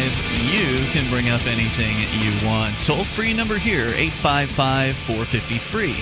[0.00, 2.80] You can bring up anything you want.
[2.80, 5.94] Toll free number here, 855 450 free.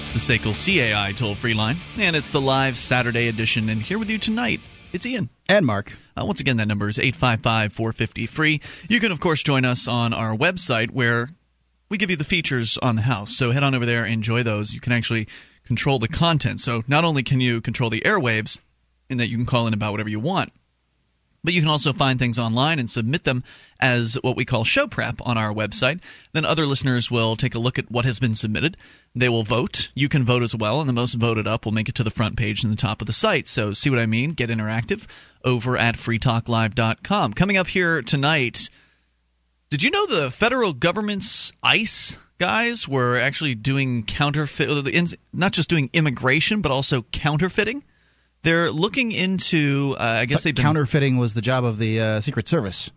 [0.00, 3.68] It's the SACL CAI toll free line, and it's the live Saturday edition.
[3.68, 4.60] And here with you tonight,
[4.92, 5.30] it's Ian.
[5.48, 5.96] And Mark.
[6.16, 8.60] Uh, once again, that number is 855 450 free.
[8.88, 11.30] You can, of course, join us on our website where
[11.88, 13.36] we give you the features on the house.
[13.36, 14.74] So head on over there, enjoy those.
[14.74, 15.26] You can actually
[15.64, 16.60] control the content.
[16.60, 18.58] So not only can you control the airwaves,
[19.08, 20.52] in that you can call in about whatever you want,
[21.44, 23.42] but you can also find things online and submit them
[23.80, 26.00] as what we call show prep on our website.
[26.32, 28.76] Then other listeners will take a look at what has been submitted.
[29.14, 29.90] They will vote.
[29.94, 32.10] You can vote as well, and the most voted up will make it to the
[32.10, 33.48] front page and the top of the site.
[33.48, 34.32] So, see what I mean?
[34.32, 35.06] Get interactive
[35.44, 37.34] over at freetalklive.com.
[37.34, 38.70] Coming up here tonight,
[39.70, 45.90] did you know the federal government's ICE guys were actually doing counterfeit, not just doing
[45.92, 47.82] immigration, but also counterfeiting?
[48.42, 49.94] They're looking into.
[49.98, 52.90] Uh, I guess they've counterfeiting was the job of the uh, Secret Service.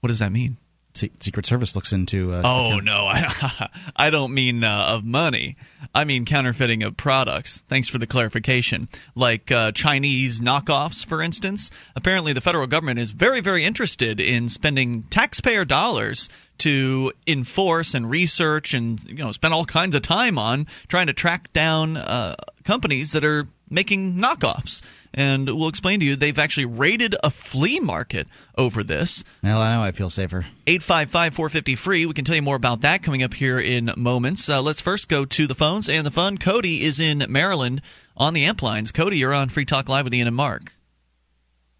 [0.00, 0.56] what does that mean?
[0.92, 2.32] Se- Secret Service looks into.
[2.32, 5.56] Uh, Oh account- no, I, I don't mean uh, of money.
[5.94, 7.62] I mean counterfeiting of products.
[7.68, 8.88] Thanks for the clarification.
[9.14, 11.70] Like uh, Chinese knockoffs, for instance.
[11.94, 16.28] Apparently, the federal government is very, very interested in spending taxpayer dollars
[16.58, 21.12] to enforce and research and you know spend all kinds of time on trying to
[21.12, 22.34] track down uh,
[22.64, 24.82] companies that are making knockoffs.
[25.12, 29.24] And we'll explain to you they've actually raided a flea market over this.
[29.42, 30.46] Well, I know I feel safer.
[30.66, 32.06] 855 450 free.
[32.06, 34.48] We can tell you more about that coming up here in moments.
[34.48, 36.38] Uh, let's first go to the phones and the fun.
[36.38, 37.82] Cody is in Maryland
[38.16, 38.92] on the amp lines.
[38.92, 40.72] Cody, you're on Free Talk Live with Ian and Mark.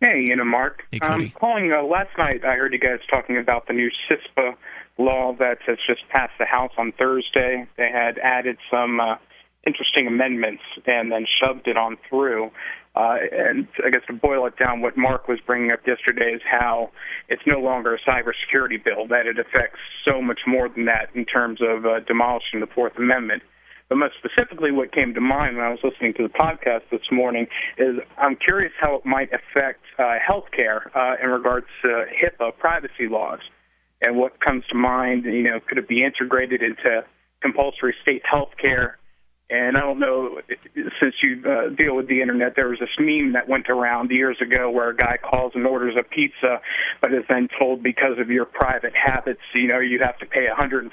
[0.01, 0.83] Hey, Ian and Mark.
[0.91, 1.25] Hey, Cody.
[1.27, 1.73] I'm calling.
[1.73, 4.55] Uh, last night, I heard you guys talking about the new CISPA
[4.99, 7.67] law that has just passed the House on Thursday.
[7.77, 9.17] They had added some uh,
[9.67, 12.51] interesting amendments and then shoved it on through.
[12.97, 16.43] Uh, and I guess to boil it down, what Mark was bringing up yesterday is
[16.45, 16.91] how
[17.29, 21.25] it's no longer a cybersecurity bill, that it affects so much more than that in
[21.25, 23.43] terms of uh, demolishing the Fourth Amendment.
[23.89, 27.11] But most specifically, what came to mind when I was listening to the podcast this
[27.11, 32.57] morning is I'm curious how it might affect uh, healthcare uh, in regards to HIPAA
[32.57, 33.41] privacy laws.
[34.01, 37.05] And what comes to mind, you know, could it be integrated into
[37.43, 38.97] compulsory state health care?
[39.51, 40.41] And I don't know,
[40.75, 44.37] since you uh, deal with the internet, there was this meme that went around years
[44.41, 46.61] ago where a guy calls and orders a pizza,
[47.03, 50.47] but is then told because of your private habits, you know, you have to pay
[50.47, 50.91] $150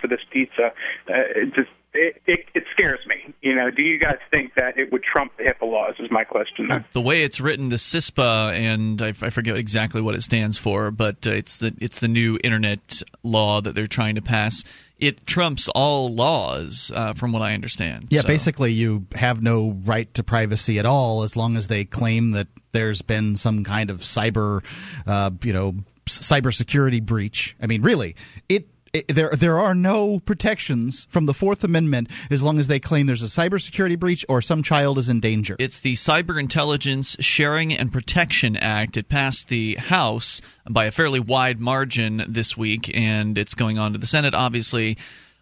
[0.00, 0.70] for this pizza.
[1.08, 3.34] Uh, it just it, it it scares me.
[3.42, 5.94] You know, do you guys think that it would trump the HIPAA laws?
[5.98, 6.68] Is my question.
[6.68, 6.84] There.
[6.92, 10.90] The way it's written, the CISPA, and I, I forget exactly what it stands for,
[10.90, 14.62] but uh, it's the it's the new internet law that they're trying to pass.
[15.00, 18.08] It trumps all laws, uh, from what I understand.
[18.10, 21.84] Yeah, So- basically, you have no right to privacy at all as long as they
[21.84, 24.62] claim that there's been some kind of cyber,
[25.06, 25.74] uh, you know,
[26.06, 27.56] cybersecurity breach.
[27.62, 28.16] I mean, really,
[28.48, 28.68] it.
[29.08, 33.22] There, there are no protections from the Fourth Amendment as long as they claim there's
[33.22, 35.56] a cybersecurity breach or some child is in danger.
[35.58, 38.96] It's the Cyber Intelligence Sharing and Protection Act.
[38.96, 43.92] It passed the House by a fairly wide margin this week, and it's going on
[43.92, 44.34] to the Senate.
[44.34, 44.98] Obviously,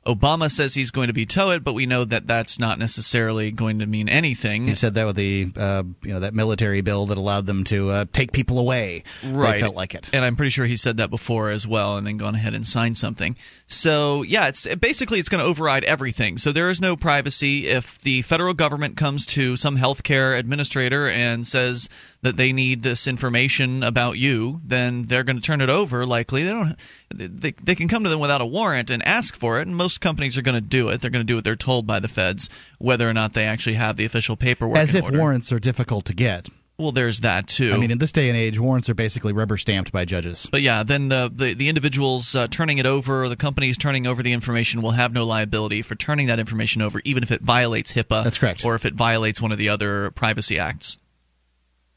[0.08, 3.80] Obama says he's going to veto it, but we know that that's not necessarily going
[3.80, 4.66] to mean anything.
[4.66, 7.90] He said that with the uh, you know that military bill that allowed them to
[7.90, 9.04] uh, take people away.
[9.22, 9.54] Right.
[9.54, 10.08] They felt like it.
[10.14, 12.66] And I'm pretty sure he said that before as well, and then gone ahead and
[12.66, 13.36] signed something.
[13.66, 16.38] So yeah, it's basically it's going to override everything.
[16.38, 21.46] So there is no privacy if the federal government comes to some healthcare administrator and
[21.46, 21.90] says
[22.22, 26.04] that they need this information about you, then they're going to turn it over.
[26.04, 26.76] Likely, they don't.
[27.14, 30.00] They they can come to them without a warrant and ask for it, and most
[30.00, 31.00] companies are going to do it.
[31.00, 33.76] They're going to do what they're told by the feds, whether or not they actually
[33.76, 34.78] have the official paperwork.
[34.78, 35.18] As if order.
[35.18, 36.48] warrants are difficult to get.
[36.76, 37.72] Well, there's that too.
[37.72, 40.48] I mean, in this day and age, warrants are basically rubber stamped by judges.
[40.50, 44.06] But yeah, then the the, the individuals uh, turning it over, or the companies turning
[44.06, 47.42] over the information, will have no liability for turning that information over, even if it
[47.42, 48.22] violates HIPAA.
[48.22, 48.64] That's correct.
[48.64, 50.98] Or if it violates one of the other privacy acts.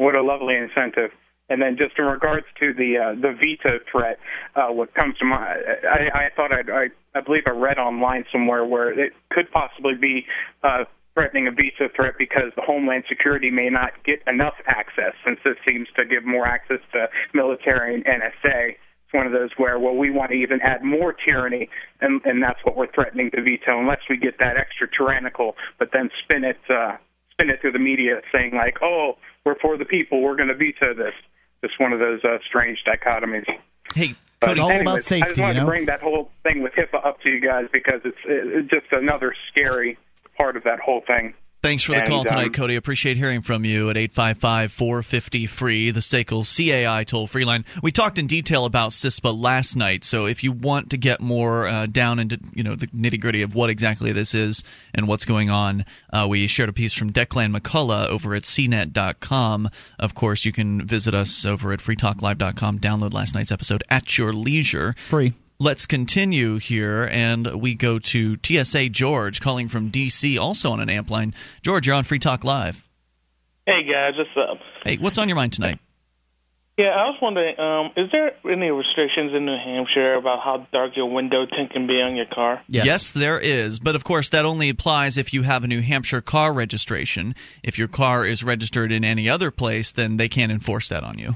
[0.01, 1.12] What a lovely incentive.
[1.48, 4.18] And then just in regards to the uh, the veto threat,
[4.56, 8.25] uh, what comes to mind, I, I thought I'd, I I believe I read online
[8.31, 10.25] somewhere where it could possibly be
[10.63, 15.38] uh, threatening a veto threat because the Homeland Security may not get enough access, since
[15.45, 17.06] this seems to give more access to
[17.36, 18.69] military and NSA.
[18.69, 21.69] It's one of those where, well, we want to even add more tyranny,
[22.00, 25.89] and, and that's what we're threatening to veto, unless we get that extra tyrannical, but
[25.94, 26.95] then spin it uh,
[27.33, 29.13] spin it through the media saying like, oh,
[29.46, 31.14] we're for the people, we're going to veto this.
[31.64, 33.46] Just one of those uh, strange dichotomies.
[33.94, 35.66] Hey, But It's all about anyways, I just wanted you know?
[35.66, 38.88] to bring that whole thing with HIPAA up to you guys because it's, it's just
[38.92, 39.98] another scary
[40.40, 41.34] part of that whole thing.
[41.62, 42.75] Thanks for the and, call tonight, um, Cody.
[42.75, 47.66] Appreciate hearing from you at 855 450 free, the SACL CAI toll free line.
[47.84, 51.68] We talked in detail about CISPA last night, so if you want to get more
[51.68, 54.63] uh, down into you know the nitty gritty of what exactly this is
[54.96, 59.69] and what's going on, uh, we shared a piece from Declan McCullagh over at cnet.com.
[60.00, 62.80] Of course, you can visit us over at freetalklive.com.
[62.80, 64.96] Download last night's episode at your leisure.
[65.06, 65.34] Free.
[65.62, 70.90] Let's continue here, and we go to TSA George calling from D.C., also on an
[70.90, 71.36] amp line.
[71.62, 72.90] George, you're on Free Talk Live.
[73.68, 74.58] Hey guys, what's up?
[74.84, 75.78] Hey, what's on your mind tonight?
[76.80, 80.98] Yeah, I was wondering, um, is there any restrictions in New Hampshire about how dark
[80.98, 82.64] your window tint can be on your car?
[82.68, 83.12] Yes.
[83.12, 86.54] there is, but of course that only applies if you have a New Hampshire car
[86.54, 87.36] registration.
[87.62, 91.19] If your car is registered in any other place, then they can't enforce that on
[91.19, 91.36] you.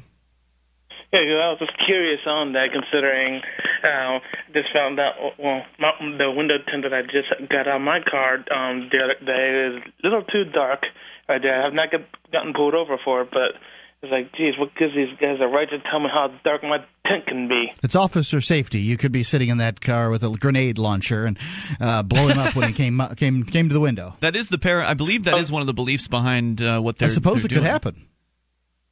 [1.16, 3.42] Yeah, 'cause I was just curious on that, considering
[3.84, 4.20] uh,
[4.54, 5.16] just found out.
[5.40, 9.16] Well, my, the window tint that I just got on my car, um, the other
[9.24, 10.84] day is a little too dark.
[11.30, 13.56] I did- I have not get, gotten pulled over for it, but
[14.04, 16.80] it's like, geez, what gives these guys the right to tell me how dark my
[17.08, 17.72] tint can be?
[17.82, 18.80] It's officer safety.
[18.80, 21.40] You could be sitting in that car with a grenade launcher and
[21.80, 24.16] uh, blow him up when he came came came to the window.
[24.20, 26.98] That is the par- I believe that is one of the beliefs behind uh, what
[26.98, 27.08] they're.
[27.08, 28.06] I suppose they're it could happen.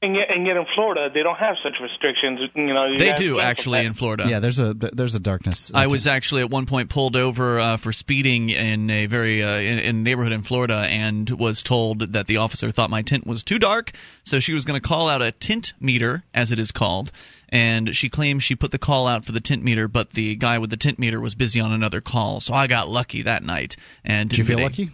[0.04, 2.42] And yet, and yet in Florida, they don't have such restrictions.
[2.56, 4.26] You know, you They do actually in Florida.
[4.28, 5.72] Yeah, there's a there's a darkness.
[5.74, 9.60] I was actually at one point pulled over uh, for speeding in a very uh,
[9.60, 13.26] in, in a neighborhood in Florida, and was told that the officer thought my tint
[13.26, 13.94] was too dark,
[14.26, 17.10] so she was going to call out a tint meter, as it is called.
[17.48, 20.58] And she claims she put the call out for the tint meter, but the guy
[20.58, 22.42] with the tint meter was busy on another call.
[22.42, 23.78] So I got lucky that night.
[24.04, 24.92] And Did you feel get a- lucky?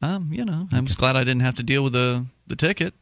[0.00, 2.94] Um, you know, I'm just glad I didn't have to deal with the the ticket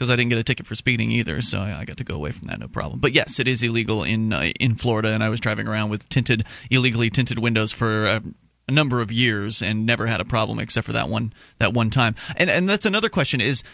[0.00, 2.30] because I didn't get a ticket for speeding either, so I, got to go away
[2.30, 3.00] from that, no problem.
[3.00, 6.08] But yes, it is illegal in uh, in Florida, and I was driving around with
[6.08, 8.06] tinted, illegally tinted windows for.
[8.06, 8.20] Uh,
[8.68, 11.90] a number of years and never had a problem except for that one that one
[11.90, 12.14] time.
[12.36, 13.64] And and that's another question is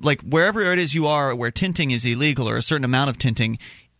[0.00, 3.18] like wherever it is you are where tinting is illegal or a certain amount of
[3.18, 3.56] tinting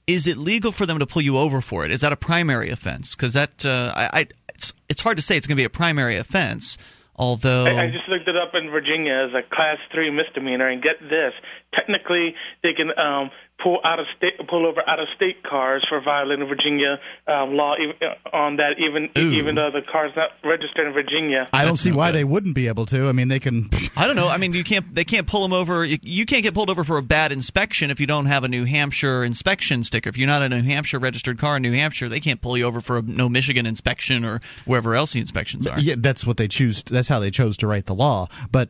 [0.09, 2.71] is it legal for them to pull you over for it is that a primary
[2.71, 5.65] offense because that uh, I, I it's, it's hard to say it's going to be
[5.65, 6.77] a primary offense
[7.17, 10.83] although I, I just looked it up in Virginia as a class three misdemeanor, and
[10.83, 11.33] get this:
[11.75, 13.31] technically, they can um,
[13.63, 17.75] pull out of state, pull over out of state cars for violating Virginia um, law
[17.81, 19.33] even, uh, on that, even Ooh.
[19.33, 21.47] even though the car's not registered in Virginia.
[21.53, 22.19] I don't That's see why good.
[22.19, 23.09] they wouldn't be able to.
[23.09, 23.71] I mean, they can.
[23.97, 24.29] I don't know.
[24.29, 24.95] I mean, you can't.
[24.95, 25.85] They can't pull them over.
[25.85, 28.49] You, you can't get pulled over for a bad inspection if you don't have a
[28.49, 30.09] New Hampshire inspection sticker.
[30.09, 32.65] If you're not a New Hampshire registered car in New Hampshire, they can't pull you
[32.65, 35.79] over for a no Michigan inspection or wherever else the inspections are.
[35.79, 36.83] Yeah, that's what they choose.
[36.83, 38.29] That's how they chose to write the law.
[38.51, 38.69] But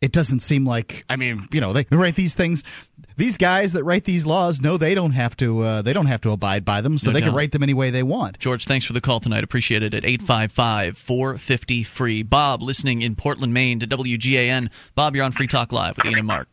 [0.00, 1.04] it doesn't seem like.
[1.08, 2.62] I mean, you know, they write these things.
[3.16, 5.60] These guys that write these laws know they don't have to.
[5.60, 7.72] Uh, they don't have to abide by them, so No they can write them any
[7.72, 8.38] way they want.
[8.38, 9.42] George, thanks for the call tonight.
[9.42, 12.22] Appreciate it at 855 450 free.
[12.22, 14.70] Bob, listening in Portland, Maine to WGAN.
[14.94, 16.48] Bob, you're on Free Talk Live with Ian and Mark.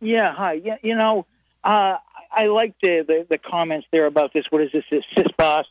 [0.00, 0.54] Yeah, hi.
[0.54, 1.26] Yeah, you know,
[1.62, 1.96] uh,
[2.32, 4.46] I like the, the the comments there about this.
[4.48, 4.84] What is this?
[4.90, 5.26] This cis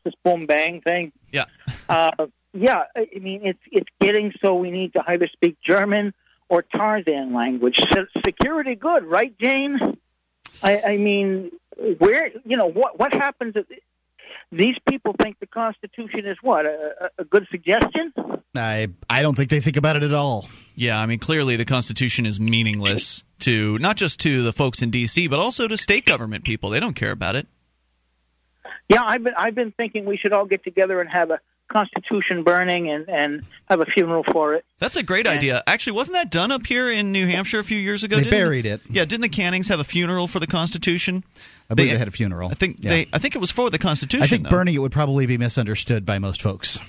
[0.05, 1.11] this boom bang thing.
[1.31, 1.45] Yeah.
[1.89, 6.13] Uh, yeah, I I mean, it's it's getting so we need to either speak German
[6.51, 7.77] or Tarzan language.
[7.77, 9.97] Se- security good, right, Jane?
[10.61, 11.51] I, I mean,
[11.97, 13.55] where you know what what happens?
[13.55, 13.65] If,
[14.51, 18.13] these people think the Constitution is what a, a a good suggestion.
[18.53, 20.49] I I don't think they think about it at all.
[20.75, 24.91] Yeah, I mean, clearly the Constitution is meaningless to not just to the folks in
[24.91, 26.69] D.C., but also to state government people.
[26.69, 27.47] They don't care about it.
[28.89, 31.39] Yeah, I've been I've been thinking we should all get together and have a
[31.71, 34.65] Constitution burning and and have a funeral for it.
[34.79, 35.63] That's a great idea.
[35.65, 38.17] Actually, wasn't that done up here in New Hampshire a few years ago?
[38.17, 38.81] They Didn't the- buried it.
[38.89, 41.23] Yeah, didn't the Cannings have a funeral for the Constitution?
[41.69, 42.49] I believe they, had a funeral.
[42.49, 42.89] I think Yeah.
[42.89, 43.07] they.
[43.13, 44.23] I think it was for the Constitution.
[44.23, 44.49] I think though.
[44.49, 46.79] burning it would probably be misunderstood by most folks.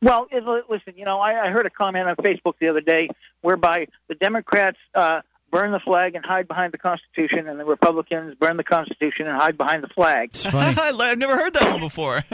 [0.00, 3.08] Well, it, listen, you know, I, I heard a comment on Facebook the other day
[3.40, 8.34] whereby the Democrats uh, burn the flag and hide behind the Constitution, and the Republicans
[8.34, 10.34] burn the Constitution and hide behind the flag.
[10.34, 10.76] Funny.
[10.80, 12.22] I've never heard that one before.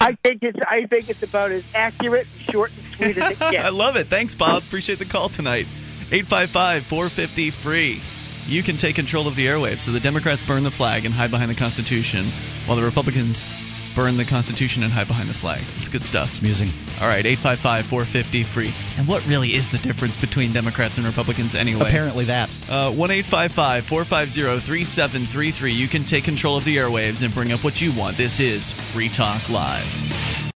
[0.00, 3.64] I think it's I think it's about as accurate, short, and sweet as it gets.
[3.64, 4.08] I love it.
[4.08, 4.62] Thanks, Bob.
[4.62, 5.66] Appreciate the call tonight.
[6.12, 8.02] 855 450 free.
[8.46, 9.80] You can take control of the airwaves.
[9.80, 12.24] So the Democrats burn the flag and hide behind the Constitution,
[12.66, 15.60] while the Republicans burn the Constitution and hide behind the flag.
[15.78, 16.30] It's good stuff.
[16.30, 16.70] It's amusing.
[17.00, 18.74] All right, 855 450 free.
[18.96, 21.88] And what really is the difference between Democrats and Republicans anyway?
[21.88, 22.48] Apparently that.
[22.68, 25.72] Uh, 1 855 450 3733.
[25.72, 28.16] You can take control of the airwaves and bring up what you want.
[28.16, 30.49] This is Free Talk Live.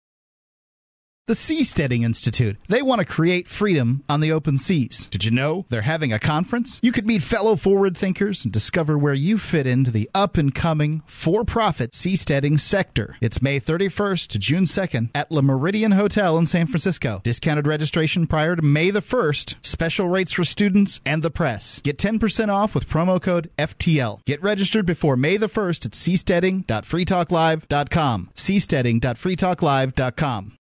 [1.28, 2.58] The Seasteading Institute.
[2.68, 5.06] They want to create freedom on the open seas.
[5.08, 6.80] Did you know they're having a conference?
[6.82, 10.52] You could meet fellow forward thinkers and discover where you fit into the up and
[10.54, 13.18] coming for profit seasteading sector.
[13.22, 17.22] It's May 31st to June 2nd at Le Meridien Hotel in San Francisco.
[17.24, 19.64] Discounted registration prior to May the 1st.
[19.64, 21.82] Special rates for students and the press.
[21.82, 24.26] Get 10% off with promo code FTL.
[24.26, 28.30] Get registered before May the 1st at seasteading.freetalklive.com.
[28.36, 30.58] seasteading.freetalklive.com.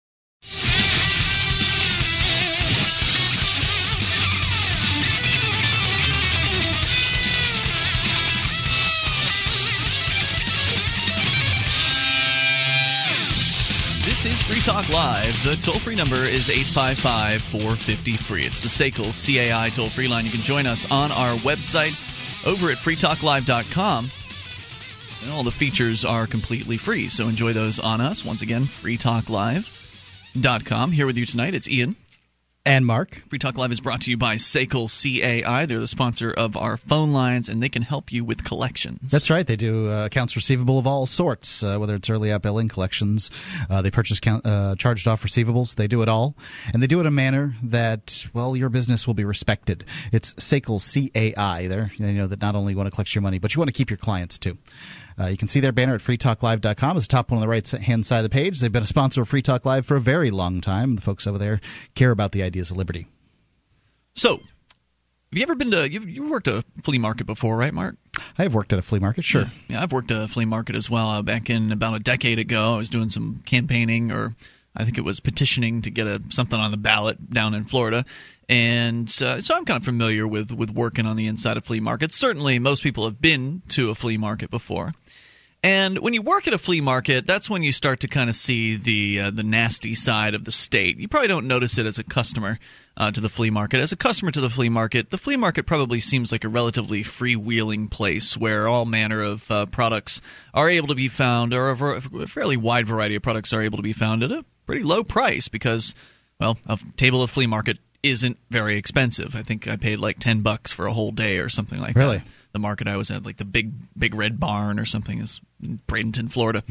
[14.26, 15.44] This is Free Talk Live.
[15.44, 18.46] The toll free number is 855 450 free.
[18.46, 20.26] It's the SACL CAI toll free line.
[20.26, 21.94] You can join us on our website
[22.48, 24.10] over at freetalklive.com.
[25.22, 28.26] And all the features are completely free, so enjoy those on us.
[28.26, 28.66] Once again,
[30.36, 30.92] freetalklive.com.
[30.92, 31.96] Here with you tonight, it's Ian.
[32.68, 33.22] And Mark.
[33.30, 35.68] Free Talk Live is brought to you by SACL CAI.
[35.68, 39.12] They're the sponsor of our phone lines, and they can help you with collections.
[39.12, 39.46] That's right.
[39.46, 43.30] They do uh, accounts receivable of all sorts, uh, whether it's early out billing, collections.
[43.70, 45.76] Uh, they purchase count, uh, charged off receivables.
[45.76, 46.36] They do it all,
[46.74, 49.86] and they do it in a manner that well, your business will be respected.
[50.12, 51.68] It's SACL CAI.
[51.68, 53.78] There, you know that not only want to collect your money, but you want to
[53.78, 54.58] keep your clients too.
[55.20, 56.98] Uh, you can see their banner at freetalklive.com.
[56.98, 58.60] It's the top one on the right hand side of the page.
[58.60, 60.96] They've been a sponsor of Free Talk Live for a very long time.
[60.96, 61.62] The folks over there
[61.94, 63.08] care about the ideas of liberty.
[64.14, 65.90] So, have you ever been to?
[65.90, 67.96] You've, you worked a flea market before, right, Mark?
[68.38, 69.42] I have worked at a flea market, sure.
[69.42, 71.10] Yeah, yeah I've worked at a flea market as well.
[71.10, 74.36] Uh, back in about a decade ago, I was doing some campaigning, or
[74.76, 78.06] I think it was petitioning to get a something on the ballot down in Florida,
[78.48, 81.80] and uh, so I'm kind of familiar with with working on the inside of flea
[81.80, 82.16] markets.
[82.16, 84.94] Certainly, most people have been to a flea market before.
[85.66, 88.36] And when you work at a flea market, that's when you start to kind of
[88.36, 91.00] see the uh, the nasty side of the state.
[91.00, 92.60] You probably don't notice it as a customer
[92.96, 93.80] uh, to the flea market.
[93.80, 97.04] As a customer to the flea market, the flea market probably seems like a relatively
[97.04, 100.22] freewheeling place where all manner of uh, products
[100.54, 103.78] are able to be found, or a, a fairly wide variety of products are able
[103.78, 105.96] to be found at a pretty low price because,
[106.40, 109.36] well, a table of flea market isn't very expensive.
[109.36, 112.18] I think I paid like ten bucks for a whole day or something like really?
[112.18, 112.28] that.
[112.54, 115.80] The market I was at, like the big big red barn or something, is in
[115.88, 116.64] Bradenton, Florida.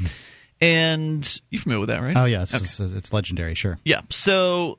[0.61, 2.17] And you're familiar with that, right?
[2.17, 2.64] Oh yeah, it's, okay.
[2.64, 3.79] it's, it's legendary, sure.
[3.85, 4.00] Yeah.
[4.09, 4.79] So,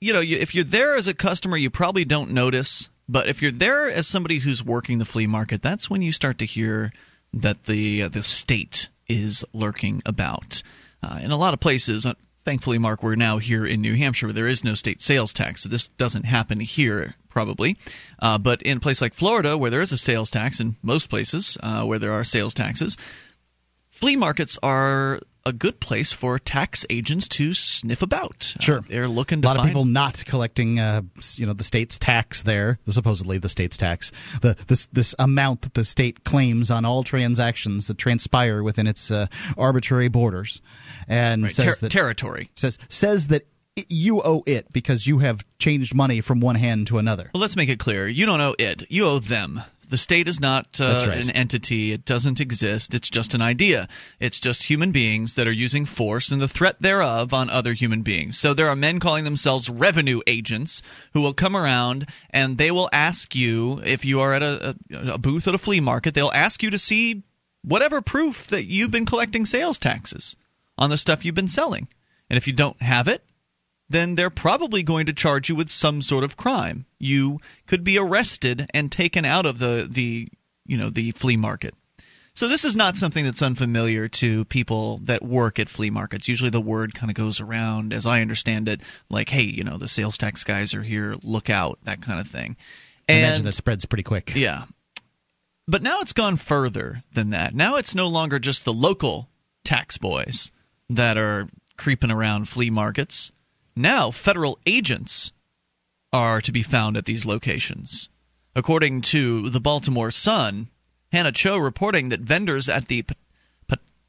[0.00, 2.90] you know, you, if you're there as a customer, you probably don't notice.
[3.08, 6.38] But if you're there as somebody who's working the flea market, that's when you start
[6.40, 6.92] to hear
[7.32, 10.62] that the uh, the state is lurking about.
[11.02, 12.14] Uh, in a lot of places, uh,
[12.46, 15.64] thankfully, Mark, we're now here in New Hampshire where there is no state sales tax.
[15.64, 17.76] So this doesn't happen here, probably.
[18.20, 21.10] Uh, but in a place like Florida, where there is a sales tax, in most
[21.10, 22.96] places uh, where there are sales taxes,
[23.88, 28.54] flea markets are a good place for tax agents to sniff about.
[28.60, 29.42] Sure, uh, they're looking.
[29.42, 29.66] To a lot find...
[29.66, 31.02] of people not collecting, uh,
[31.36, 32.78] you know, the state's tax there.
[32.86, 37.86] Supposedly, the state's tax, the this this amount that the state claims on all transactions
[37.86, 39.26] that transpire within its uh,
[39.56, 40.60] arbitrary borders,
[41.08, 41.52] and right.
[41.52, 43.46] says Ter- that territory says says that
[43.88, 47.30] you owe it because you have changed money from one hand to another.
[47.34, 48.08] Well, let's make it clear.
[48.08, 48.84] You don't owe it.
[48.90, 49.62] You owe them.
[49.88, 51.18] The state is not uh, right.
[51.18, 51.92] an entity.
[51.92, 52.92] It doesn't exist.
[52.92, 53.86] It's just an idea.
[54.18, 58.02] It's just human beings that are using force and the threat thereof on other human
[58.02, 58.36] beings.
[58.36, 60.82] So there are men calling themselves revenue agents
[61.12, 65.14] who will come around and they will ask you if you are at a, a,
[65.14, 67.22] a booth at a flea market, they'll ask you to see
[67.62, 70.34] whatever proof that you've been collecting sales taxes
[70.78, 71.88] on the stuff you've been selling.
[72.28, 73.24] And if you don't have it,
[73.88, 76.86] then they're probably going to charge you with some sort of crime.
[76.98, 80.28] You could be arrested and taken out of the, the
[80.64, 81.74] you know the flea market.
[82.34, 86.28] So this is not something that's unfamiliar to people that work at flea markets.
[86.28, 89.78] Usually the word kind of goes around, as I understand it, like, hey, you know,
[89.78, 92.56] the sales tax guys are here, look out, that kind of thing.
[93.08, 94.34] And, I imagine that spreads pretty quick.
[94.36, 94.64] Yeah.
[95.66, 97.54] But now it's gone further than that.
[97.54, 99.30] Now it's no longer just the local
[99.64, 100.50] tax boys
[100.88, 103.32] that are creeping around flea markets.
[103.74, 105.32] Now, federal agents
[106.12, 108.08] are to be found at these locations.
[108.54, 110.68] According to the Baltimore Sun,
[111.12, 113.04] Hannah Cho reporting that vendors at the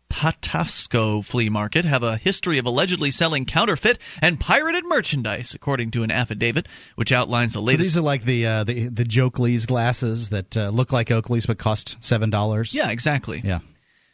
[0.09, 6.03] Patapsco flea market have a history of allegedly selling counterfeit and pirated merchandise, according to
[6.03, 7.79] an affidavit which outlines the latest.
[7.79, 11.45] So these are like the uh, the the Jokeley's glasses that uh, look like Oakley's
[11.45, 12.73] but cost seven dollars.
[12.73, 13.41] Yeah, exactly.
[13.43, 13.59] Yeah,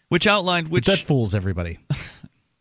[0.10, 1.80] which outlined which but that fools everybody.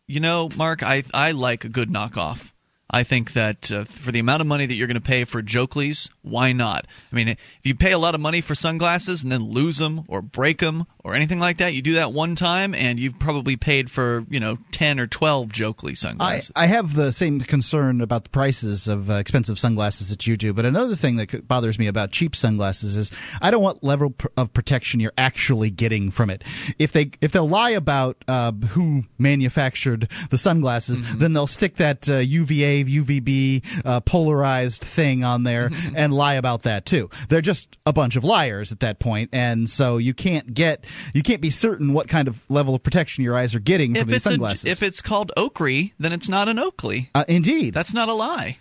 [0.07, 2.51] you know, Mark, I I like a good knockoff.
[2.89, 5.41] I think that uh, for the amount of money that you're going to pay for
[5.41, 6.85] Jokeley's, why not?
[7.11, 10.03] I mean, if you pay a lot of money for sunglasses and then lose them
[10.07, 11.73] or break them or anything like that.
[11.73, 15.51] You do that one time, and you've probably paid for you know ten or twelve
[15.51, 16.51] Jokeley I, sunglasses.
[16.55, 20.53] I have the same concern about the prices of uh, expensive sunglasses that you do,
[20.53, 24.27] but another thing that bothers me about cheap sunglasses is I don't want level pr-
[24.37, 26.43] of protection you're actually getting from it.
[26.79, 31.19] If they if they'll lie about uh, who manufactured the sunglasses, Mm-hmm.
[31.19, 35.95] then they'll stick that uh, UVA UVB uh, polarized thing on there Mm-hmm.
[35.97, 37.09] and lie about that too.
[37.29, 41.21] They're just a bunch of liars at that point, and so you can't get you
[41.23, 44.09] can't be certain what kind of level of protection your eyes are getting if from
[44.09, 44.65] these it's a, sunglasses.
[44.65, 47.09] if it's called Oakley, then it's not an Oakley.
[47.15, 48.57] uh, indeed, That's not a lie.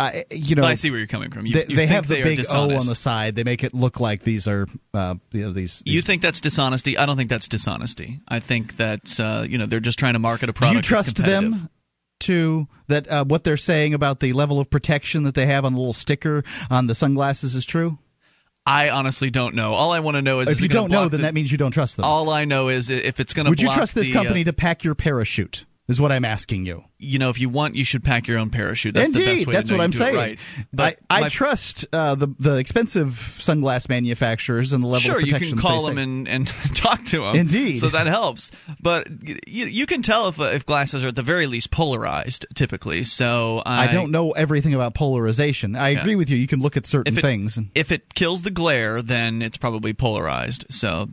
[0.00, 1.44] I, you know, But I see where you're coming from.
[1.44, 3.36] You, they, you they have the they big O on the side.
[3.36, 5.82] They make it look like these are, uh, you know, these.
[5.84, 6.96] You think that's dishonesty?
[6.96, 8.20] I don't think that's dishonesty.
[8.26, 10.72] I think that uh, you know they're just trying to market a product.
[10.72, 11.68] Do you trust them
[12.20, 15.74] to that uh, what they're saying about the level of protection that they have on
[15.74, 17.98] the little sticker on the sunglasses is true?
[18.66, 19.72] I honestly don't know.
[19.72, 21.58] All I want to know is If you don't know, then the- that means you
[21.58, 22.04] don't trust them.
[22.04, 23.50] all I know is if it's going to.
[23.50, 25.64] Would you trust this the, company uh, to pack your parachute?
[25.90, 26.84] Is what I'm asking you.
[26.98, 28.94] you know, if you want, you should pack your own parachute.
[28.94, 30.14] That's Indeed, the best way that's what I'm saying.
[30.16, 30.38] Right.
[30.72, 35.16] But I, I my- trust uh, the the expensive sunglass manufacturers and the level Sure,
[35.16, 35.50] of you protection.
[35.52, 36.02] can call them say.
[36.02, 37.34] and, and talk to them.
[37.36, 37.78] Indeed.
[37.78, 38.50] So that helps.
[38.80, 39.08] But
[39.46, 43.04] you, you can tell if, uh, if glasses are at the very least polarized, typically.
[43.04, 45.74] So I, I don't know everything about polarization.
[45.76, 46.36] I agree with you.
[46.36, 47.58] You can look at certain If it, things.
[47.74, 50.66] if it kills the glare, then it's probably polarized.
[50.70, 51.08] So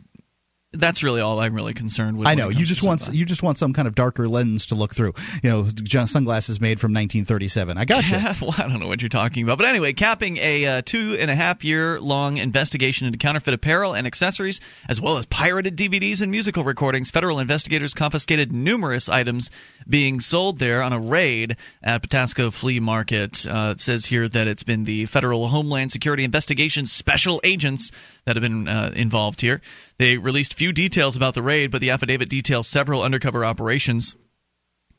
[0.74, 2.28] that's really all I'm really concerned with.
[2.28, 3.20] I know you just want sunglasses.
[3.20, 5.14] you just want some kind of darker lens to look through.
[5.42, 5.68] You know,
[6.06, 7.78] sunglasses made from 1937.
[7.78, 8.16] I got you.
[8.46, 9.56] well, I don't know what you're talking about.
[9.56, 13.94] But anyway, capping a uh, two and a half year long investigation into counterfeit apparel
[13.94, 14.60] and accessories,
[14.90, 19.50] as well as pirated DVDs and musical recordings, federal investigators confiscated numerous items
[19.88, 23.46] being sold there on a raid at Patapsco Flea Market.
[23.46, 27.90] Uh, it says here that it's been the Federal Homeland Security Investigations special agents
[28.28, 29.62] that have been uh, involved here.
[29.96, 34.16] They released few details about the raid, but the affidavit details several undercover operations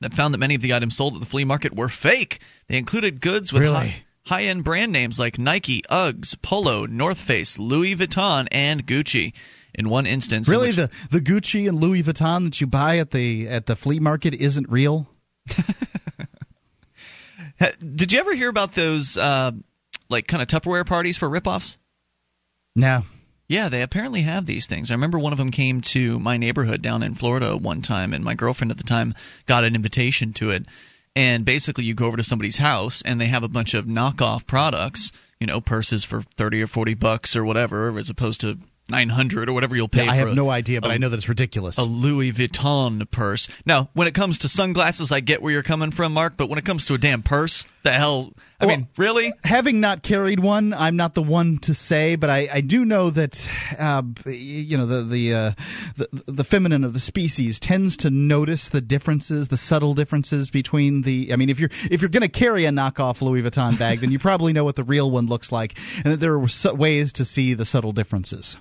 [0.01, 2.39] that found that many of the items sold at the flea market were fake.
[2.67, 3.75] They included goods with Really?
[3.75, 3.95] high,
[4.25, 9.33] high-end brand names like Nike, Uggs, Polo, North Face, Louis Vuitton, and Gucci.
[9.75, 12.97] In one instance, in Really, which- the the Gucci and Louis Vuitton that you buy
[12.97, 15.07] at the at the flea market isn't real.
[17.95, 19.51] Did you ever hear about those uh,
[20.09, 21.77] like kind of Tupperware parties for ripoffs?
[22.75, 23.03] No.
[23.49, 24.89] Yeah, they apparently have these things.
[24.91, 28.23] I remember one of them came to my neighborhood down in Florida one time, and
[28.23, 29.15] my girlfriend at the time
[29.47, 30.65] got an invitation to it.
[31.15, 34.45] And basically, you go over to somebody's house, and they have a bunch of knockoff
[34.45, 39.09] products, you know, purses for thirty or forty bucks or whatever, as opposed to nine
[39.09, 40.03] hundred or whatever you'll pay.
[40.07, 41.79] I for have a- no idea, but a- I know that it's ridiculous.
[41.79, 43.47] a Louis Vuitton purse.
[43.65, 46.37] Now, when it comes to sunglasses, I get where you're coming from, Mark.
[46.37, 48.31] But when it comes to a damn purse, the hell?
[48.61, 49.31] I Well, mean, really?
[49.45, 53.09] Having not carried one, I'm not the one to say, but I, I do know
[53.09, 53.47] that
[53.79, 55.51] uh, you know the the, uh,
[55.95, 61.03] the the feminine of the species tends to notice the differences, the subtle differences between
[61.03, 61.31] the.
[61.31, 64.11] I mean, if you're if you're going to carry a knockoff Louis Vuitton bag, then
[64.11, 67.23] you probably know what the real one looks like, and that there are ways to
[67.23, 68.57] see the subtle differences.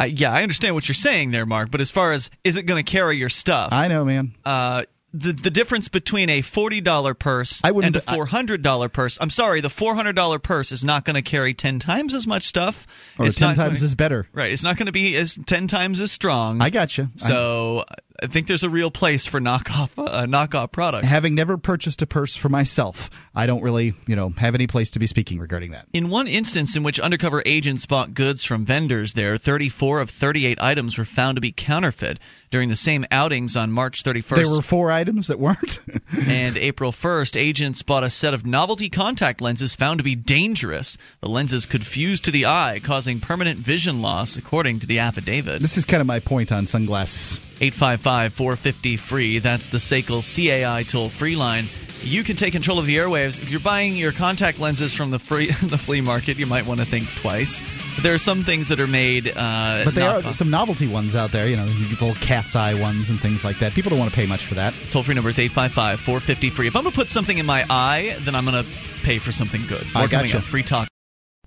[0.00, 1.70] I, yeah, I understand what you're saying there, Mark.
[1.70, 3.72] But as far as is it going to carry your stuff?
[3.72, 4.34] I know, man.
[4.44, 9.18] uh, the the difference between a forty dollar purse and a four hundred dollar purse.
[9.20, 12.26] I'm sorry, the four hundred dollar purse is not going to carry ten times as
[12.26, 12.86] much stuff.
[13.18, 14.26] Or It's ten times gonna- is better.
[14.32, 14.52] right.
[14.52, 16.60] It's not going to be as ten times as strong.
[16.62, 17.08] I got you.
[17.16, 17.84] So
[18.22, 21.08] I think there's a real place for knockoff uh, knockoff products.
[21.08, 24.90] Having never purchased a purse for myself, I don't really, you know, have any place
[24.92, 25.86] to be speaking regarding that.
[25.92, 30.58] In one instance in which undercover agents bought goods from vendors there, 34 of 38
[30.60, 32.18] items were found to be counterfeit.
[32.50, 35.78] During the same outings on March 31st There were four items that weren't.
[36.26, 40.98] and April 1st, agents bought a set of novelty contact lenses found to be dangerous.
[41.20, 45.60] The lenses could fuse to the eye, causing permanent vision loss, according to the affidavit.
[45.60, 47.38] this is kind of my point on sunglasses.
[47.60, 49.38] 855 450 free.
[49.38, 51.66] That's the SACL CAI toll free line.
[52.02, 53.42] You can take control of the airwaves.
[53.42, 56.80] If you're buying your contact lenses from the free the flea market, you might want
[56.80, 57.60] to think twice.
[58.02, 61.14] There are some things that are made, uh, But there not- are some novelty ones
[61.14, 63.74] out there, you know, you the little cat's eye ones and things like that.
[63.74, 64.72] People don't want to pay much for that.
[64.90, 66.66] Toll free number is 855 450 free.
[66.68, 68.70] If I'm going to put something in my eye, then I'm going to
[69.02, 69.86] pay for something good.
[69.94, 70.38] I More coming gotcha.
[70.38, 70.44] up.
[70.44, 70.88] Free talk.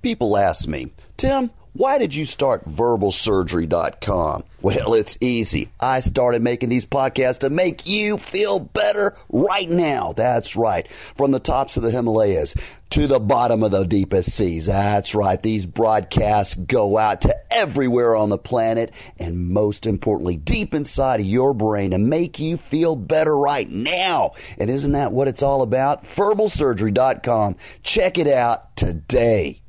[0.03, 4.43] People ask me, Tim, why did you start verbalsurgery.com?
[4.61, 5.71] Well, it's easy.
[5.79, 10.13] I started making these podcasts to make you feel better right now.
[10.13, 10.89] That's right.
[10.89, 12.53] From the tops of the Himalayas
[12.91, 14.67] to the bottom of the deepest seas.
[14.67, 15.41] That's right.
[15.41, 21.25] These broadcasts go out to everywhere on the planet and most importantly, deep inside of
[21.25, 24.33] your brain to make you feel better right now.
[24.59, 26.03] And isn't that what it's all about?
[26.03, 27.55] Verbalsurgery.com.
[27.81, 29.62] Check it out today.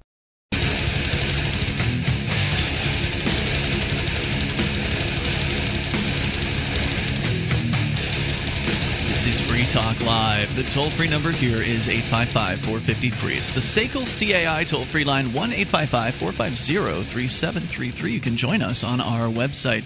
[9.24, 10.54] This is Free Talk Live.
[10.54, 13.36] The toll free number here is 855 450 free.
[13.36, 18.12] It's the SACL CAI toll free line 1 855 450 3733.
[18.12, 19.84] You can join us on our website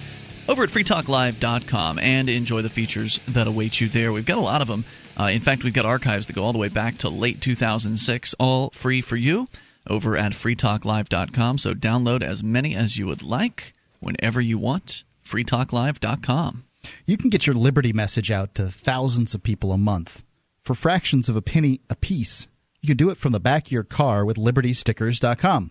[0.48, 4.12] over at freetalklive.com and enjoy the features that await you there.
[4.12, 4.84] We've got a lot of them.
[5.16, 8.34] Uh, in fact, we've got archives that go all the way back to late 2006,
[8.40, 9.46] all free for you
[9.86, 11.58] over at freetalklive.com.
[11.58, 15.04] So download as many as you would like whenever you want.
[15.24, 16.64] freetalklive.com.
[17.08, 20.22] You can get your Liberty message out to thousands of people a month
[20.60, 22.48] for fractions of a penny a piece.
[22.82, 25.70] You can do it from the back of your car with libertystickers.com.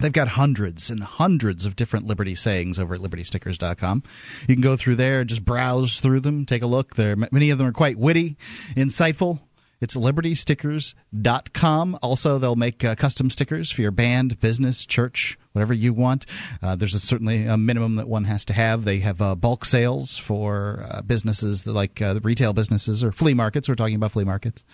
[0.00, 4.02] They've got hundreds and hundreds of different Liberty sayings over at libertystickers.com.
[4.48, 6.94] You can go through there, just browse through them, take a look.
[6.94, 8.38] There, many of them are quite witty,
[8.74, 9.40] insightful.
[9.80, 11.98] It's libertystickers.com.
[12.02, 16.26] Also, they'll make uh, custom stickers for your band, business, church, whatever you want.
[16.62, 18.84] Uh, there's a, certainly a minimum that one has to have.
[18.84, 23.34] They have uh, bulk sales for uh, businesses that like uh, retail businesses or flea
[23.34, 23.68] markets.
[23.68, 24.64] We're talking about flea markets.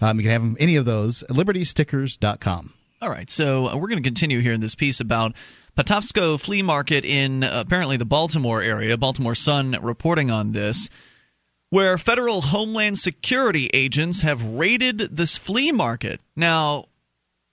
[0.00, 2.74] Um, you can have any of those libertystickers.com.
[3.00, 5.36] All right, so uh, we're going to continue here in this piece about
[5.76, 8.98] Patapsco Flea Market in uh, apparently the Baltimore area.
[8.98, 10.90] Baltimore Sun reporting on this,
[11.70, 16.20] where federal Homeland Security agents have raided this flea market.
[16.34, 16.86] Now,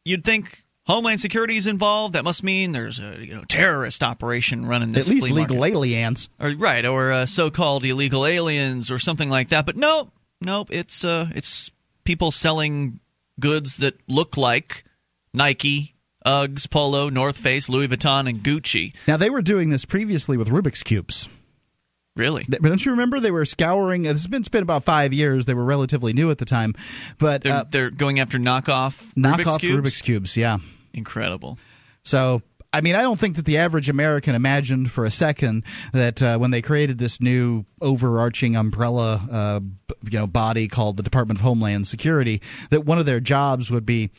[0.03, 2.13] you'd think Homeland Security is involved.
[2.13, 5.07] That must mean there's a you know terrorist operation running this.
[5.07, 5.75] At least legal market.
[5.75, 9.65] aliens, or right, or uh, so-called illegal aliens, or something like that.
[9.65, 10.69] But no, nope.
[10.71, 11.71] It's uh, it's
[12.03, 12.99] people selling
[13.39, 14.85] goods that look like
[15.33, 18.93] Nike, Uggs, Polo, North Face, Louis Vuitton, and Gucci.
[19.07, 21.27] Now they were doing this previously with Rubik's cubes.
[22.15, 22.45] Really?
[22.47, 24.05] But don't you remember they were scouring?
[24.05, 25.45] It's been, it's been about five years.
[25.45, 26.73] They were relatively new at the time,
[27.17, 29.81] but They're, uh, they're going after knockoff knockoff Rubik's cubes.
[29.81, 30.37] Rubik's cubes.
[30.37, 30.57] Yeah.
[30.93, 31.59] Incredible.
[32.03, 32.41] So
[32.75, 36.37] I mean, I don't think that the average American imagined for a second that uh,
[36.37, 39.59] when they created this new overarching umbrella, uh,
[40.03, 43.85] you know, body called the Department of Homeland Security, that one of their jobs would
[43.85, 44.11] be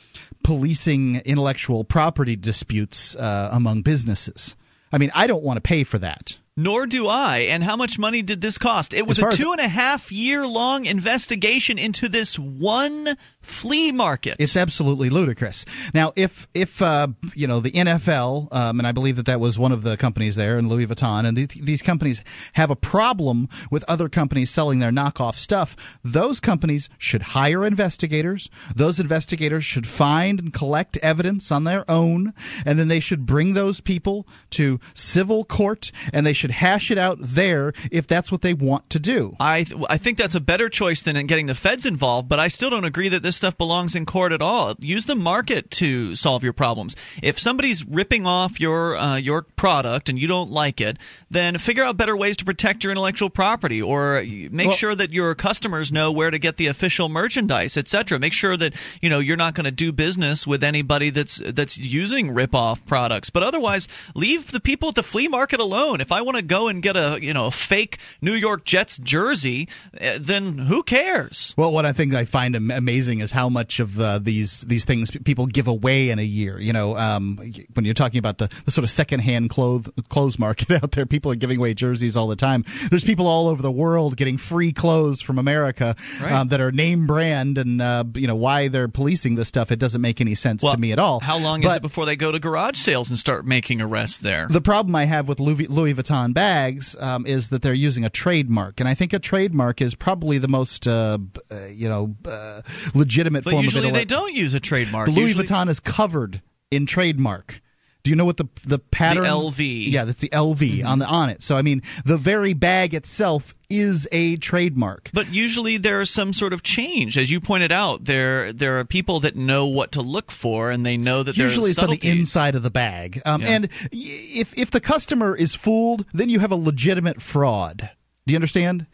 [0.43, 4.57] policing intellectual property disputes uh, among businesses.
[4.91, 6.39] I mean, I don't want to pay for that.
[6.57, 7.39] Nor do I.
[7.39, 8.95] And how much money did this cost?
[8.95, 13.17] It was a two and a half year long investigation into this one
[13.47, 14.37] flea market.
[14.39, 15.65] It's absolutely ludicrous.
[15.95, 19.59] Now, if if uh, you know the NFL, um, and I believe that that was
[19.59, 23.49] one of the companies there, and Louis Vuitton, and th- these companies have a problem
[23.71, 28.49] with other companies selling their knockoff stuff, those companies should hire investigators.
[28.75, 32.33] Those investigators should find and collect evidence on their own,
[32.65, 36.99] and then they should bring those people to civil court, and they should hash it
[36.99, 39.37] out there if that's what they want to do.
[39.41, 42.39] I th- I think that's a better choice than in getting the feds involved, but
[42.39, 44.75] I still don't agree that this stuff belongs in court at all.
[44.81, 46.97] Use the market to solve your problems.
[47.23, 50.99] If somebody's ripping off your uh, your product and you don't like it,
[51.31, 55.13] then figure out better ways to protect your intellectual property, or make Well- sure that
[55.13, 58.19] your customers know where to get the official merchandise, etc.
[58.19, 61.79] Make sure that you know you're not going to do business with anybody that's that's
[61.79, 63.31] using rip-off products.
[63.31, 66.01] But otherwise, leave the people at the flea market alone.
[66.01, 68.99] If I want to go and get a you know a fake New York Jets
[68.99, 69.69] jersey,
[69.99, 71.55] eh, then who cares?
[71.57, 75.11] Well, what I think I find amazing is how much of uh, these these things
[75.11, 76.61] people give away in a year.
[76.61, 77.39] You know, um,
[77.75, 81.31] when you're talking about the, the sort of secondhand clothes clothes market out there, people
[81.33, 82.65] are giving away jerseys all the time.
[82.91, 86.33] There's people all over the world getting free clothes from America Right.
[86.33, 89.71] um, that are name brand, and uh, you know why they're policing this stuff.
[89.71, 91.21] It doesn't make any sense to me at all.
[91.21, 94.47] How long is it before they go to garage sales and start making arrests there?
[94.49, 98.11] the problem I have with Louis, Louis Vuitton bags um, is that they're using a
[98.11, 101.19] trademark, and I think a trademark is probably the most, uh,
[101.51, 102.63] uh, you know, uh,
[102.95, 105.07] legitimate but form usually of they don't use a trademark.
[105.07, 107.61] The Louis Usually- Vuitton is covered in trademark.
[108.07, 109.25] Do you know what the the pattern?
[109.25, 109.91] The LV.
[109.91, 110.87] Yeah, that's the LV Mm-hmm.
[110.87, 111.43] on the on it.
[111.43, 115.11] So I mean, the very bag itself is a trademark.
[115.13, 118.05] But usually there's some sort of change, as you pointed out.
[118.05, 121.73] There there are people that know what to look for, and they know that Usually,
[121.73, 123.21] it's on the inside of the bag.
[123.27, 123.49] Um, Yeah.
[123.49, 127.91] And if if the customer is fooled, then you have a legitimate fraud.
[128.25, 128.87] Do you understand?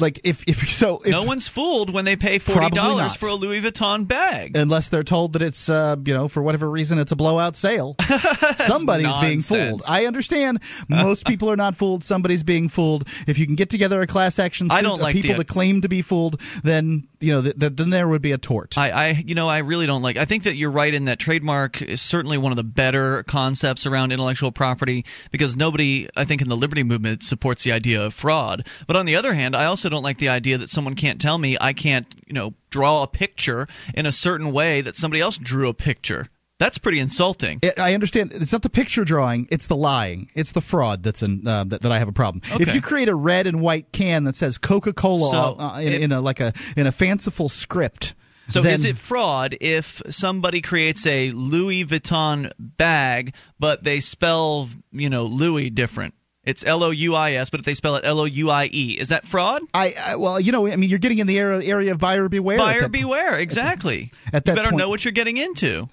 [0.00, 3.34] Like if if so, if, no one's fooled when they pay forty dollars for a
[3.34, 4.56] Louis Vuitton bag.
[4.56, 7.96] unless they're told that it's uh, you know for whatever reason it's a blowout sale.
[8.58, 9.82] Somebody's being fooled.
[9.88, 10.60] I understand.
[10.88, 12.04] Most people are not fooled.
[12.04, 13.08] Somebody's being fooled.
[13.26, 15.48] If you can get together a class action suit I don't of people the- that
[15.48, 18.76] claim to be fooled, then you know th- th- then there would be a tort.
[18.78, 20.16] I, I, you know, I really don't like.
[20.16, 23.86] I think that you're right in that trademark is certainly one of the better concepts
[23.86, 28.14] around intellectual property because nobody, I think, in the liberty movement supports the idea of
[28.14, 28.66] fraud.
[28.86, 31.38] But on the other hand, I also don't like the idea that someone can't tell
[31.38, 35.38] me I can't, you know, draw a picture in a certain way that somebody else
[35.38, 36.28] drew a picture.
[36.58, 37.60] That's pretty insulting.
[37.62, 38.32] It, I understand.
[38.32, 40.28] It's not the picture drawing; it's the lying.
[40.34, 42.42] It's the fraud that's in, uh, that, that I have a problem.
[42.52, 42.64] Okay.
[42.64, 46.02] If you create a red and white can that says Coca Cola So, uh, in,
[46.04, 48.14] in a like a in a fanciful script,
[48.48, 54.68] So then, is it fraud if somebody creates a Louis Vuitton bag, but they spell
[54.90, 56.14] you know Louis different?
[56.44, 58.68] It's L O U I S, but if they spell it L O U I
[58.72, 59.62] E, is that fraud?
[59.74, 62.28] I, I well, you know, I mean, you're getting in the area, area of buyer
[62.28, 62.58] beware.
[62.58, 63.36] at Buyer beware.
[63.36, 64.10] Exactly.
[64.32, 65.88] at you that better point- know what you're getting into.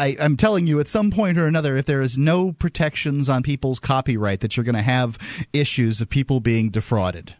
[0.00, 3.42] I, I'm telling you, at some point or another, if there is no protections on
[3.42, 5.18] people's copyright, that you're going to have
[5.52, 7.34] issues of people being defrauded.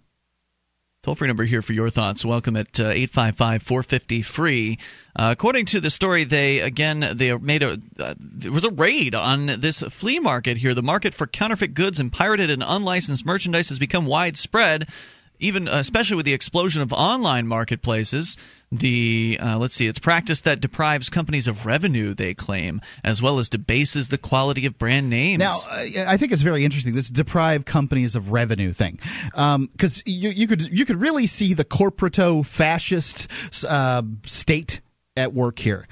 [1.02, 2.22] Toll free number here for your thoughts.
[2.22, 4.78] Welcome at uh, 855 450 free.
[5.16, 9.14] Uh, according to the story, they again they made a uh, there was a raid
[9.14, 10.74] on this flea market here.
[10.74, 14.90] The market for counterfeit goods and pirated and unlicensed merchandise has become widespread.
[15.38, 18.36] Even uh, especially with the explosion of online marketplaces,
[18.72, 22.14] the uh, let's see, it's practice that deprives companies of revenue.
[22.14, 25.40] They claim, as well as debases the quality of brand names.
[25.40, 25.58] Now,
[26.06, 28.98] I think it's very interesting this deprive companies of revenue thing,
[29.32, 33.26] because you, you could you could really see the corporato fascist
[33.68, 34.80] uh, state
[35.16, 35.88] at work here.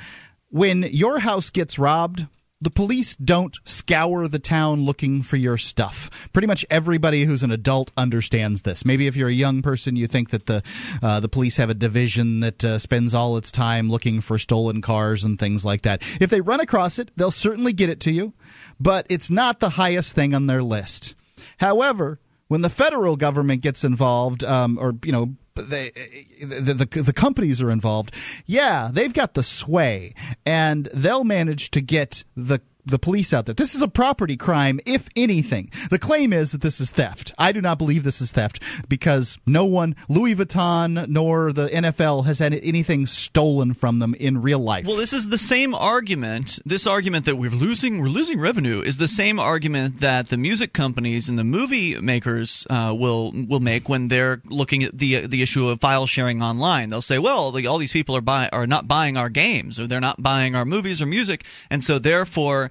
[0.51, 2.27] When your house gets robbed.
[2.61, 6.29] The police don't scour the town looking for your stuff.
[6.33, 8.85] Pretty much everybody who's an adult understands this.
[8.85, 10.65] Maybe if you're a young person, you think that the
[11.01, 14.83] uh, the police have a division that uh, spends all its time looking for stolen
[14.83, 16.03] cars and things like that.
[16.21, 18.33] If they run across it, they'll certainly get it to you,
[18.81, 21.15] but it's not the highest thing on their list.
[21.59, 22.19] However,
[22.49, 25.37] when the federal government gets involved, um, or you know.
[25.63, 25.91] They,
[26.41, 28.15] the, the the companies are involved.
[28.47, 30.15] Yeah, they've got the sway,
[30.47, 33.55] and they'll manage to get the the police out there.
[33.55, 35.71] This is a property crime, if anything.
[35.91, 37.33] The claim is that this is theft.
[37.39, 42.27] I do not believe this is theft because no one, Louis Vuitton nor the NFL,
[42.27, 44.87] has had anything stolen from them in real life.
[44.87, 46.59] Well, this is the same argument.
[46.65, 50.73] This argument that we're losing, we're losing revenue, is the same argument that the music
[50.73, 55.43] companies and the movie makers uh, will will make when they're looking at the the
[55.43, 56.91] issue of file sharing online.
[56.91, 59.87] They'll say, well, the, all these people are buy, are not buying our games, or
[59.87, 62.71] they're not buying our movies or music, and so therefore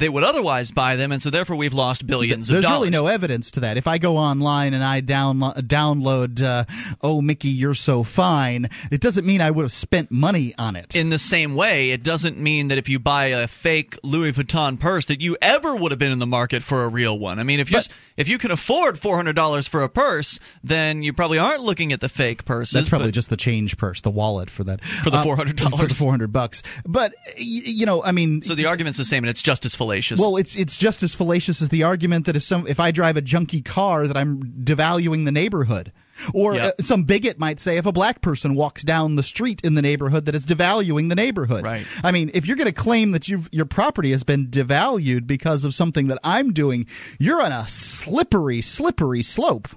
[0.00, 2.90] they would otherwise buy them, and so therefore we've lost billions There's of dollars.
[2.90, 3.76] There's really no evidence to that.
[3.76, 6.64] If I go online and I download download uh,
[7.00, 10.96] "Oh Mickey, You're So Fine," it doesn't mean I would have spent money on it.
[10.96, 14.78] in the same way, it doesn't mean that if you buy a fake Louis Vuitton
[14.80, 17.38] purse that you ever would have been in the market for a real one.
[17.38, 20.38] I mean, if you But- if you can afford four hundred dollars for a purse,
[20.64, 22.70] then you probably aren't looking at the fake purse.
[22.70, 25.78] That's probably just the change purse, the wallet for that For the Uh, $400.
[25.78, 26.62] for the four hundred bucks.
[26.86, 29.74] But y- you know, I mean, so the argument's the same, and it's just as
[29.90, 30.20] fallacious.
[30.20, 33.16] Well, it's it's just as fallacious as the argument that if some if I drive
[33.16, 35.92] a junky car that I'm devaluing the neighborhood.
[36.34, 36.74] Or Yep.
[36.78, 39.80] uh, some bigot might say if a black person walks down the street in the
[39.80, 41.64] neighborhood that is devaluing the neighborhood.
[41.64, 41.86] Right.
[42.04, 45.64] I mean, if you're going to claim that you've, your property has been devalued because
[45.64, 46.86] of something that I'm doing,
[47.18, 49.68] you're on a slippery, slippery slope.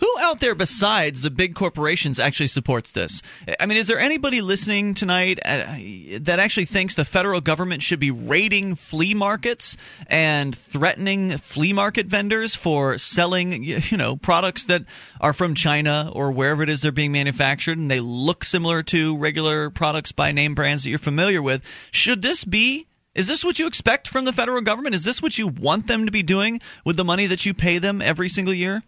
[0.00, 3.20] Who out there besides the big corporations actually supports this?
[3.58, 5.76] I mean, is there anybody listening tonight uh,
[6.20, 12.06] that actually thinks the federal government should be raiding flea markets and threatening flea market
[12.06, 14.84] vendors for selling, you know, products that
[15.20, 19.18] are from China or wherever it is they're being manufactured and they look similar to
[19.18, 21.62] regular products by name brands that you're familiar with?
[21.90, 24.94] Should this be is this what you expect from the federal government?
[24.94, 27.78] Is this what you want them to be doing with the money that you pay
[27.78, 28.82] them every single year?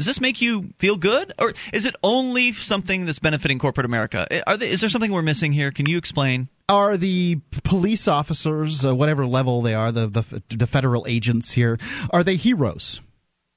[0.00, 4.26] Does this make you feel good, or is it only something that's benefiting corporate America?
[4.48, 5.70] Are they, is there something we're missing here?
[5.70, 6.48] Can you explain?
[6.70, 11.78] Are the police officers, uh, whatever level they are, the, the the federal agents here,
[12.14, 13.02] are they heroes?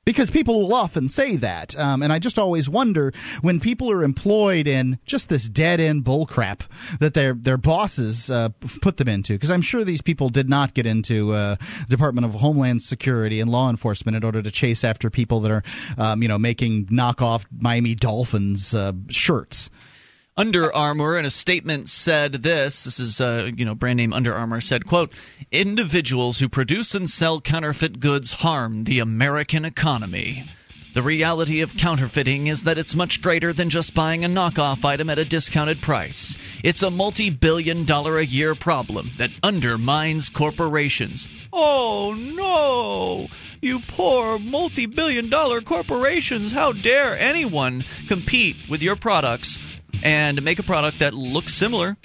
[0.06, 4.04] Because people will often say that, um, and I just always wonder when people are
[4.04, 6.68] employed in just this dead end bullcrap
[7.00, 8.50] that their their bosses uh,
[8.82, 9.34] put them into.
[9.34, 11.56] Because I'm sure these people did not get into uh,
[11.88, 15.63] Department of Homeland Security and law enforcement in order to chase after people that are,
[15.98, 19.70] um, you know, making knockoff Miami Dolphins uh, shirts.
[20.36, 22.86] Under Armour in a statement said this.
[22.86, 25.13] This is uh, you know brand name Under Armour said quote
[25.52, 30.46] individuals who produce and sell counterfeit goods harm the American economy.
[30.96, 35.10] The reality of counterfeiting is that it's much greater than just buying a knockoff item
[35.10, 36.36] at a discounted price.
[36.63, 41.28] It's a multi billion dollar a year problem that undermines corporations.
[41.52, 43.28] Oh no!
[43.62, 46.52] You poor multi billion dollar corporations!
[46.52, 49.58] How dare anyone compete with your products
[50.04, 51.98] and make a product that looks similar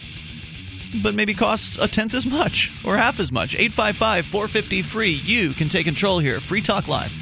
[1.03, 3.55] but maybe costs a tenth as much or half as much?
[3.55, 5.11] 855 450 free.
[5.11, 6.41] You can take control here.
[6.41, 7.13] Free Talk Live.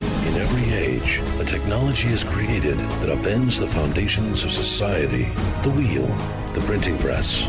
[0.00, 5.24] In every age, a technology is created that upends the foundations of society
[5.62, 6.06] the wheel,
[6.52, 7.48] the printing press,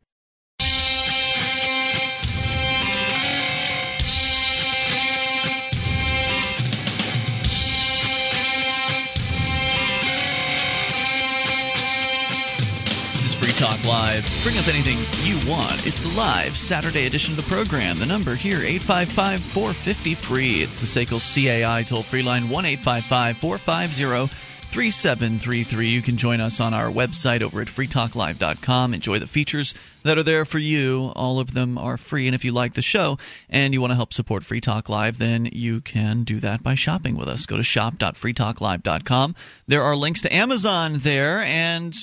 [13.61, 14.25] Talk Live.
[14.41, 15.85] Bring up anything you want.
[15.85, 17.99] It's the live Saturday edition of the program.
[17.99, 20.63] The number here, 855 450 free.
[20.63, 24.35] It's the SACL CAI toll free line, 1 855 450
[24.71, 25.89] 3733.
[25.89, 28.95] You can join us on our website over at freetalklive.com.
[28.95, 31.11] Enjoy the features that are there for you.
[31.15, 32.27] All of them are free.
[32.27, 35.19] And if you like the show and you want to help support Free Talk Live,
[35.19, 37.45] then you can do that by shopping with us.
[37.45, 39.35] Go to shop.freetalklive.com.
[39.67, 41.95] There are links to Amazon there and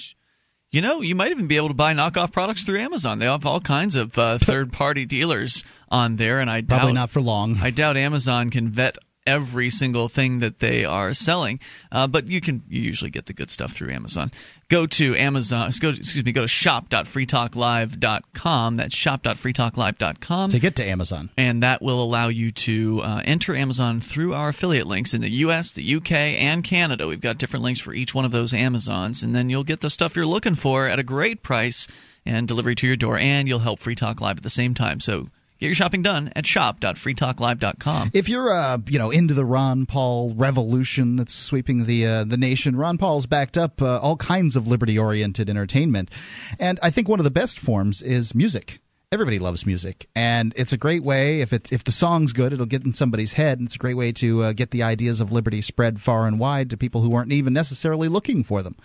[0.70, 3.18] you know, you might even be able to buy knockoff products through Amazon.
[3.18, 7.22] They have all kinds of uh, third-party dealers on there, and I Probably not for
[7.22, 7.58] long.
[7.62, 11.60] I doubt Amazon can vet every single thing that they are selling,
[11.92, 14.32] uh, but you can you usually get the good stuff through Amazon.
[14.68, 15.70] Go to Amazon.
[15.80, 16.32] Go, excuse me.
[16.32, 18.76] Go to shop.freetalklive.com.
[18.76, 21.30] That's shop.freetalklive.com to get to Amazon.
[21.36, 25.30] and that will allow you to uh, enter Amazon through our affiliate links in the
[25.30, 27.06] U.S., the U.K., and Canada.
[27.06, 29.90] We've got different links for each one of those Amazons, and then you'll get the
[29.90, 31.88] stuff you're looking for at a great price
[32.26, 35.00] and delivery to your door, and you'll help Free Talk Live at the same time.
[35.00, 35.28] So
[35.58, 38.10] get your shopping done at shop.freetalklive.com.
[38.12, 42.36] If you're, uh, you know, into the Ron Paul revolution that's sweeping the uh, the
[42.36, 46.10] nation, Ron Paul's backed up uh, all kinds of liberty-oriented entertainment,
[46.58, 48.80] and I think one of the best forms is music.
[49.10, 51.40] Everybody loves music, and it's a great way.
[51.40, 53.96] If it if the song's good, it'll get in somebody's head, and it's a great
[53.96, 57.14] way to uh, get the ideas of liberty spread far and wide to people who
[57.14, 58.76] aren't even necessarily looking for them.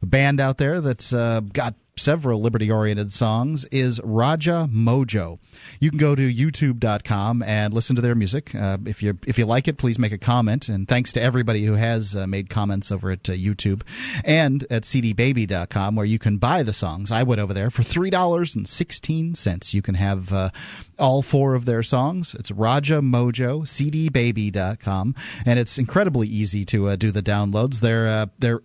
[0.00, 5.38] A band out there that's uh, got several liberty oriented songs is Raja Mojo.
[5.80, 8.54] You can go to youtube.com and listen to their music.
[8.54, 10.68] Uh, if you if you like it, please make a comment.
[10.68, 13.82] And thanks to everybody who has uh, made comments over at uh, YouTube
[14.24, 17.10] and at cdbaby.com where you can buy the songs.
[17.10, 19.74] I went over there for $3.16.
[19.74, 20.50] You can have uh,
[20.98, 22.34] all four of their songs.
[22.34, 25.14] It's Raja Mojo, cdbaby.com.
[25.46, 27.80] And it's incredibly easy to uh, do the downloads.
[27.80, 28.62] They're, uh, they're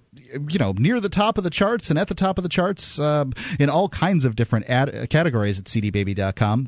[0.50, 3.00] you know near the top of the charts and at the top of the charts
[3.00, 3.26] uh,
[3.60, 6.68] in all kinds of different ad- categories at cdbaby.com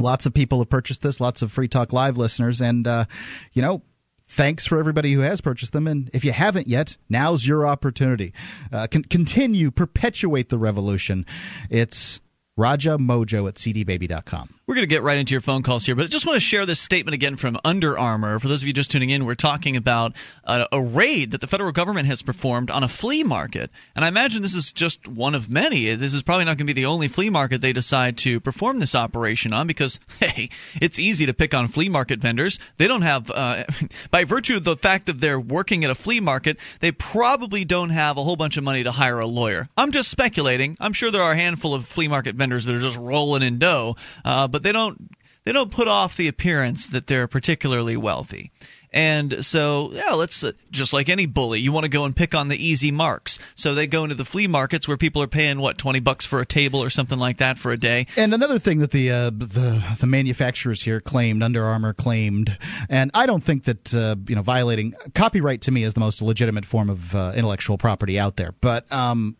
[0.00, 3.04] lots of people have purchased this lots of free talk live listeners and uh,
[3.52, 3.82] you know
[4.30, 8.34] Thanks for everybody who has purchased them, and if you haven't yet, now's your opportunity.
[8.70, 11.24] Uh, con- continue, perpetuate the revolution.
[11.70, 12.20] It's
[12.54, 14.57] Raja Mojo at cdbaby.com.
[14.68, 16.40] We're going to get right into your phone calls here, but I just want to
[16.40, 18.38] share this statement again from Under Armour.
[18.38, 21.46] For those of you just tuning in, we're talking about a, a, raid that the
[21.46, 23.70] federal government has performed on a flea market.
[23.96, 25.94] And I imagine this is just one of many.
[25.94, 28.78] This is probably not going to be the only flea market they decide to perform
[28.78, 30.50] this operation on because, hey,
[30.82, 32.58] it's easy to pick on flea market vendors.
[32.76, 33.64] They don't have, uh,
[34.10, 37.88] by virtue of the fact that they're working at a flea market, they probably don't
[37.88, 39.70] have a whole bunch of money to hire a lawyer.
[39.78, 40.76] I'm just speculating.
[40.78, 43.58] I'm sure there are a handful of flea market vendors that are just rolling in
[43.58, 43.96] dough.
[44.26, 45.10] Uh, but they don't
[45.44, 48.52] they don't put off the appearance that they're particularly wealthy.
[48.90, 52.34] And so, yeah, let's uh, just like any bully, you want to go and pick
[52.34, 53.38] on the easy marks.
[53.54, 56.40] So they go into the flea markets where people are paying what twenty bucks for
[56.40, 58.06] a table or something like that for a day.
[58.16, 62.56] And another thing that the uh, the the manufacturers here claimed, Under Armour claimed,
[62.88, 66.22] and I don't think that uh, you know violating copyright to me is the most
[66.22, 68.90] legitimate form of uh, intellectual property out there, but.
[68.92, 69.36] Um,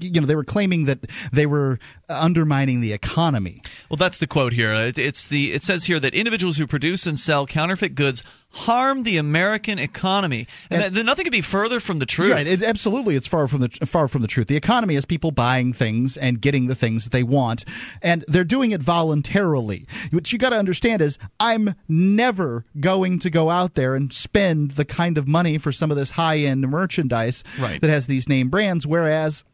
[0.00, 1.00] you know they were claiming that
[1.32, 3.62] they were undermining the economy.
[3.88, 4.72] Well, that's the quote here.
[4.72, 9.04] It, it's the it says here that individuals who produce and sell counterfeit goods harm
[9.04, 12.32] the American economy, and, and that, nothing could be further from the truth.
[12.32, 12.46] Right?
[12.46, 14.48] It, absolutely, it's far from the far from the truth.
[14.48, 17.64] The economy is people buying things and getting the things that they want,
[18.02, 19.86] and they're doing it voluntarily.
[20.10, 24.72] What you got to understand is, I'm never going to go out there and spend
[24.72, 27.80] the kind of money for some of this high end merchandise right.
[27.80, 29.44] that has these name brands, whereas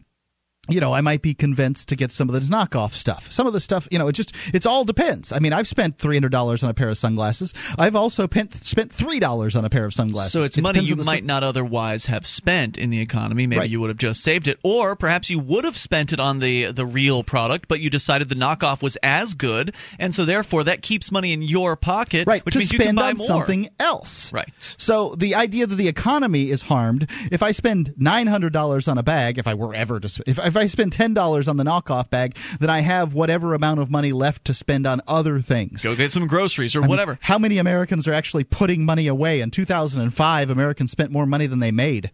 [0.68, 3.30] you know, I might be convinced to get some of this knockoff stuff.
[3.30, 5.32] Some of the stuff, you know, it just, it's all depends.
[5.32, 7.55] I mean, I've spent $300 on a pair of sunglasses.
[7.78, 10.32] I've also spent, spent $3 on a pair of sunglasses.
[10.32, 13.47] So it's it money you might not otherwise have spent in the economy.
[13.47, 13.70] Maybe right.
[13.70, 14.59] you would have just saved it.
[14.64, 18.28] Or perhaps you would have spent it on the, the real product, but you decided
[18.28, 19.74] the knockoff was as good.
[19.99, 22.26] And so therefore that keeps money in your pocket.
[22.26, 22.45] Right.
[22.45, 23.26] Which to means spend you can buy on more.
[23.26, 24.32] something else.
[24.32, 24.49] Right.
[24.76, 29.38] So the idea that the economy is harmed, if I spend $900 on a bag,
[29.38, 32.11] if I were ever to, if, if if I spend ten dollars on the knockoff
[32.11, 35.84] bag, then I have whatever amount of money left to spend on other things.
[35.84, 37.18] Go get some groceries or I mean, whatever.
[37.20, 39.40] how many Americans are actually putting money away?
[39.40, 42.11] In 2005, Americans spent more money than they made.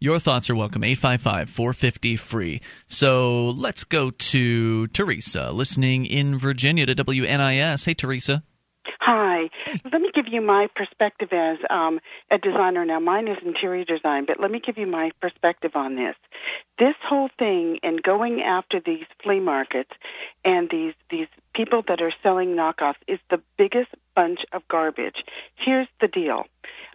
[0.00, 0.84] Your thoughts are welcome.
[0.84, 2.60] 855 450 free.
[2.86, 7.84] So let's go to Teresa, listening in Virginia to WNIS.
[7.84, 8.44] Hey, Teresa.
[9.00, 9.50] Hi.
[9.90, 12.84] Let me give you my perspective as um, a designer.
[12.84, 16.16] Now, mine is interior design, but let me give you my perspective on this.
[16.78, 19.90] This whole thing and going after these flea markets
[20.44, 25.24] and these these people that are selling knockoffs is the biggest bunch of garbage.
[25.56, 26.44] Here's the deal.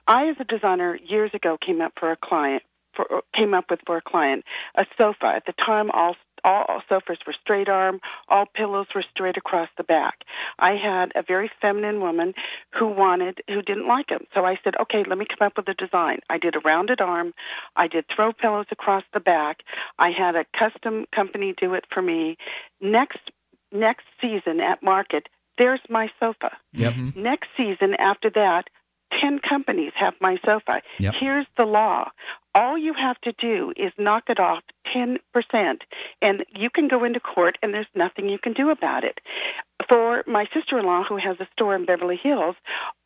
[0.08, 2.64] I, as a designer, years ago came up for a client
[2.94, 5.28] for, came up with for a client a sofa.
[5.28, 9.84] At the time, all all sofas were straight arm, all pillows were straight across the
[9.84, 10.24] back.
[10.60, 12.34] I had a very feminine woman
[12.72, 14.26] who wanted, who didn't like them.
[14.34, 16.20] So I said, okay, let me come up with a design.
[16.30, 17.34] I did a rounded arm.
[17.76, 19.64] I did throw pillows across the back.
[19.98, 22.38] I had a custom company do it for me.
[22.82, 23.20] Next,
[23.72, 26.58] next season at market, there's my sofa.
[26.74, 26.94] Yep.
[26.94, 27.22] Mm-hmm.
[27.22, 28.70] Next season after that,
[29.22, 30.82] 10 companies have my sofa.
[31.00, 31.14] Yep.
[31.20, 32.12] Here's the law.
[32.56, 35.18] All you have to do is knock it off 10%,
[36.22, 39.20] and you can go into court, and there's nothing you can do about it.
[39.90, 42.56] For my sister in law, who has a store in Beverly Hills,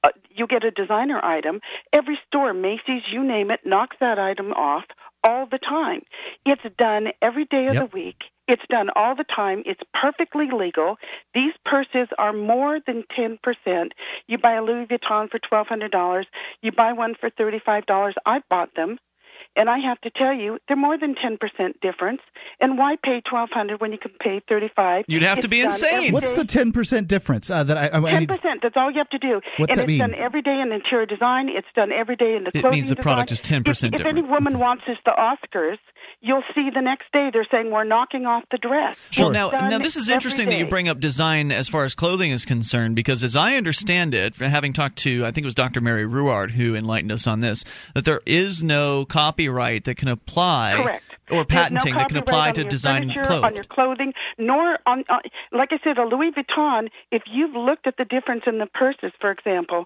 [0.04, 1.62] uh, you get a designer item.
[1.93, 4.84] Every store, Macy's, you name it, knocks that item off
[5.24, 6.02] all the time.
[6.45, 7.82] It's done every day of Yep.
[7.91, 8.24] the week.
[8.48, 9.64] It's done all the time.
[9.66, 10.98] It's perfectly legal.
[11.34, 13.93] These purses are more than 10%.
[14.28, 16.28] You buy a Louis Vuitton for $1,200.
[16.62, 18.14] You buy one for $35.
[18.26, 19.00] I've bought them.
[19.58, 21.39] And I have to tell you, they're more than 10%
[21.82, 22.22] difference.
[22.60, 26.14] And why pay 1200 when you can pay 35 You'd have to be insane.
[26.14, 28.30] What's the 10% difference uh, that I, I, I Ten need?
[28.30, 28.62] percent.
[28.62, 29.41] That's all you have to do.
[29.58, 29.99] What's and that it's mean?
[29.99, 31.49] done every day in interior design.
[31.49, 33.62] It's done every day in the It means the product design.
[33.62, 35.80] is 10% If, if any woman wants this the Oscars,
[36.22, 38.97] you'll see the next day they're saying we're knocking off the dress.
[39.18, 42.32] Well, now, now this is interesting that you bring up design as far as clothing
[42.32, 45.82] is concerned, because as I understand it, having talked to, I think it was Dr.
[45.82, 47.63] Mary Ruwart who enlightened us on this,
[47.93, 51.03] that there is no copyright that can apply, Correct.
[51.09, 53.43] or There's no patenting that can apply on to your design clothes.
[53.43, 55.22] on your clothing, nor on, on.
[55.51, 56.89] Like I said, a Louis Vuitton.
[57.11, 59.86] If you've looked at the difference in the purses, for example,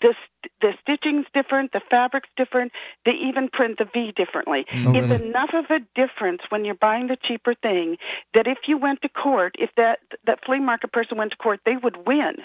[0.00, 0.30] the st-
[0.60, 2.72] the stitching's different, the fabric's different.
[3.04, 4.66] They even print the V differently.
[4.72, 5.28] Oh, it's really?
[5.28, 7.96] enough of a difference when you're buying the cheaper thing
[8.34, 11.60] that if you went to court, if that that flea market person went to court,
[11.64, 12.36] they would win.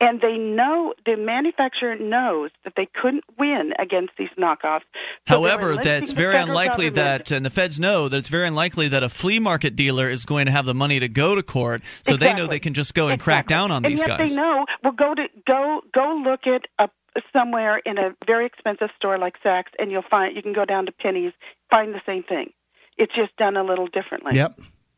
[0.00, 4.82] And they know the manufacturer knows that they couldn't win against these knockoffs.
[5.28, 7.26] So However, that's very unlikely government.
[7.26, 10.24] that, and the feds know that it's very unlikely that a flea market dealer is
[10.24, 12.94] going to have the money to go to court, so they know they can just
[12.94, 14.30] go and crack down on and these yet guys.
[14.30, 14.66] they know.
[14.82, 16.88] Well, go to go go look at a
[17.32, 20.86] somewhere in a very expensive store like Saks, and you'll find you can go down
[20.86, 21.32] to Penney's,
[21.70, 22.52] find the same thing.
[22.96, 24.36] It's just done a little differently.
[24.36, 24.54] Yep.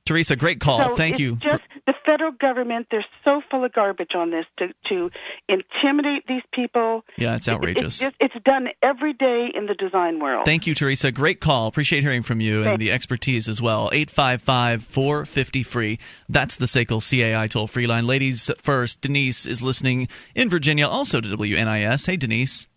[0.07, 0.91] Teresa, great call.
[0.91, 1.37] So Thank it's you.
[1.37, 5.11] Just the federal government, they're so full of garbage on this to to
[5.49, 7.05] intimidate these people.
[7.19, 8.01] yeah, it's It- outrageous.
[8.01, 10.45] It's, just, it's done every day in the design world.
[10.47, 11.13] Thank you, Teresa.
[11.13, 11.67] Great call.
[11.67, 13.91] Appreciate hearing from you and the expertise as well.
[13.93, 15.99] 855 450 free.
[16.29, 18.07] That's the SACL CAI toll free line.
[18.07, 22.07] Ladies first, Denise is listening in Virginia, also to WNIS.
[22.07, 22.69] Hey, Denise.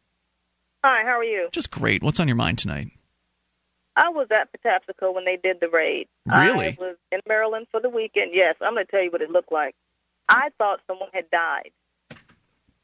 [0.84, 1.50] Hi, how are you?
[1.52, 2.02] Just great.
[2.02, 2.88] What's on your mind tonight?
[4.00, 6.08] I was at Patapsco when they did the raid.
[6.26, 6.68] Really?
[6.68, 8.32] I was in Maryland for the weekend.
[8.34, 9.76] Yes, I'm going to tell you what it looked like.
[10.30, 11.72] I thought someone had died.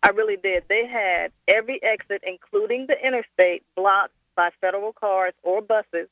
[0.04, 0.66] I really did.
[0.68, 6.10] They had every exit, including the interstate, blocked by federal cars or buses.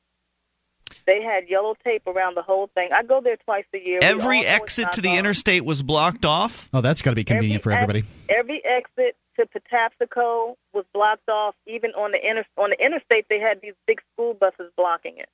[1.05, 2.89] They had yellow tape around the whole thing.
[2.95, 3.99] I go there twice a year.
[4.01, 5.17] Every exit to the wrong.
[5.17, 6.69] interstate was blocked off.
[6.73, 7.99] Oh, that's got to be convenient for everybody.
[7.99, 11.55] ex- every exit to Patapsco was blocked off.
[11.65, 15.29] Even on the inter- on the interstate, they had these big school buses blocking it.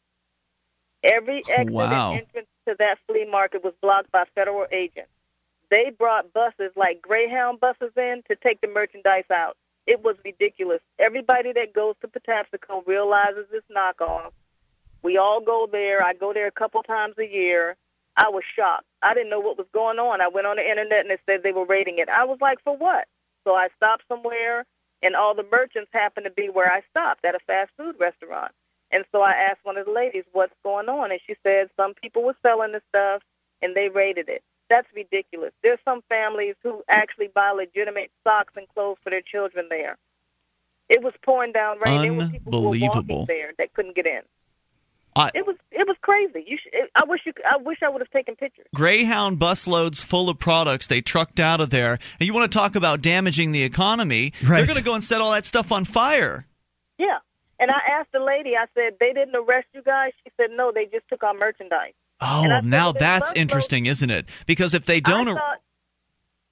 [1.04, 2.12] Every oh, exit Wow.
[2.12, 5.10] and entrance to that flea market was blocked by federal agents.
[5.70, 9.56] They brought buses like Greyhound buses in to take the merchandise out.
[9.86, 10.82] It was ridiculous.
[10.98, 14.32] Everybody that goes to Patapsco realizes it's knockoff.
[15.04, 16.04] We all go there.
[16.04, 17.76] I go there a couple times a year.
[18.18, 18.86] I was shocked.
[19.02, 20.20] I didn't know what was going on.
[20.22, 22.10] I went on the internet and it said they were raiding it.
[22.10, 23.08] I was like, for what?
[23.44, 24.66] So I stopped somewhere,
[25.02, 28.52] and all the merchants happened to be where I stopped at a fast food restaurant.
[28.92, 31.12] And so I asked one of the ladies, what's going on?
[31.12, 33.22] And she said some people were selling the stuff
[33.62, 34.44] and they raided it.
[34.70, 35.52] That's ridiculous.
[35.64, 39.98] There's some families who actually buy legitimate socks and clothes for their children there.
[40.90, 42.02] It was pouring down rain.
[42.02, 43.16] There were people who were Unbelievable.
[43.20, 44.22] walking there that couldn't get in.
[45.16, 46.44] I- It was it was crazy.
[46.48, 46.58] You
[46.96, 48.66] I wish you I wish I would have taken pictures.
[48.76, 51.94] Greyhound busloads full of products they trucked out of there.
[52.20, 54.34] And you want to talk about damaging the economy?
[54.42, 56.46] They're going to go and set all that stuff on fire.
[56.98, 57.20] Yeah.
[57.60, 60.12] And I asked the lady, I said, they didn't arrest you guys?
[60.24, 61.94] She said, no, they just took our merchandise.
[62.22, 64.30] Oh, now that's interesting, isn't it?
[64.48, 65.62] Because if they don't, I thought,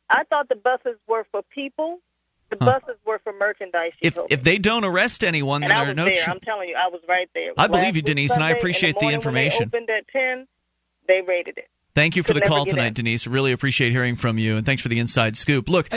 [0.10, 2.00] I thought the buses were for people.
[2.50, 2.80] The Huh.
[2.80, 3.92] buses were for merchandise.
[4.02, 6.06] If if they don't arrest anyone, and then I there was are no.
[6.06, 6.24] there.
[6.24, 7.52] ch- I'm telling you, I was right there.
[7.58, 9.70] I believe you, week Denise, and I Sunday, in appreciate the information.
[9.72, 10.48] When they opened at ten,
[11.08, 11.68] they raided it.
[11.94, 12.94] Thank you for Could the call tonight, in.
[12.94, 13.28] Denise.
[13.28, 15.68] Really appreciate hearing from you, and thanks for the inside scoop.
[15.68, 15.90] Look,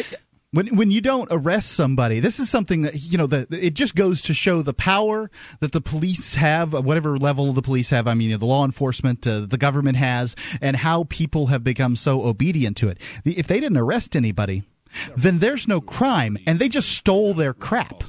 [0.53, 3.95] when when you don't arrest somebody, this is something that you know that it just
[3.95, 5.31] goes to show the power
[5.61, 8.09] that the police have, uh, whatever level the police have.
[8.09, 12.25] I mean, the law enforcement, uh, the government has, and how people have become so
[12.25, 12.99] obedient to it.
[13.25, 14.65] The, if they didn't arrest anybody,
[15.17, 18.03] then there's no crime, and they just stole their crap.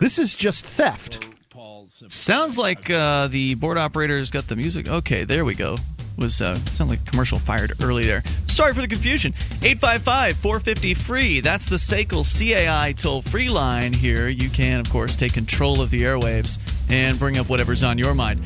[0.00, 1.26] This is just theft.
[2.08, 4.88] sounds like uh, the board operators got the music.
[4.88, 5.76] Okay, there we go.
[6.18, 8.22] Was uh, sound like commercial fired early there.
[8.46, 9.32] Sorry for the confusion.
[9.32, 11.40] 855-450-FREE.
[11.40, 14.28] That's the SACL CAI toll-free line here.
[14.28, 16.58] You can, of course, take control of the airwaves
[16.88, 18.40] and bring up whatever's on your mind.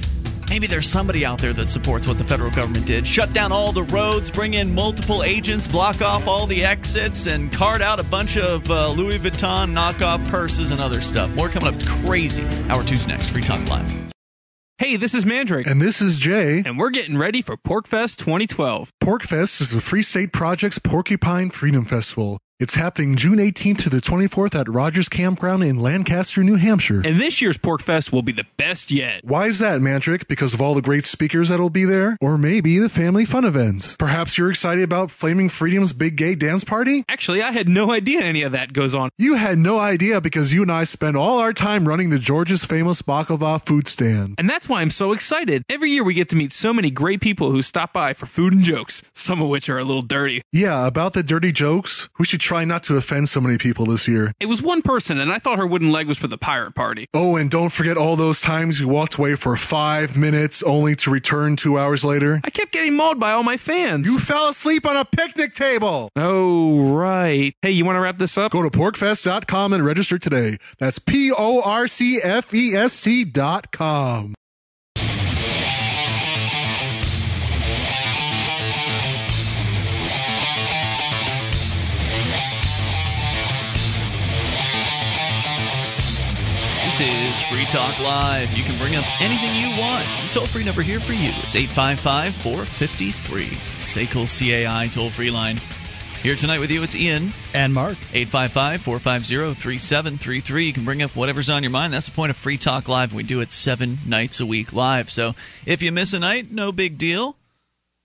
[0.50, 3.06] Maybe there's somebody out there that supports what the federal government did.
[3.06, 7.52] Shut down all the roads, bring in multiple agents, block off all the exits, and
[7.52, 11.30] cart out a bunch of uh, Louis Vuitton knockoff purses and other stuff.
[11.36, 11.74] More coming up.
[11.74, 12.44] It's crazy.
[12.68, 13.30] Hour two's next.
[13.30, 13.88] Free Talk Live.
[14.78, 15.68] Hey, this is Mandrake.
[15.68, 16.64] And this is Jay.
[16.66, 18.90] And we're getting ready for PorcFest 2012.
[19.00, 22.40] PorcFest is the Free State Project's Porcupine Freedom Festival.
[22.60, 27.00] It's happening June 18th to the 24th at Rogers Campground in Lancaster, New Hampshire.
[27.02, 29.24] And this year's PorcFest will be the best yet.
[29.24, 30.28] Why is that, Mandrake?
[30.28, 32.18] Because of all the great speakers that'll be there?
[32.20, 33.96] Or maybe the family fun events?
[33.96, 37.02] Perhaps you're excited about Flaming Freedom's big gay dance party?
[37.08, 39.08] Actually, I had no idea any of that goes on.
[39.16, 42.62] You had no idea because you and I spend all our time running the George's
[42.62, 44.34] famous baklava food stand.
[44.36, 45.64] And that's why I'm so excited.
[45.70, 48.52] Every year we get to meet so many great people who stop by for food
[48.52, 50.42] and jokes, some of which are a little dirty.
[50.52, 54.08] Yeah, about the dirty jokes, we should try not to offend so many people this
[54.08, 54.32] year.
[54.40, 57.06] It was one person, and I thought her wooden leg was for the pirate party.
[57.14, 61.12] Oh, and don't forget all those times you walked away for five minutes only to
[61.12, 62.40] return two hours later.
[62.42, 64.04] I kept getting mauled by all my fans.
[64.04, 66.10] You fell asleep on a picnic table.
[66.16, 67.54] Oh, right.
[67.62, 68.50] Hey, you want to wrap this up?
[68.50, 70.58] Go to porcfest.com and register today.
[70.80, 74.34] That's P O R C F E S T dot com.
[87.30, 88.52] Is Free Talk Live.
[88.54, 90.04] You can bring up anything you want.
[90.24, 93.50] The toll free number here for you is 855 450 free.
[93.78, 95.58] SACL CAI toll free line.
[96.24, 97.32] Here tonight with you, it's Ian.
[97.54, 97.96] And Mark.
[98.12, 100.66] 855 450 3733.
[100.66, 101.92] You can bring up whatever's on your mind.
[101.92, 103.14] That's the point of Free Talk Live.
[103.14, 105.08] We do it seven nights a week live.
[105.08, 107.36] So if you miss a night, no big deal.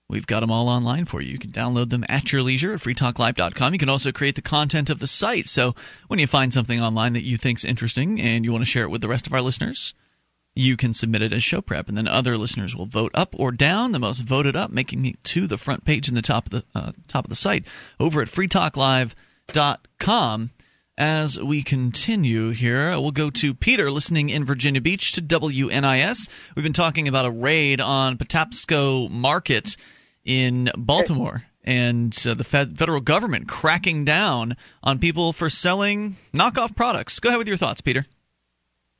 [0.08, 1.32] We've got them all online for you.
[1.32, 3.72] You can download them at your leisure at freetalklive.com.
[3.72, 5.48] You can also create the content of the site.
[5.48, 5.74] So
[6.06, 8.90] when you find something online that you think's interesting and you want to share it
[8.90, 9.94] with the rest of our listeners,
[10.54, 13.52] you can submit it as show prep, and then other listeners will vote up or
[13.52, 13.92] down.
[13.92, 16.64] The most voted up, making it to the front page in the top of the
[16.74, 17.66] uh, top of the site
[18.00, 20.50] over at freetalklive.com.
[20.98, 26.26] As we continue here, we'll go to Peter listening in Virginia Beach to WNIS.
[26.54, 29.76] We've been talking about a raid on Patapsco Market
[30.24, 36.74] in Baltimore and uh, the fed- federal government cracking down on people for selling knockoff
[36.74, 37.20] products.
[37.20, 38.06] Go ahead with your thoughts, Peter.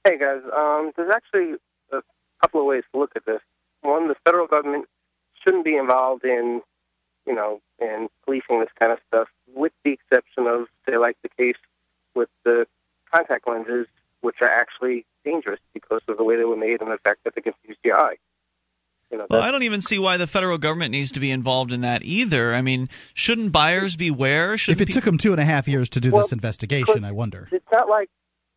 [0.04, 1.54] Hey guys, um, there's actually
[1.92, 2.02] a
[2.42, 3.40] couple of ways to look at this.
[3.80, 4.84] One, the federal government
[5.42, 6.60] shouldn't be involved in,
[7.26, 11.30] you know, in policing this kind of stuff, with the exception of, say, like the
[11.30, 11.56] case
[12.16, 12.66] with the
[13.12, 13.86] contact lenses,
[14.22, 17.34] which are actually dangerous because of the way they were made and the fact that
[17.36, 18.16] they confuse the eye.
[19.10, 21.70] You know, Well, I don't even see why the federal government needs to be involved
[21.72, 22.52] in that either.
[22.54, 24.54] I mean, shouldn't buyers beware?
[24.54, 27.04] If Shouldn't it took them two and a half years to do Well, this investigation,
[27.04, 27.48] I wonder.
[27.52, 28.10] it's not like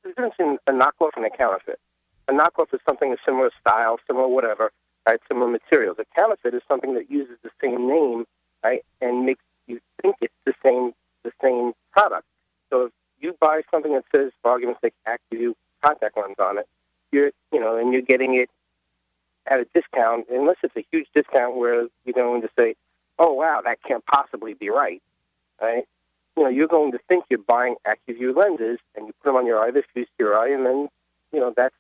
[0.04, 1.80] there's a difference in a knockoff and a counterfeit.
[2.28, 4.72] A knockoff is something of similar style, similar whatever,
[5.08, 5.20] right?
[5.28, 5.98] Similar materials.
[6.00, 8.26] A counterfeit is something that uses the same name,
[8.64, 10.94] right, and makes you think it's the same
[11.24, 12.26] the same product.
[12.72, 14.94] So if you buy something that says, for argument's sake,
[15.82, 16.68] contact lens on it,
[17.12, 18.50] you're you know, and you're getting it
[19.48, 22.76] at a discount, unless it's a huge discount where you're going to say,
[23.18, 25.02] "Oh wow, that can't possibly be right,"
[25.62, 25.86] right?
[26.40, 29.46] you know, you're going to think you're buying Acuvue lenses, and you put them on
[29.46, 30.88] your eye, they fuse to your eye, and then,
[31.34, 31.76] you know, that's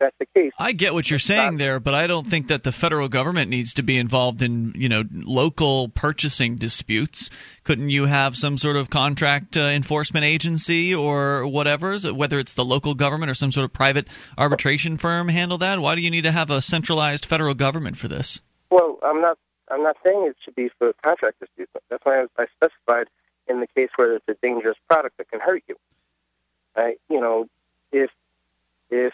[0.00, 0.52] that's the case.
[0.58, 3.74] I get what you're saying there, but I don't think that the federal government needs
[3.74, 7.30] to be involved in, you know, local purchasing disputes.
[7.62, 12.64] Couldn't you have some sort of contract uh, enforcement agency or whatever, whether it's the
[12.64, 15.78] local government or some sort of private arbitration firm handle that?
[15.78, 18.40] Why do you need to have a centralized federal government for this?
[18.70, 19.38] Well, I'm not
[19.70, 21.72] I'm not saying it should be for contract disputes.
[21.88, 23.06] That's why I, I specified
[23.46, 25.76] in the case where it's a dangerous product that can hurt you.
[26.76, 26.98] Right?
[27.08, 27.46] You know,
[27.92, 28.10] if
[28.90, 29.12] if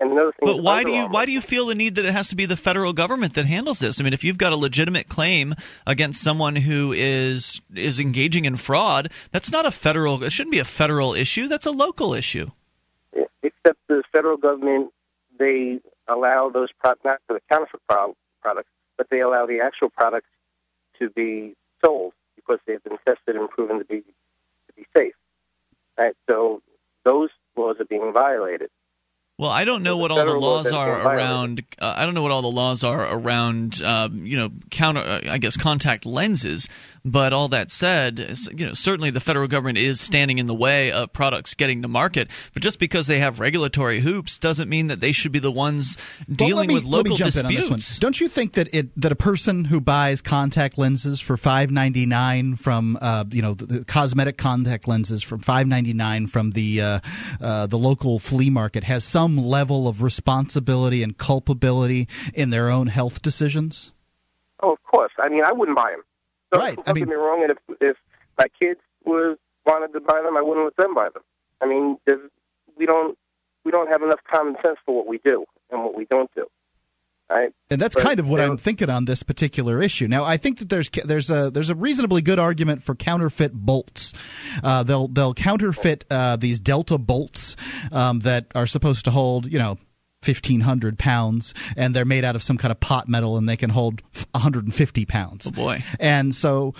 [0.00, 2.12] and another thing But why do you why do you feel the need that it
[2.12, 4.00] has to be the federal government that handles this?
[4.00, 5.54] I mean, if you've got a legitimate claim
[5.86, 10.22] against someone who is is engaging in fraud, that's not a federal.
[10.24, 11.46] It shouldn't be a federal issue.
[11.48, 12.50] That's a local issue.
[13.42, 14.92] except the federal government
[15.38, 19.90] they allow those pro- not for the counterfeit pro- products, but they allow the actual
[19.90, 20.28] products
[20.98, 25.14] to be sold because they've been tested and proven to be to be safe.
[25.96, 26.60] Right, so
[27.04, 28.70] those laws are being violated.
[29.36, 31.64] Well, I don't know what all the laws are around.
[31.78, 33.82] Uh, I don't know what all the laws are around.
[33.82, 35.00] Um, you know, counter.
[35.00, 36.68] Uh, I guess contact lenses.
[37.06, 38.18] But all that said,
[38.56, 41.88] you know, certainly the federal government is standing in the way of products getting to
[41.88, 42.28] market.
[42.54, 45.98] But just because they have regulatory hoops doesn't mean that they should be the ones
[46.26, 47.76] Well, dealing let me, with let me local jump in on this one.
[47.76, 47.98] disputes.
[47.98, 52.06] Don't you think that it that a person who buys contact lenses for five ninety
[52.06, 56.52] nine from uh, you know the, the cosmetic contact lenses from five ninety nine from
[56.52, 57.00] the uh,
[57.42, 62.86] uh, the local flea market has some level of responsibility and culpability in their own
[62.86, 63.92] health decisions?
[64.62, 65.12] Oh, of course.
[65.18, 66.02] I mean, I wouldn't buy them.
[66.54, 67.42] Don't, Right, Don't I mean, get me wrong.
[67.42, 67.96] And if if
[68.38, 71.22] my kids was wanted to buy them, I wouldn't let them buy them.
[71.60, 71.98] I mean,
[72.76, 73.18] we don't
[73.64, 76.46] we don't have enough common sense for what we do and what we don't do.
[77.30, 77.52] Right.
[77.70, 80.06] And that's but, kind of what you know, I'm thinking on this particular issue.
[80.06, 84.12] Now, I think that there's there's a there's a reasonably good argument for counterfeit bolts.
[84.62, 87.56] Uh, they'll they'll counterfeit uh, these Delta bolts
[87.92, 89.78] um, that are supposed to hold you know.
[90.26, 93.70] 1500 pounds and they're made out of some kind of pot metal and they can
[93.70, 94.02] hold
[94.32, 95.82] 150 pounds Oh boy.
[96.00, 96.74] and so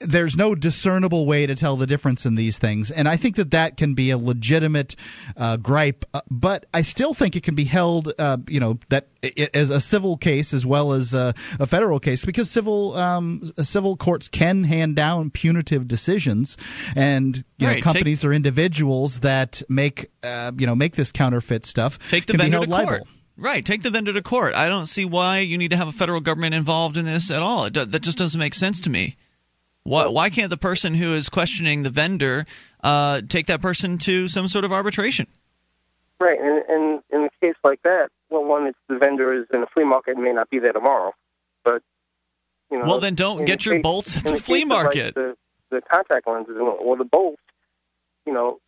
[0.00, 3.50] there's no discernible way to tell the difference in these things and i think that
[3.50, 4.94] that can be a legitimate
[5.36, 9.08] uh, gripe uh, but i still think it can be held uh, you know that
[9.24, 13.42] i as a civil case as well as a, a federal case because civil um,
[13.60, 16.56] civil courts can hand down punitive decisions
[16.94, 21.10] and you Right, know take- companies or individuals that make uh, you know make this
[21.10, 23.02] counterfeit stuff Take the can be held to liable court.
[23.36, 24.54] Right, take the vendor to court.
[24.56, 27.40] I don't see why you need to have a federal government involved in this at
[27.40, 27.66] all.
[27.66, 29.16] It that just doesn't make sense to me.
[29.88, 32.46] Why, why can't the person who is questioning the vendor
[32.82, 35.26] uh, take that person to some sort of arbitration?
[36.20, 39.62] Right, and, and in a case like that, well, one, it's the vendor is in
[39.62, 41.12] a flea market and may not be there tomorrow,
[41.64, 41.82] but
[42.70, 42.84] you know.
[42.84, 45.14] Well, then don't get the your case- bolts at the the flea of, like, market.
[45.14, 45.36] the,
[45.70, 47.40] the contact lenses or the bolts,
[48.26, 48.58] you know,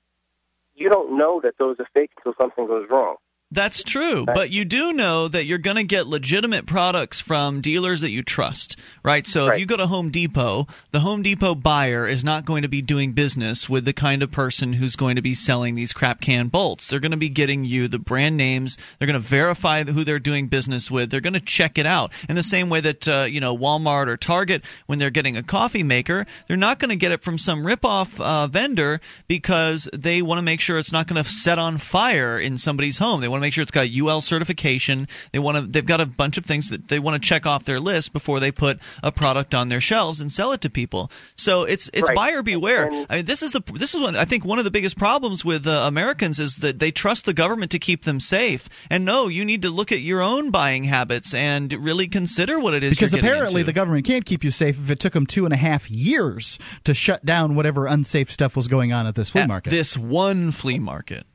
[0.75, 3.17] you don't know that those are fake until something goes wrong.
[3.53, 8.01] That's true, but you do know that you're going to get legitimate products from dealers
[8.03, 9.27] that you trust, right?
[9.27, 12.69] So if you go to Home Depot, the Home Depot buyer is not going to
[12.69, 16.21] be doing business with the kind of person who's going to be selling these crap
[16.21, 16.89] can bolts.
[16.89, 18.79] They're going to be getting you the brand names.
[18.99, 21.11] They're going to verify who they're doing business with.
[21.11, 24.07] They're going to check it out in the same way that uh, you know Walmart
[24.07, 27.37] or Target, when they're getting a coffee maker, they're not going to get it from
[27.37, 31.59] some ripoff uh, vendor because they want to make sure it's not going to set
[31.59, 33.21] on fire in somebody's home.
[33.21, 35.09] They want to make sure it's got UL certification.
[35.33, 35.67] They want to.
[35.67, 38.41] They've got a bunch of things that they want to check off their list before
[38.41, 41.11] they put a product on their shelves and sell it to people.
[41.35, 42.17] So it's it's Right.
[42.17, 42.87] buyer beware.
[42.87, 44.97] And- I mean, this is the this is one I think one of the biggest
[44.99, 48.69] problems with uh, Americans is that they trust the government to keep them safe.
[48.91, 52.75] And no, you need to look at your own buying habits and really consider what
[52.75, 52.91] it is.
[52.91, 53.67] because you're getting apparently into.
[53.73, 56.59] the government can't keep you safe if it took them two and a half years
[56.85, 59.71] to shut down whatever unsafe stuff was going on at this flea At market.
[59.71, 61.27] this one flea market.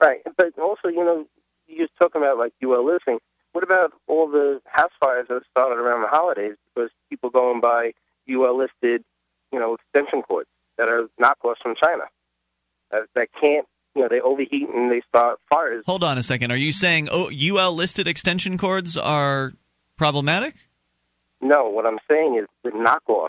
[0.00, 1.26] Right, but also, you know,
[1.66, 3.18] you're just talking about like UL listing.
[3.52, 7.92] What about all the house fires that started around the holidays because people going by
[8.28, 9.02] UL listed,
[9.52, 12.04] you know, extension cords that are knockoffs from China
[12.90, 15.82] that, that can't, you know, they overheat and they start fires.
[15.86, 16.52] Hold on a second.
[16.52, 19.52] Are you saying oh, UL listed extension cords are
[19.96, 20.54] problematic?
[21.40, 23.28] No, what I'm saying is the knockoffs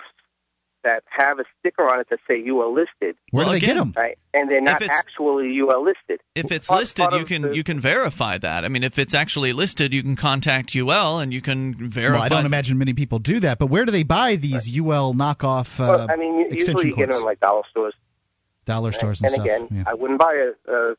[0.84, 3.16] that have a sticker on it that say you are listed.
[3.32, 3.94] Where Well, do they get them?
[3.96, 6.22] Right, and they're not it's- actually UL listed.
[6.36, 8.64] If it's Part- listed, part you can the- you can verify that.
[8.66, 12.14] I mean, if it's actually listed, you can contact UL and you can verify.
[12.16, 15.14] Well, I don't imagine many people do that, but where do they buy these UL
[15.14, 17.94] knockoff uh, Well, I mean, usually you get them in like dollar stores.
[18.66, 19.46] Dollar stores and, and stuff.
[19.46, 19.84] again, yeah.
[19.88, 20.34] I wouldn't buy
[20.68, 20.90] a, a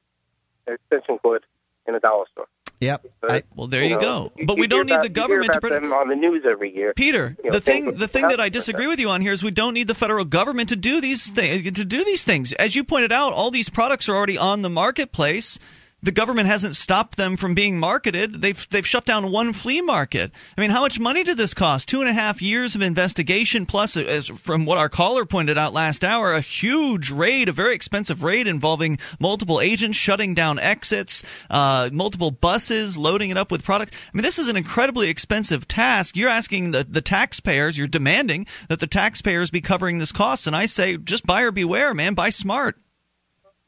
[0.66, 1.44] an extension cord
[1.86, 2.46] in a dollar store.
[2.80, 3.06] Yep.
[3.20, 4.32] But, I- Well, there you, know, go.
[4.46, 5.58] But you we don't hear need about- the you hear government to.
[5.58, 6.94] about Pro- them on the news every year.
[6.94, 9.42] Peter, You know, the thing the thing that I disagree with you on here is
[9.42, 12.52] we don't need the federal government to do these things to do these things.
[12.54, 15.58] As you pointed out, all these products are already on the marketplace.
[16.02, 18.40] The government hasn't stopped them from being marketed.
[18.40, 20.32] They've they've shut down one flea market.
[20.56, 21.88] I mean, how much money did this cost?
[21.88, 25.74] Two and a half years of investigation, plus, as from what our caller pointed out
[25.74, 31.22] last hour, a huge raid, a very expensive raid involving multiple agents shutting down exits,
[31.50, 33.94] uh, multiple buses, loading it up with product.
[33.94, 36.16] I mean, this is an incredibly expensive task.
[36.16, 40.56] You're asking the the taxpayers, you're demanding that the taxpayers be covering this cost, and
[40.56, 42.78] I say just buyer beware, man, buy smart.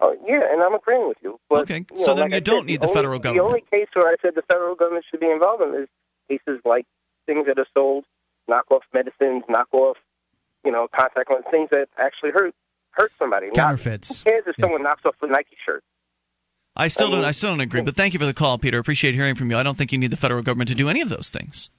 [0.05, 1.39] Oh, yeah, and I'm agreeing with you.
[1.49, 3.19] But, Okay, you know, so then like you I don't said, need the only- federal
[3.21, 3.37] government.
[3.37, 5.89] The only case where I said the federal government should be involved in is
[6.29, 6.87] cases like
[7.27, 8.05] things that are sold,
[8.51, 9.95] knockoff medicines, knockoff,
[10.65, 12.53] you know, contact lenses, things that actually hurt
[12.91, 13.47] hurt somebody.
[13.47, 14.23] Not- Counterfeits.
[14.25, 15.85] who cares if someone knocks off a Nike shirt?
[16.75, 17.25] I still I don't.
[17.27, 17.81] I still don't agree.
[17.81, 17.85] Hmm.
[17.87, 18.79] But thank you for the call, Peter.
[18.79, 19.57] Appreciate hearing from you.
[19.57, 21.71] I don't think you need the federal government to do any of those things.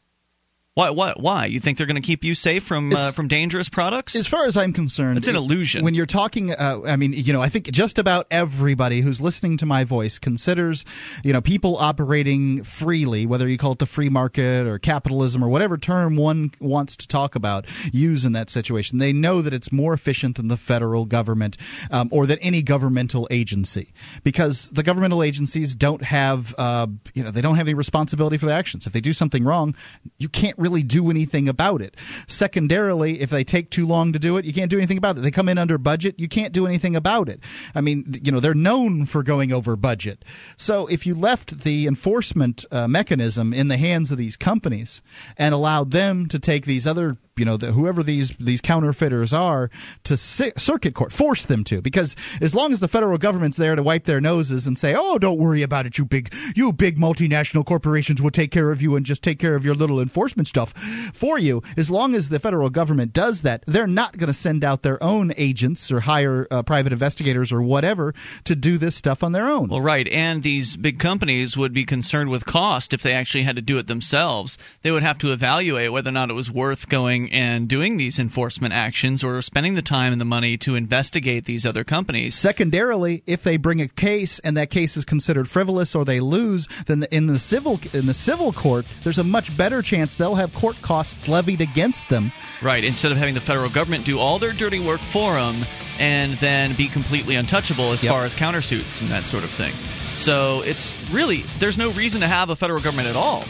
[0.76, 0.90] Why?
[0.90, 1.14] Why?
[1.18, 1.46] Why?
[1.46, 4.16] You think they're going to keep you safe from uh, from dangerous products?
[4.16, 5.84] As far as I'm concerned, It's an illusion.
[5.84, 9.58] When you're talking, uh, I mean, you know, I think just about everybody who's listening
[9.58, 10.84] to my voice considers,
[11.24, 15.50] you know, people operating freely, whether you call it the free market or capitalism or
[15.50, 18.98] whatever term one wants to talk about, use in that situation.
[18.98, 21.56] They know that it's more efficient than the federal government
[21.92, 23.94] um, or that any governmental agency
[24.24, 28.48] because the governmental agencies don't have, uh, you know, they don't have any responsibility for
[28.48, 28.88] their actions.
[28.88, 29.76] If they do something wrong,
[30.18, 31.96] you can't really do anything about it.
[32.28, 35.22] Secondarily, if they take too long to do it, you can't do anything about it.
[35.22, 37.42] They come in under budget, you can't do anything about it.
[37.76, 40.24] I mean, you know, they're known for going over budget.
[40.58, 45.02] So if you left the enforcement uh, mechanism in the hands of these companies
[45.38, 49.70] and allowed them to take these other you know the, whoever these these counterfeiters are
[50.04, 53.76] to ci- circuit court force them to because as long as the federal government's there
[53.76, 56.98] to wipe their noses and say oh don't worry about it you big you big
[56.98, 60.48] multinational corporations will take care of you and just take care of your little enforcement
[60.48, 60.74] stuff
[61.14, 64.64] for you as long as the federal government does that they're not going to send
[64.64, 68.14] out their own agents or hire uh, private investigators or whatever
[68.44, 71.84] to do this stuff on their own Well, right, and these big companies would be
[71.86, 74.58] concerned with cost if they actually had to do it themselves.
[74.84, 78.20] They would have to evaluate whether or not it was worth going and doing these
[78.20, 82.36] enforcement actions or spending the time and the money to investigate these other companies.
[82.36, 86.68] Secondarily, if they bring a case and that case is considered frivolous or they lose,
[86.86, 90.36] then the, in the civil in the civil court, there's a much better chance they'll
[90.36, 92.32] have court costs levied against them.
[92.62, 95.56] Right, instead of having the federal government do all their dirty work for them
[96.00, 98.12] and then be completely untouchable as Yep.
[98.12, 99.74] far as countersuits and that sort of thing.
[100.16, 103.44] So it's really, there's no reason to have a federal government at all.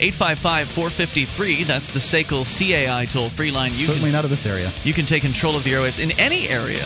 [0.00, 3.70] 855 450 free, that's the SACL CAI toll free line.
[3.72, 4.72] You Certainly can, not of this area.
[4.82, 6.84] You can take control of the airwaves in any area.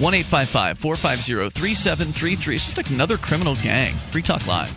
[0.00, 2.54] 1 855 450 3733.
[2.56, 3.94] It's just like another criminal gang.
[4.08, 4.76] Free Talk Live.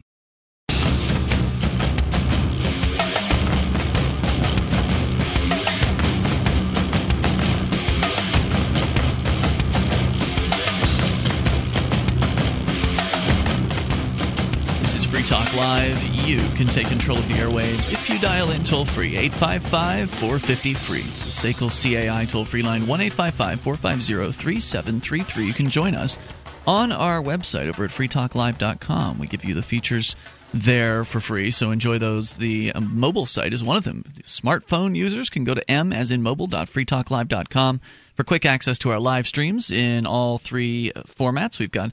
[15.21, 16.03] Free Talk Live.
[16.03, 20.73] You can take control of the airwaves if you dial in toll free 855 450
[20.73, 21.01] free.
[21.01, 21.69] The SACL
[22.09, 25.45] CAI toll free line 1 855 450 3733.
[25.45, 26.17] You can join us
[26.65, 29.19] on our website over at freetalklive.com.
[29.19, 30.15] We give you the features
[30.55, 32.37] there for free, so enjoy those.
[32.37, 34.03] The um, mobile site is one of them.
[34.23, 37.79] Smartphone users can go to m as in mobile.freetalklive.com
[38.15, 41.59] for quick access to our live streams in all three formats.
[41.59, 41.91] We've got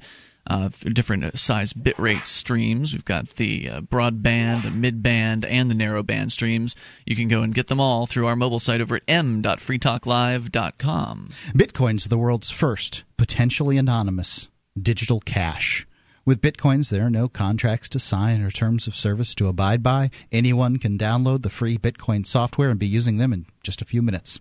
[0.49, 2.93] uh, different size bitrate streams.
[2.93, 6.75] We've got the uh, broadband, the midband, and the narrowband streams.
[7.07, 11.29] You can go and get them all through our mobile site over at m.freetalklive.com.
[11.55, 14.49] Bitcoin's the world's first potentially anonymous
[14.81, 15.87] digital cash.
[16.25, 20.11] With Bitcoins, there are no contracts to sign or terms of service to abide by.
[20.31, 24.03] Anyone can download the free Bitcoin software and be using them in just a few
[24.03, 24.39] minutes.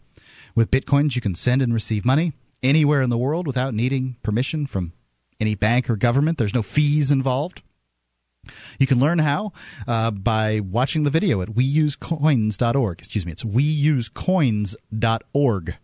[0.53, 4.67] With Bitcoins, you can send and receive money anywhere in the world without needing permission
[4.67, 4.91] from
[5.39, 6.37] any bank or government.
[6.37, 7.61] There's no fees involved.
[8.79, 9.51] You can learn how
[9.87, 12.99] uh, by watching the video at weusecoins.org.
[12.99, 15.77] Excuse me, it's weusecoins.org.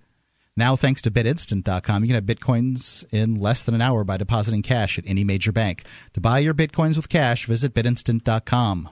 [0.55, 4.61] Now, thanks to bitinstant.com, you can have bitcoins in less than an hour by depositing
[4.61, 5.83] cash at any major bank.
[6.13, 8.89] To buy your bitcoins with cash, visit bitinstant.com.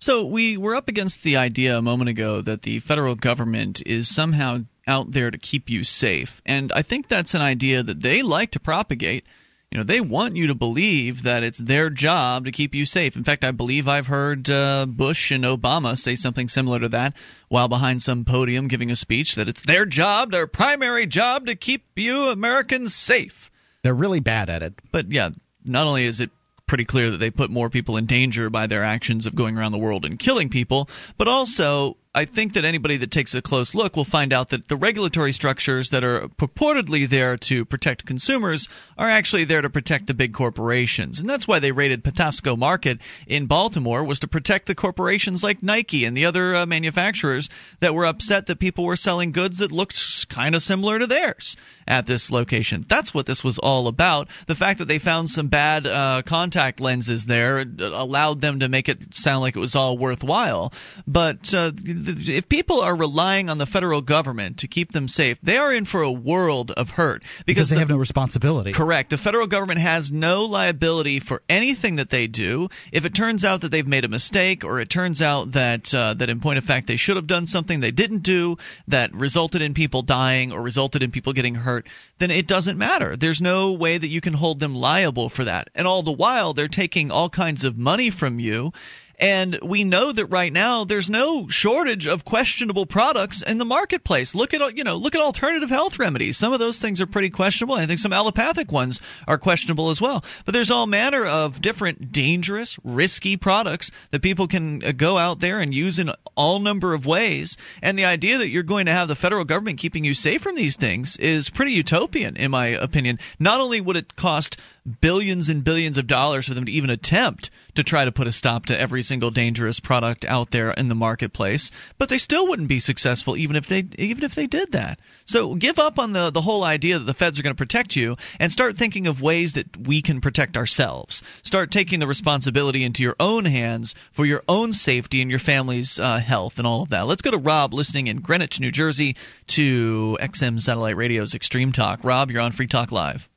[0.00, 4.08] So we were up against the idea a moment ago that the federal government is
[4.08, 6.40] somehow out there to keep you safe.
[6.46, 9.26] And I think that's an idea that they like to propagate.
[9.70, 13.16] You know, they want you to believe that it's their job to keep you safe.
[13.16, 17.14] In fact, I believe I've heard uh, Bush and Obama say something similar to that
[17.48, 21.54] while behind some podium giving a speech that it's their job, their primary job, to
[21.54, 23.50] keep you Americans safe.
[23.82, 24.72] They're really bad at it.
[24.90, 25.30] But yeah,
[25.66, 26.30] not only is it
[26.66, 29.72] pretty clear that they put more people in danger by their actions of going around
[29.72, 30.88] the world and killing people,
[31.18, 34.66] but also I think that anybody that takes a close look will find out that
[34.66, 40.08] the regulatory structures that are purportedly there to protect consumers are actually there to protect
[40.08, 41.20] the big corporations.
[41.20, 42.98] And that's why they raided Patapsco Market
[43.28, 47.48] in Baltimore was to protect the corporations like Nike and the other uh, manufacturers
[47.78, 51.56] that were upset that people were selling goods that looked kind of similar to theirs
[51.86, 52.84] at this location.
[52.88, 54.28] That's what this was all about.
[54.48, 58.88] The fact that they found some bad uh, contact lenses there allowed them to make
[58.88, 60.72] it sound like it was all worthwhile.
[61.06, 61.70] But uh,
[62.08, 65.84] if people are relying on the federal government to keep them safe, they are in
[65.84, 68.72] for a world of hurt because, because they the- have no responsibility.
[68.72, 69.10] Correct.
[69.10, 72.68] The federal government has no liability for anything that they do.
[72.92, 76.14] If it turns out that they've made a mistake, or it turns out that uh,
[76.14, 78.56] that in point of fact they should have done something they didn't do
[78.86, 81.86] that resulted in people dying or resulted in people getting hurt,
[82.18, 83.16] then it doesn't matter.
[83.16, 85.70] There's no way that you can hold them liable for that.
[85.74, 88.72] And all the while they're taking all kinds of money from you.
[89.18, 94.34] And we know that right now there's no shortage of questionable products in the marketplace.
[94.34, 96.36] Look at you know look at alternative health remedies.
[96.36, 97.74] Some of those things are pretty questionable.
[97.74, 100.24] I think some allopathic ones are questionable as well.
[100.44, 105.40] But there's all manner of different dangerous, risky products that people can uh, go out
[105.40, 107.56] there and use in all number of ways.
[107.82, 110.54] And the idea that you're going to have the federal government keeping you safe from
[110.54, 113.18] these things is pretty utopian, in my opinion.
[113.40, 114.58] Not only would it cost
[115.00, 118.32] billions and billions of dollars for them to even attempt to try to put a
[118.32, 122.68] stop to every single dangerous product out there in the marketplace, but they still wouldn't
[122.68, 124.98] be successful even if they even if they did that.
[125.26, 127.94] So give up on the the whole idea that the feds are going to protect
[127.94, 131.22] you and start thinking of ways that we can protect ourselves.
[131.42, 136.00] Start taking the responsibility into your own hands for your own safety and your family's
[136.00, 137.06] uh, health and all of that.
[137.06, 139.16] Let's go to Rob listening in Greenwich, New Jersey
[139.48, 142.02] to XM Satellite Radio's Extreme Talk.
[142.02, 143.28] Rob, you're on Free Talk Live.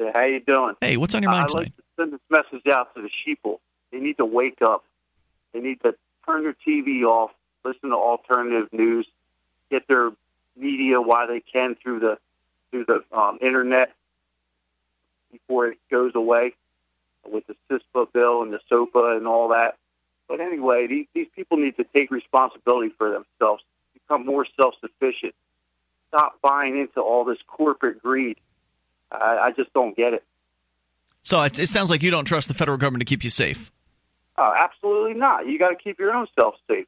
[0.00, 0.74] Hey, how you doing?
[0.80, 3.58] Hey, what's on your mind I'd like to send this message out to the sheeple.
[3.92, 4.82] They need to wake up.
[5.52, 5.94] They need to
[6.24, 7.32] turn their TV off,
[7.64, 9.06] listen to alternative news,
[9.70, 10.10] get their
[10.56, 12.18] media while they can through the
[12.70, 13.92] through the um, internet
[15.32, 16.54] before it goes away
[17.28, 19.76] with the CISPA bill and the SOPA and all that.
[20.28, 25.34] But anyway, these, these people need to take responsibility for themselves, become more self sufficient,
[26.08, 28.38] stop buying into all this corporate greed.
[29.12, 30.24] I, I just don't get it.
[31.22, 33.72] So it, it sounds like you don't trust the federal government to keep you safe.
[34.36, 35.46] Uh, absolutely not.
[35.46, 36.86] You got to keep your own self safe.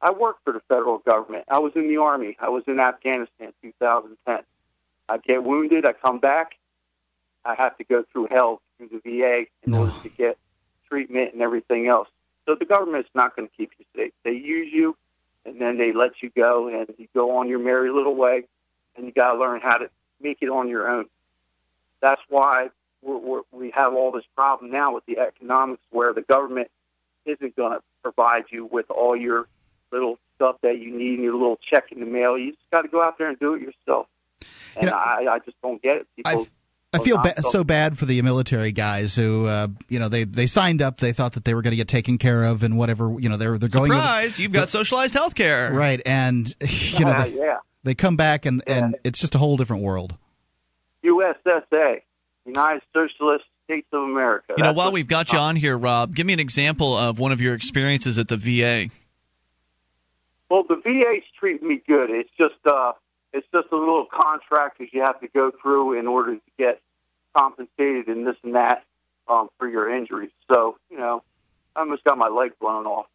[0.00, 1.44] I worked for the federal government.
[1.48, 2.36] I was in the army.
[2.40, 4.38] I was in Afghanistan 2010.
[5.08, 5.84] I get wounded.
[5.84, 6.52] I come back.
[7.44, 10.38] I have to go through hell through the VA in order to get
[10.88, 12.08] treatment and everything else.
[12.46, 14.12] So the government's not going to keep you safe.
[14.24, 14.96] They use you,
[15.44, 18.44] and then they let you go, and you go on your merry little way,
[18.96, 19.90] and you got to learn how to
[20.20, 21.06] make it on your own.
[22.00, 22.68] That's why
[23.02, 26.70] we're, we're, we have all this problem now with the economics, where the government
[27.26, 29.46] isn't going to provide you with all your
[29.92, 32.38] little stuff that you need, and your little check in the mail.
[32.38, 34.06] You just got to go out there and do it yourself.
[34.76, 36.06] And You know, I, I just don't get it.
[36.16, 36.46] People,
[36.92, 40.46] I feel ba- so bad for the military guys who, uh, you know, they, they
[40.46, 40.98] signed up.
[40.98, 43.14] They thought that they were going to get taken care of and whatever.
[43.18, 43.90] You know, they're they're going.
[43.90, 44.38] Surprise!
[44.38, 45.72] You've got socialized health care.
[45.72, 47.58] right, and you know, they, yeah.
[47.84, 50.16] they come back and and it's just a whole different world.
[51.08, 52.02] USSA,
[52.44, 54.54] United Socialist States of America.
[54.56, 57.18] You know, That's while we've got you on here, Rob, give me an example of
[57.18, 58.90] one of your experiences at the VA.
[60.50, 62.10] Well, the VA's treating me good.
[62.10, 62.92] It's just uh,
[63.32, 66.80] it's just a little contract that you have to go through in order to get
[67.36, 68.84] compensated and this and that
[69.28, 70.30] um, for your injuries.
[70.50, 71.22] So you know,
[71.76, 73.06] I almost got my leg blown off,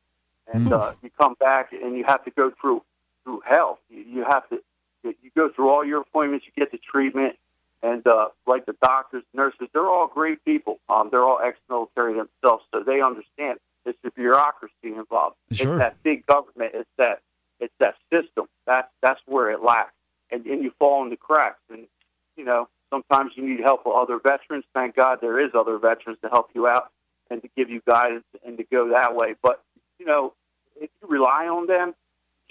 [0.54, 2.84] and uh, you come back and you have to go through
[3.24, 3.80] through hell.
[3.90, 4.62] You, you have to
[5.04, 7.36] you go through all your appointments, you get the treatment,
[7.84, 10.80] and uh, like the doctors, nurses, they're all great people.
[10.90, 13.60] Um, they're all ex-military themselves, so they understand.
[13.86, 15.36] It's the bureaucracy involved.
[15.52, 15.74] Sure.
[15.74, 16.72] It's that big government.
[16.74, 17.22] It's that
[17.60, 18.48] it's that system.
[18.66, 19.94] That's that's where it lacks,
[20.32, 21.60] and and you fall in the cracks.
[21.70, 21.86] And
[22.38, 24.64] you know sometimes you need help of other veterans.
[24.74, 26.92] Thank God there is other veterans to help you out
[27.30, 29.36] and to give you guidance and to go that way.
[29.44, 29.62] But
[30.00, 30.34] you know
[30.80, 31.94] if you rely on them,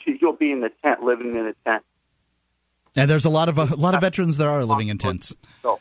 [0.04, 1.82] you'll be in the tent, living in a tent.
[2.96, 5.34] And there's a lot of a lot of veterans that are living in tents.
[5.62, 5.80] So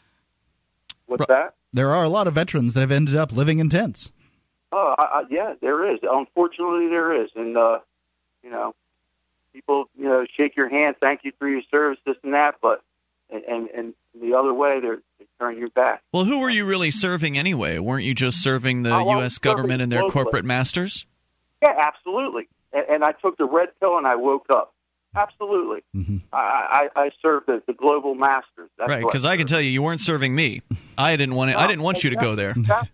[1.07, 1.55] what's that?
[1.74, 4.12] There are a lot of veterans that have ended up living in tents.
[4.72, 5.99] Oh, I, I, yeah, there is.
[6.03, 7.80] Unfortunately, there is, and uh,
[8.43, 8.74] you know,
[9.53, 12.82] people, you know, shake your hand, thank you for your service, this and that, but
[13.30, 16.01] and and the other way, they're they turn your back.
[16.14, 17.80] Well, who were you really serving anyway?
[17.80, 19.38] Weren't you just serving the Oh, I U.S.
[19.38, 21.05] government and their serving corporate masters?
[21.62, 22.47] Yeah, absolutely.
[22.74, 24.74] And, and I took the red pill and I woke up.
[25.16, 25.84] Absolutely.
[25.95, 26.18] Mm-hmm.
[26.32, 28.70] I, I I served as the global masters.
[28.78, 30.62] That's right, because I can tell you, you weren't serving me.
[30.97, 32.53] I didn't want it, I didn't want you to go there.
[32.57, 32.89] That-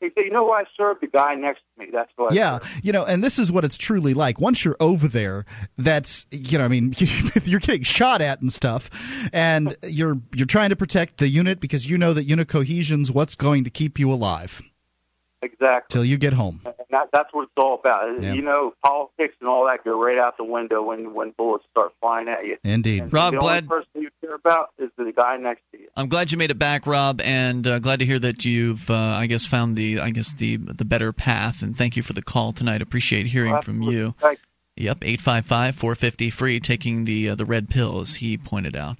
[0.00, 1.00] He said, "You know who I served?
[1.00, 1.90] The guy next to me.
[1.92, 4.40] That's who I yeah, served." you know, and this is what it's truly like.
[4.40, 5.44] Once you're over there,
[5.78, 6.92] that's you know, I mean,
[7.44, 8.90] you're getting shot at and stuff,
[9.32, 13.36] and you're you're trying to protect the unit because you know that unit cohesion's what's
[13.36, 14.60] going to keep you alive
[15.42, 15.92] Exactly.
[15.92, 16.60] till you get home.
[16.64, 18.22] And that, that's what it's all about.
[18.22, 18.32] Yeah.
[18.32, 21.92] You know, politics and all that go right out the window when when bullets start
[22.00, 22.58] flying at you.
[22.62, 23.02] Indeed.
[23.02, 25.88] And Rob, the glad- only person you care about is the guy next to you.
[25.96, 28.94] I'm glad you made it back, Rob, and uh, glad to hear that you've, uh,
[28.94, 31.62] I guess, found the, I guess the the better path.
[31.62, 32.80] And thank you for the call tonight.
[32.80, 34.14] Appreciate hearing from you.
[34.20, 34.38] Thank
[34.76, 38.96] Yep, 855 450 free, taking the uh, the red pill, as he pointed out.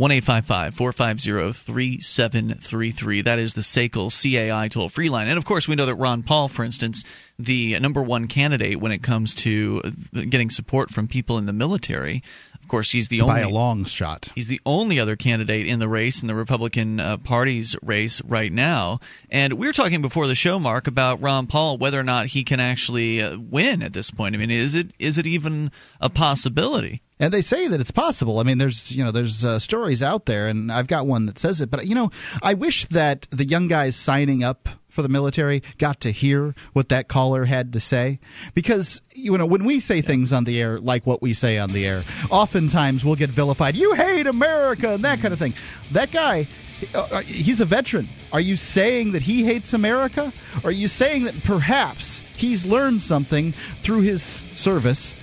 [0.00, 3.20] 1 450 3733.
[3.20, 5.28] That is the SACL CAI toll free line.
[5.28, 7.04] And of course, we know that Ron Paul, for instance,
[7.38, 9.82] the number one candidate when it comes to
[10.14, 12.22] getting support from people in the military.
[12.70, 13.34] Of course, he's the only.
[13.34, 14.28] By a long shot.
[14.32, 18.52] He's the only other candidate in the race in the Republican uh, Party's race right
[18.52, 19.00] now.
[19.28, 22.44] And we were talking before the show, Mark, about Ron Paul, whether or not he
[22.44, 24.36] can actually uh, win at this point.
[24.36, 27.02] I mean, is it is it even a possibility?
[27.18, 28.38] And they say that it's possible.
[28.38, 31.40] I mean, there's you know there's uh, stories out there, and I've got one that
[31.40, 31.72] says it.
[31.72, 32.10] But you know,
[32.40, 36.88] I wish that the young guys signing up for the military got to hear what
[36.90, 38.18] that caller had to say?
[38.54, 41.70] Because you know when we say things on the air like what we say on
[41.70, 43.76] the air oftentimes we'll get vilified.
[43.76, 45.54] You hate america and that kind of thing.
[45.92, 46.46] That guy
[46.94, 48.08] uh, he's a veteran.
[48.32, 50.32] Are you saying that he hates america?
[50.64, 55.14] Are you saying that perhaps he's learned something through his service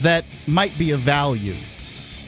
[0.00, 1.54] that might be of value?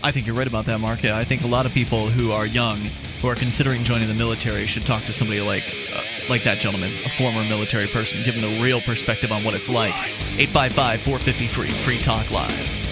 [0.04, 1.02] I think you're right about that, Mark.
[1.02, 2.78] Yeah, I think a lot of people who are young,
[3.22, 5.62] who are considering joining the military, should talk to somebody like
[5.94, 9.54] uh, like that gentleman, a former military person, give them the real perspective on what
[9.54, 9.94] it's like.
[9.94, 12.91] 855 450 free, Free Talk Live.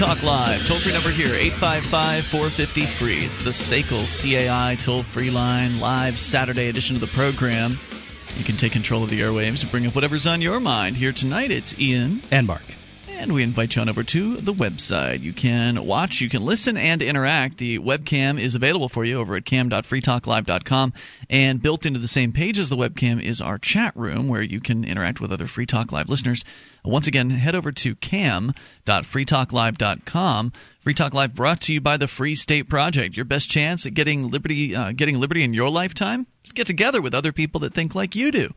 [0.00, 0.66] Talk Live.
[0.66, 3.18] Toll free number here, 855 450 free.
[3.18, 7.78] It's the SACL CAI toll free line, live Saturday edition of the program.
[8.38, 10.96] You can take control of the airwaves and bring up whatever's on your mind.
[10.96, 12.22] Here tonight, it's Ian.
[12.32, 12.79] and mark
[13.20, 15.20] And we invite you on over to the website.
[15.20, 17.58] You can watch, you can listen, and interact.
[17.58, 20.94] The webcam is available for you over at cam.freetalklive.com.
[21.28, 24.58] And built into the same page as the webcam is our chat room where you
[24.58, 26.46] can interact with other Free Talk Live listeners.
[26.82, 30.52] Once again, head over to cam.freetalklive.com.
[30.78, 33.16] Free Talk Live brought to you by the Free State Project.
[33.16, 37.02] Your best chance at getting liberty, uh, getting liberty in your lifetime is get together
[37.02, 38.54] with other people that think like you do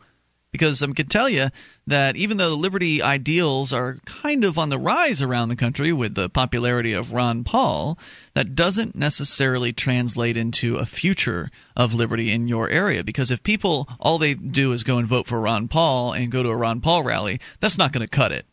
[0.54, 1.48] because I can tell you
[1.88, 5.92] that even though the liberty ideals are kind of on the rise around the country
[5.92, 7.98] with the popularity of Ron Paul,
[8.36, 13.04] that doesn't necessarily translate into a future of liberty in your area.
[13.04, 16.44] Because if people all they do is go and vote for Ron Paul and go
[16.44, 18.46] to a Ron Paul rally, that's not going to cut it.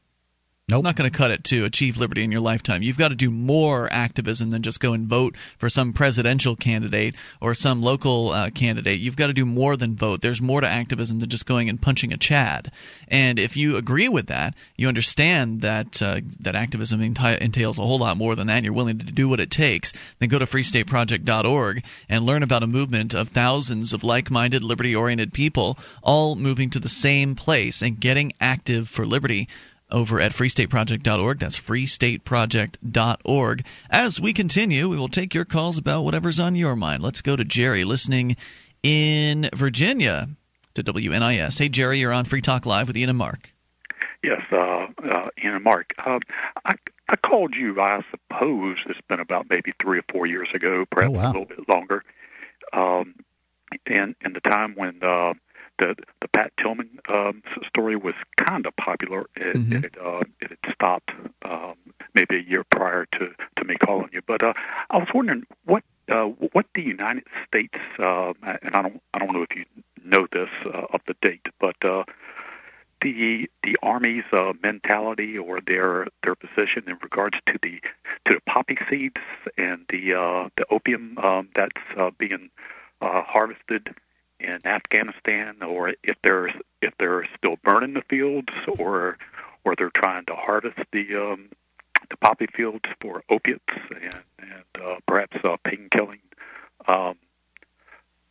[0.72, 2.82] It's not going to cut it to achieve liberty in your lifetime.
[2.82, 7.16] You've got to do more activism than just go and vote for some presidential candidate
[7.40, 9.00] or some local uh, candidate.
[9.00, 10.20] You've got to do more than vote.
[10.20, 12.70] There's more to activism than just going and punching a Chad.
[13.08, 17.82] And if you agree with that, you understand that uh, that activism enti- entails a
[17.82, 18.58] whole lot more than that.
[18.58, 19.92] And you're willing to do what it takes.
[20.18, 25.78] Then go to freestateproject.org and learn about a movement of thousands of like-minded, liberty-oriented people
[26.02, 29.48] all moving to the same place and getting active for liberty
[29.92, 31.38] over at freestateproject.org.
[31.38, 33.64] That's freestateproject.org.
[33.90, 37.02] As we continue, we will take your calls about whatever's on your mind.
[37.02, 38.36] Let's go to Jerry listening
[38.82, 40.28] in Virginia
[40.74, 41.58] to WNIS.
[41.58, 43.50] Hey, Jerry, you're on Free Talk Live with Ian and Mark.
[44.22, 45.92] Yes, uh, uh, Ian and Mark.
[45.98, 46.18] Uh,
[46.64, 46.74] I,
[47.08, 51.14] I called you, I suppose it's been about maybe three or four years ago, perhaps
[51.14, 52.04] a little bit longer.
[52.72, 53.14] Um,
[53.86, 55.34] and, and the time when uh,
[55.80, 59.22] the the Pat Tillman um, story was kind of popular.
[59.36, 59.84] It, Mhm.
[59.84, 61.10] it, uh, it had stopped
[61.44, 61.76] um,
[62.14, 64.22] maybe a year prior to, to me calling you.
[64.26, 64.52] But uh,
[64.90, 69.32] I was wondering what uh, what the United States uh, and I don't I don't
[69.32, 69.64] know if you
[70.04, 72.04] know this uh, of the date, but uh,
[73.02, 77.80] the the Army's uh, mentality or their their position in regards to the
[78.26, 79.20] to the poppy seeds
[79.56, 82.50] and the uh, the opium um, that's uh, being
[83.00, 83.94] uh, harvested
[84.40, 86.48] in Afghanistan, or if they're
[86.82, 89.18] if they're still burning the fields, or
[89.64, 91.50] or they're trying to harvest the um,
[92.08, 96.20] the poppy fields for opiates and, and uh, perhaps uh, painkilling
[96.88, 97.14] um,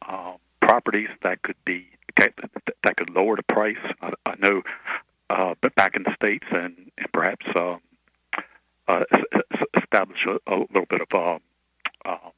[0.08, 1.88] um, properties that could be
[2.18, 3.78] that could lower the price.
[4.02, 4.62] I, I know,
[5.30, 7.80] uh, but back in the states and, and perhaps um,
[8.88, 9.04] uh,
[9.78, 11.40] establish a, a little bit of um,
[12.06, 12.32] um,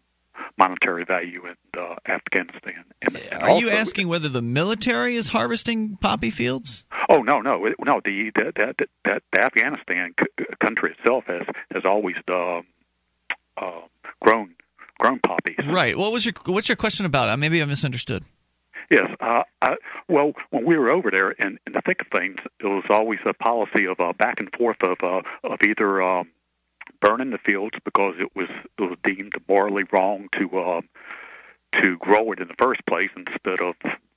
[0.58, 2.84] monetary value in uh, Afghanistan.
[3.02, 6.86] And, and Are also, you asking whether the military is harvesting poppy fields?
[7.10, 8.02] Oh no, no, no.
[8.04, 11.44] The the the, the, the Afghanistan c- country itself has
[11.74, 12.66] has always um,
[13.58, 13.82] uh,
[14.22, 14.56] grown
[15.00, 15.58] grown poppies.
[15.66, 15.98] Right.
[15.98, 17.30] What was your what's your question about?
[17.30, 18.24] Uh, Maybe I misunderstood.
[18.90, 19.10] Yes.
[19.22, 19.76] Uh, I,
[20.10, 23.20] well, when we were over there in, in the thick of things, it was always
[23.26, 26.28] a policy of uh, back and forth of uh, of either um,
[27.02, 30.90] burning the fields because it was it was deemed morally wrong to um,
[31.82, 33.76] to grow it in the first place instead of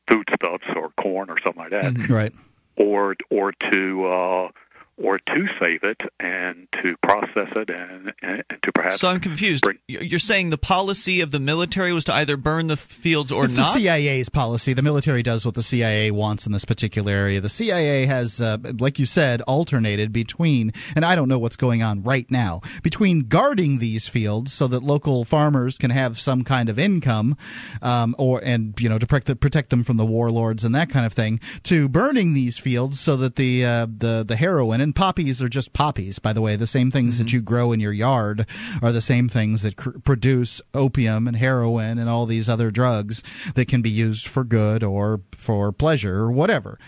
[0.08, 2.32] foodstuffs or corn or something like that, Right.
[2.76, 4.48] or or to uh,
[4.96, 9.20] or to save it and to process it and and, and to perhaps So I'm
[9.20, 9.66] confused.
[9.88, 13.44] You're you're saying the policy of the military was to either burn the fields or
[13.44, 13.74] it's not?
[13.74, 14.72] the CIA's policy.
[14.72, 17.40] The military does what the CIA wants in this particular area.
[17.40, 21.82] The CIA has, uh, like you said, alternated between, and I don't know what's going
[21.82, 26.68] on right now, between guarding these fields so that local farmers can have some kind
[26.68, 27.36] of income,
[27.82, 31.04] um, or and you know to protect, protect them from the warlords and that kind
[31.04, 35.42] of thing, to burning these fields so that the uh, the the heroin and poppies
[35.42, 36.20] are just poppies.
[36.20, 38.46] By the way, the same things that you grow in your yard
[38.82, 43.22] are the same things that cr- produce opium and heroin and all these other drugs
[43.54, 46.78] that can be used for good or for pleasure or whatever.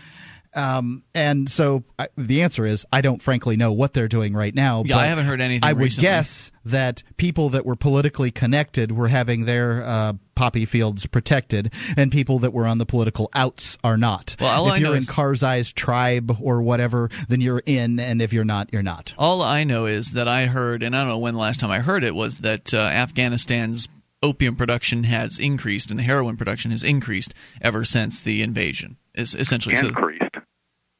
[0.54, 4.54] Um, and so I, the answer is I don't frankly know what they're doing right
[4.54, 4.84] now.
[4.86, 6.02] Yeah, I haven't heard anything I would recently.
[6.02, 12.12] guess that people that were politically connected were having their uh, poppy fields protected, and
[12.12, 14.36] people that were on the political outs are not.
[14.38, 17.98] Well, all if I you're know in is- Karzai's tribe or whatever, then you're in,
[17.98, 19.14] and if you're not, you're not.
[19.18, 21.70] All I know is that I heard, and I don't know when the last time
[21.72, 23.88] I heard it was that uh, Afghanistan's
[24.22, 28.96] opium production has increased and the heroin production has increased ever since the invasion.
[29.14, 30.22] Is essentially so- increased.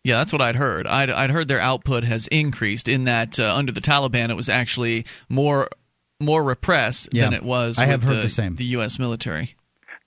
[0.05, 0.87] Yeah, that's what I'd heard.
[0.87, 4.49] I'd, I'd heard their output has increased in that uh, under the Taliban it was
[4.49, 5.69] actually more
[6.21, 7.79] more repressed Yeah, than it was.
[7.79, 8.57] I with have heard the, the same.
[8.57, 8.99] The U.S.
[8.99, 9.57] military.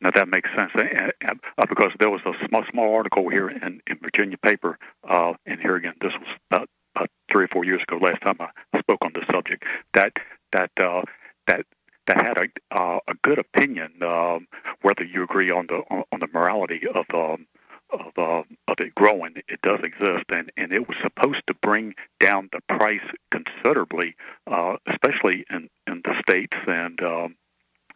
[0.02, 3.50] Now that makes sense, and, and, uh, because there was a small, small article here
[3.50, 7.66] in, in Virginia paper, uh, and here again, this was about, about three or four
[7.66, 7.98] years ago.
[7.98, 10.14] Last time I spoke on this subject, that
[10.54, 11.02] that uh,
[11.48, 11.66] that
[12.08, 14.48] that had a uh, a good opinion, um,
[14.84, 17.46] whether you agree on the on, on the morality of um,
[17.92, 19.36] of uh, of it growing.
[19.36, 24.16] It does exist, and and it was supposed to bring down the price considerably,
[24.48, 27.02] uh, especially in in the states and.
[27.02, 27.36] Um,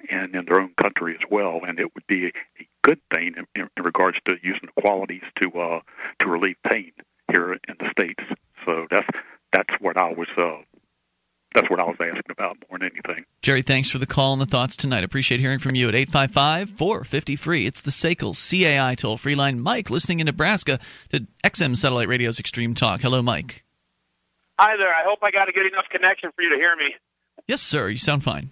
[0.10, 1.62] and in their own country as well.
[1.66, 4.82] And it would be a, a good thing in, in, in regards to using the
[4.82, 5.80] qualities to uh,
[6.20, 6.92] to relieve pain
[7.32, 8.24] here in the states.
[8.66, 9.08] So that's
[9.54, 10.58] that's what I was uh,
[11.54, 13.26] that's what I was asking about more than anything.
[13.42, 15.04] Jerry, thanks for the call and the thoughts tonight.
[15.04, 17.66] Appreciate hearing from you at 855 450 free.
[17.66, 19.60] It's the SACL CAI toll free line.
[19.60, 20.80] Mike, listening in Nebraska
[21.10, 23.02] to XM Satellite Radio's Extreme Talk.
[23.02, 23.64] Hello, Mike.
[24.60, 24.90] Hi there.
[24.94, 26.96] I hope I got a good enough connection for you to hear me.
[27.48, 27.90] Yes, sir.
[27.90, 28.52] You sound fine.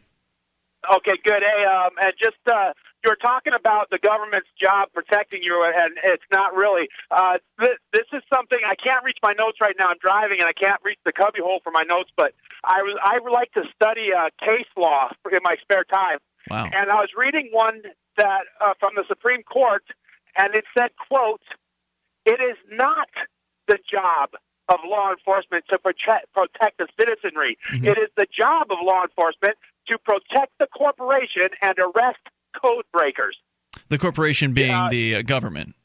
[0.97, 1.43] Okay, good.
[1.43, 2.74] Hey, um, and just uh,
[3.04, 6.88] you were talking about the government's job protecting you, and it's not really.
[7.10, 9.89] Uh, this, this is something I can't reach my notes right now.
[9.89, 12.12] I'm driving, and I can't reach the cubbyhole for my notes.
[12.16, 12.34] But
[12.64, 16.20] I was I would like to study uh, case law in my spare time.
[16.49, 16.70] Wow.
[16.74, 17.82] And I was reading one
[18.18, 19.84] that uh, from the Supreme Court,
[20.38, 21.41] and it said, "quote
[22.26, 23.10] It is not
[23.68, 24.32] the job."
[24.70, 27.58] Of law enforcement to protect, protect the citizenry.
[27.74, 32.22] It is the job of law enforcement to protect the corporation and arrest
[32.60, 33.38] code breakers.
[33.89, 34.88] The corporation being Yeah.
[34.89, 35.75] the uh, government.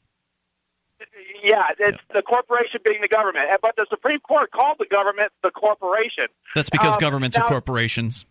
[1.43, 3.45] Yeah, it's the corporation being the government.
[3.61, 6.25] But the Supreme Court called the government the corporation.
[6.55, 8.25] That's because Um, governments now- are corporations.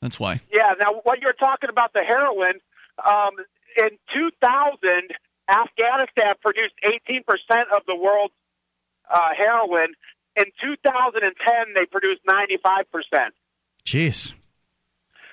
[0.00, 0.40] That's why.
[0.52, 2.60] Yeah, now what you're talking about the heroin,
[3.04, 3.36] um,
[3.76, 5.14] in 2000,
[5.48, 8.34] Afghanistan produced 18% of the world's
[9.08, 9.94] uh, heroin.
[10.36, 13.30] In 2010, they produced 95%.
[13.84, 14.34] Jeez.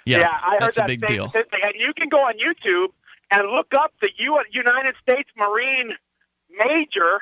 [0.06, 1.30] Yeah, I heard a that big same deal.
[1.30, 1.60] statistic.
[1.64, 2.90] And you can go on YouTube
[3.32, 5.94] and look up the U- United States Marine
[6.50, 7.20] major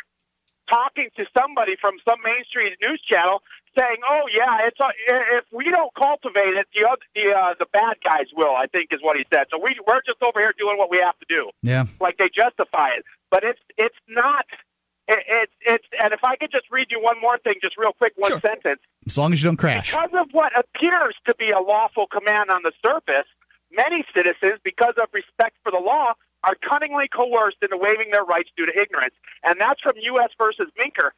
[0.69, 3.43] talking to somebody from some mainstream news channel
[3.77, 7.65] saying, "Oh yeah, it's uh, if we don't cultivate it, the other, the uh, the
[7.71, 9.47] bad guys will." I think is what he said.
[9.51, 11.49] So we we're just over here doing what we have to do.
[11.61, 11.85] Yeah.
[11.99, 14.45] Like they justify it, but it's it's not.
[15.11, 17.91] It, it's it's and if I could just read you one more thing, just real
[17.91, 18.79] quick, one sentence.
[19.05, 19.91] As long as you don't crash.
[19.91, 23.27] Because of what appears to be a lawful command on the surface,
[23.75, 26.13] many citizens, because of respect for the law,
[26.43, 29.13] are cunningly coerced into waiving their rights due to ignorance.
[29.43, 30.29] And that's from U.S.
[30.37, 31.11] versus Minker.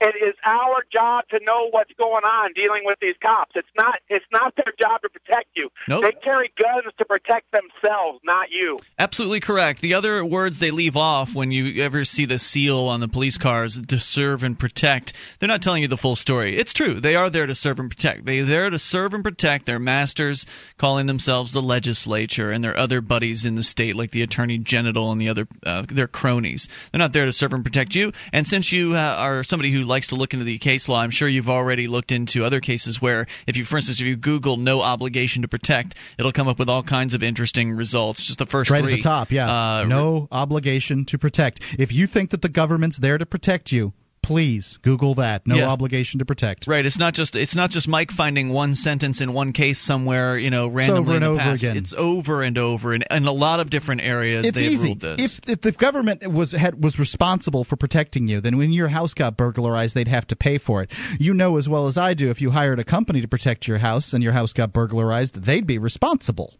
[0.00, 3.52] It is our job to know what's going on dealing with these cops.
[3.54, 5.68] It's not it's not their job to protect you.
[5.88, 6.02] Nope.
[6.02, 8.78] They carry guns to protect themselves, not you.
[8.98, 9.82] Absolutely correct.
[9.82, 13.36] The other words they leave off when you ever see the seal on the police
[13.36, 16.56] cars to serve and protect, they're not telling you the full story.
[16.56, 16.94] It's true.
[16.94, 18.24] They are there to serve and protect.
[18.24, 20.46] They're there to serve and protect their masters,
[20.78, 25.12] calling themselves the legislature and their other buddies in the state, like the attorney general
[25.12, 26.68] and the other, uh, their cronies.
[26.90, 28.12] They're not there to serve and protect you.
[28.32, 31.10] And since you uh, are somebody who likes to look into the case law, I'm
[31.10, 34.56] sure you've already looked into other cases where, if you, for instance, if you Google
[34.56, 38.24] no obligation to protect, it'll come up with all kinds of interesting results.
[38.24, 38.94] Just the first right three.
[38.94, 39.50] at the top, yeah.
[39.50, 41.76] Uh, no obligation to protect.
[41.78, 43.92] If you think that the government's there to protect you,
[44.22, 45.46] please Google that.
[45.46, 45.68] No Yeah.
[45.68, 46.66] obligation to protect.
[46.66, 46.84] Right.
[46.86, 50.50] It's not just it's not just Mike finding one sentence in one case somewhere, you
[50.50, 51.76] know, randomly over and over again.
[51.76, 54.46] It's over and over in, in a lot of different areas.
[54.46, 54.88] It's they've easy.
[54.88, 55.38] ruled this.
[55.38, 59.14] If if the government was had was responsible for protecting you, then when your house
[59.14, 60.92] got burglarized, they'd have to pay for it.
[61.18, 62.30] You know as well as I do.
[62.30, 65.66] If you hired a company to protect your house and your house got burglarized, they'd
[65.66, 66.54] be responsible.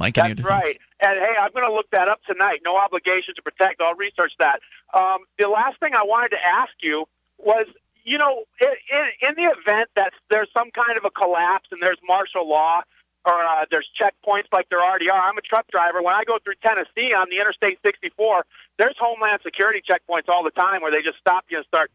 [0.00, 0.78] Mike, That's right.
[1.00, 2.60] And hey, I'm going to look that up tonight.
[2.64, 3.80] No obligation to protect.
[3.80, 4.60] I'll research that.
[4.92, 7.04] Um, the last thing I wanted to ask you
[7.38, 7.66] was,
[8.02, 11.80] you know, in, in, in the event that there's some kind of a collapse and
[11.82, 12.80] there's martial law
[13.26, 15.20] or uh, there's checkpoints like there already are.
[15.20, 16.02] I'm a truck driver.
[16.02, 18.44] When I go through Tennessee on the Interstate 64,
[18.78, 21.90] there's Homeland Security checkpoints all the time where they just stop you and start,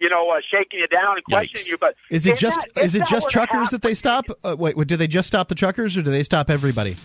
[0.00, 1.78] you know, uh, shaking you down and questioning you.
[1.78, 4.26] But Is it just that- if is it just truckers that they stop?
[4.42, 6.96] Uh, wait, wait, do they just stop the truckers or do they stop everybody?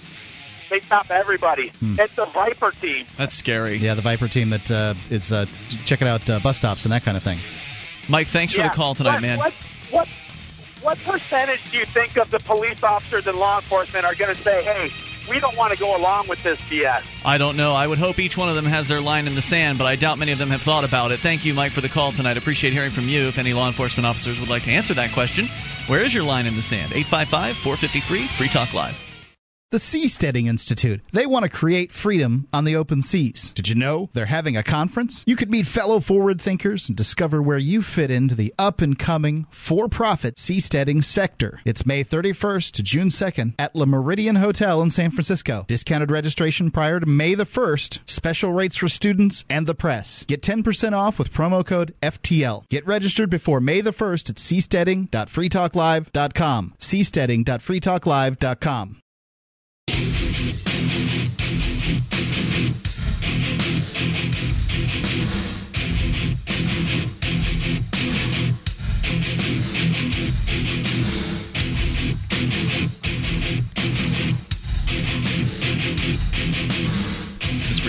[0.73, 1.67] They stop everybody.
[1.67, 1.99] Hmm.
[1.99, 3.05] It's the Viper team.
[3.15, 3.75] That's scary.
[3.75, 5.45] Yeah, the Viper team that uh, is uh,
[5.85, 7.37] checking out uh, bus stops and that kind of thing.
[8.09, 9.37] Mike, thanks for the call tonight, what, man.
[9.37, 9.53] What,
[9.91, 10.07] what
[10.81, 14.41] what percentage do you think of the police officers and law enforcement are going to
[14.41, 14.89] say, "Hey,
[15.29, 17.03] we don't want to go along with this BS"?
[17.23, 17.73] I don't know.
[17.73, 19.95] I would hope each one of them has their line in the sand, but I
[19.95, 21.19] doubt many of them have thought about it.
[21.19, 22.35] Thank you, Mike, for the call tonight.
[22.35, 23.27] Appreciate hearing from you.
[23.27, 25.45] If any law enforcement officers would like to answer that question,
[25.85, 26.93] where is your line in the sand?
[26.93, 29.02] 855 453 Free Talk Live.
[29.73, 31.01] The Seasteading Institute.
[31.13, 33.49] They want to create freedom on the open seas.
[33.55, 35.23] Did you know they're having a conference?
[35.25, 38.99] You could meet fellow forward thinkers and discover where you fit into the up and
[38.99, 41.59] coming for profit seasteading sector.
[41.65, 45.65] It's May 31st to June 2nd at Le Meridien Hotel in San Francisco.
[45.67, 48.07] Discounted registration prior to May the 1st.
[48.07, 50.23] Special rates for students and the press.
[50.25, 52.69] Get 10% off with promo code FTL.
[52.69, 56.73] Get registered before May the 1st at seasteading.freetalklive.com.
[56.77, 58.97] seasteading.freetalklive.com.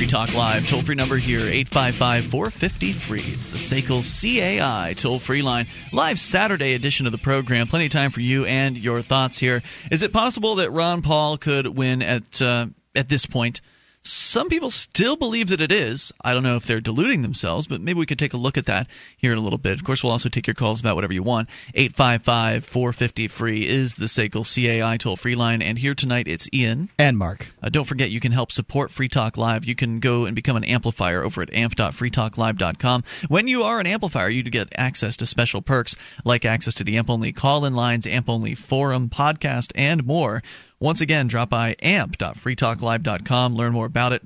[0.04, 0.68] Free Talk Live.
[0.68, 3.20] Toll free number here, 855 450 free.
[3.20, 5.66] It's the SACL CAI toll free line.
[5.92, 7.66] Live Saturday edition of the program.
[7.68, 9.62] Plenty of time for you and your thoughts here.
[9.90, 13.62] Is it possible that Ron Paul could win at, uh, at this point?
[14.06, 16.12] Some people still believe that it is.
[16.22, 18.66] I don't know if they're deluding themselves, but maybe we could take a look at
[18.66, 18.86] that
[19.16, 19.78] here in a little bit.
[19.78, 21.48] Of course, we'll also take your calls about whatever you want.
[21.74, 25.62] 855 450 free is the SACL CAI toll free line.
[25.62, 26.90] And here tonight, it's Ian.
[26.98, 27.52] And Mark.
[27.62, 29.64] Uh, don't forget, you can help support Free Talk Live.
[29.64, 33.04] You can go and become an amplifier over at amp.freetalklive.com.
[33.28, 36.98] When you are an amplifier, you get access to special perks like access to the
[36.98, 40.42] AMP only call in lines, AMP only forum, podcast, and more.
[40.84, 44.22] Once again, drop by amp.freetalklive.com, learn more about it,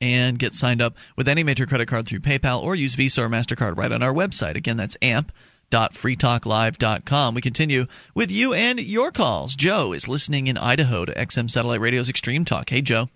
[0.00, 3.28] and get signed up with any major credit card through PayPal or use Visa or
[3.28, 4.56] MasterCard right on our website.
[4.56, 7.34] Again, that's amp.freetalklive.com.
[7.34, 7.84] We continue
[8.14, 9.54] with you and your calls.
[9.54, 12.70] Joe is listening in Idaho to XM Satellite Radio's Extreme Talk.
[12.70, 13.10] Hey, Joe.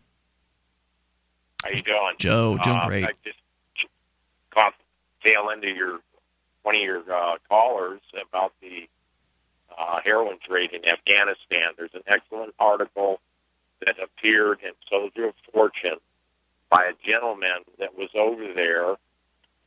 [1.65, 2.16] How you doing?
[2.19, 3.05] Joe, doing Uh, great.
[3.05, 3.39] I just
[4.51, 4.74] caught
[5.24, 6.01] tail end of your
[6.65, 8.87] one of your uh, callers about the
[9.82, 11.72] uh, heroin trade in Afghanistan.
[11.76, 13.20] There's an excellent article
[13.84, 15.98] that appeared in Soldier of Fortune
[16.70, 18.96] by a gentleman that was over there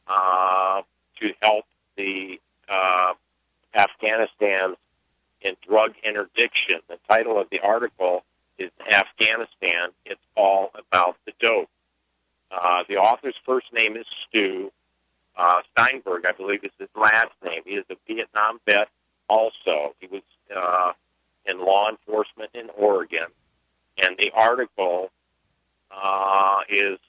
[0.07, 0.81] uh,
[1.19, 1.65] to help
[1.97, 2.39] the
[2.69, 3.13] uh,
[3.73, 4.75] Afghanistan
[5.41, 6.79] in drug interdiction.
[6.87, 8.23] The title of the article
[8.57, 9.89] is Afghanistan.
[10.05, 11.69] It's all about the dope.
[12.49, 14.71] Uh, the author's first name is Stu
[15.37, 17.61] uh, Steinberg, I believe is his last name.
[17.65, 18.87] He is a Vietnam vet.
[19.29, 20.21] Also, he was
[20.55, 20.93] uh,
[21.45, 23.27] in law enforcement in Oregon,
[23.97, 25.09] and the article
[25.91, 26.99] uh, is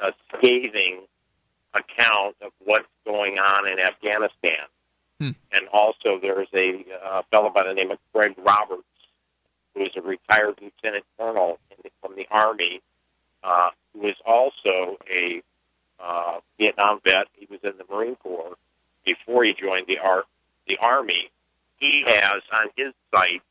[0.00, 1.02] a scathing
[1.74, 4.66] account of what's going on in Afghanistan.
[5.20, 5.30] Hmm.
[5.52, 8.82] And also, there's a uh, fellow by the name of Craig Roberts,
[9.74, 12.80] who is a retired lieutenant colonel in the, from the Army,
[13.42, 15.42] uh, who is also a
[16.00, 17.26] uh, Vietnam vet.
[17.34, 18.56] He was in the Marine Corps
[19.04, 20.24] before he joined the Ar-
[20.66, 21.30] the Army.
[21.78, 23.42] He has on his site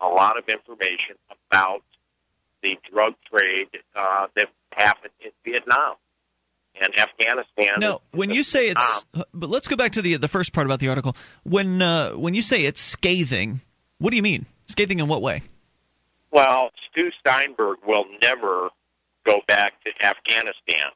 [0.00, 1.82] a lot of information about
[2.62, 5.96] the drug trade uh, that happened in Vietnam
[6.80, 7.80] and Afghanistan.
[7.80, 10.80] No, when you say it's, but let's go back to the the first part about
[10.80, 11.16] the article.
[11.44, 13.60] When uh, when you say it's scathing,
[13.98, 14.46] what do you mean?
[14.64, 15.42] Scathing in what way?
[16.30, 18.70] Well, Stu Steinberg will never
[19.24, 20.90] go back to Afghanistan.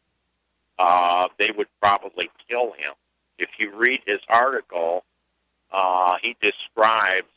[0.78, 2.92] Uh, they would probably kill him.
[3.38, 5.04] If you read his article,
[5.72, 7.28] uh, he describes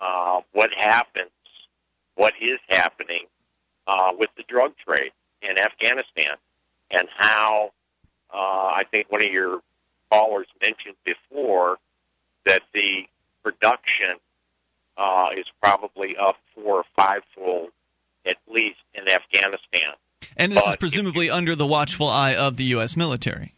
[0.00, 1.30] uh, what happens,
[2.14, 3.26] what is happening
[3.86, 5.12] uh, with the drug trade
[5.42, 6.36] in Afghanistan,
[6.90, 7.72] and how
[8.32, 9.60] uh, I think one of your
[10.10, 11.78] callers mentioned before
[12.46, 13.06] that the
[13.42, 14.16] production
[14.96, 17.70] uh, is probably up four or fivefold
[18.26, 19.94] at least in Afghanistan.
[20.36, 22.96] And this But is presumably under the watchful eye of the U.S.
[22.96, 23.54] military.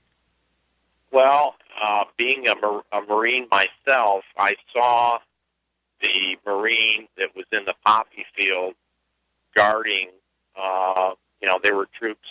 [1.12, 5.18] Well, uh, being a, mar- a Marine myself, I saw
[6.01, 8.74] the Marine that was in the poppy field
[9.55, 10.09] guarding.
[10.60, 11.10] Uh,
[11.40, 12.28] you know, there were troops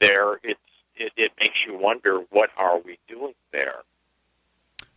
[0.00, 0.34] there.
[0.42, 0.60] It's
[0.96, 3.82] it, it makes you wonder what are we doing there.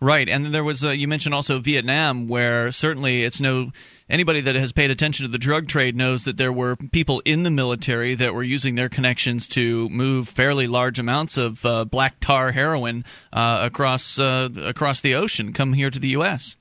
[0.02, 3.72] Right, and then there was uh, you mentioned also Vietnam, where certainly it's no
[4.10, 7.44] anybody that has paid attention to the drug trade knows that there were people in
[7.44, 12.20] the military that were using their connections to move fairly large amounts of uh, black
[12.20, 16.56] tar heroin uh, across uh, across the ocean, come here to the U.S.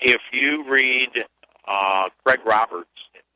[0.00, 1.24] If you read
[1.66, 2.88] uh, Craig Roberts,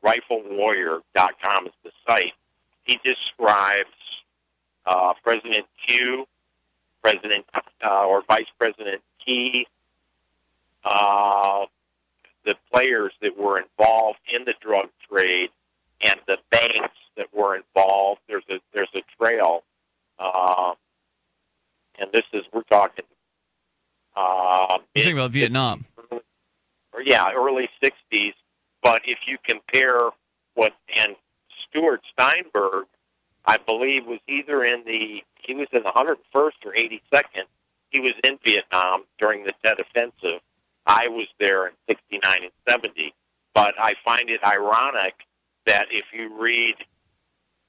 [0.03, 2.33] RifleWarrior.com is the site.
[2.83, 3.89] He describes
[4.85, 6.25] uh, President Q,
[7.01, 7.45] President
[7.83, 9.01] uh, or Vice President
[10.83, 11.65] uh,
[12.45, 15.49] the players that were involved in the drug trade,
[16.01, 18.21] and the banks that were involved.
[18.27, 19.63] There's a there's a trail,
[20.17, 20.73] uh,
[21.99, 23.05] and this is we're talking.
[24.15, 25.85] Uh, You're talking about Vietnam.
[26.11, 28.33] or yeah, early '60s.
[28.81, 30.09] But if you compare
[30.53, 31.15] what and
[31.69, 32.85] Stuart Steinberg,
[33.45, 37.45] I believe was either in the he was in the 101st or 82nd.
[37.89, 40.41] He was in Vietnam during the Tet Offensive.
[40.89, 43.13] I was there in '69 and '70.
[43.53, 45.13] But I find it ironic
[45.65, 46.75] that if you read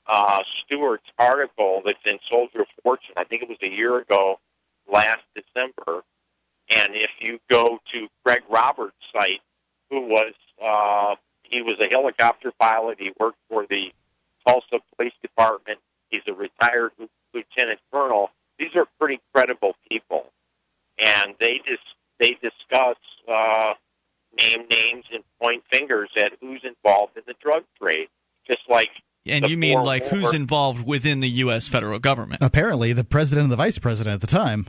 [0.06, 4.38] uh, Stewart's article that's in Soldier of Fortune, I think it was a year ago,
[4.90, 6.02] last December,
[6.70, 9.40] and if you go to Craig Roberts' site,
[9.90, 10.32] who was
[10.62, 12.98] uh, he was a helicopter pilot.
[13.01, 13.92] He worked for the
[14.47, 15.78] Tulsa Police Department.
[16.10, 16.92] He's a retired
[17.34, 18.30] lieutenant colonel.
[18.59, 20.32] These are pretty credible people,
[20.98, 21.82] and they just
[22.20, 22.97] they discuss
[23.28, 23.72] uh,
[24.36, 28.09] name names and point fingers at who's involved in the drug trade,
[28.47, 28.90] just like.
[29.26, 31.68] And you mean like war- who's involved within the U.S.
[31.68, 32.42] federal government?
[32.42, 34.66] Apparently, the president and the vice president at the time.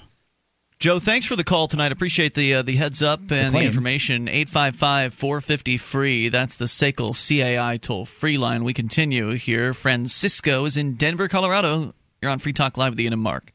[0.80, 1.92] Joe, thanks for the call tonight.
[1.92, 3.68] Appreciate the uh, the heads up and the, claim.
[3.68, 4.26] information.
[4.28, 6.30] 855-450 free.
[6.30, 8.64] That's the SACL CAI toll free line.
[8.64, 9.74] We continue here.
[9.76, 11.94] Francisco is in Denver, Colorado.
[12.22, 13.54] You're on Free Talk Live with Ian and Mark.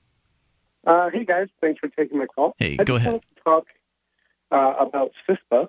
[0.87, 2.55] Uh, hey guys, thanks for taking my call.
[2.59, 3.13] Hey, I go just ahead.
[3.15, 3.65] wanted to talk
[4.51, 5.69] uh, about CISPA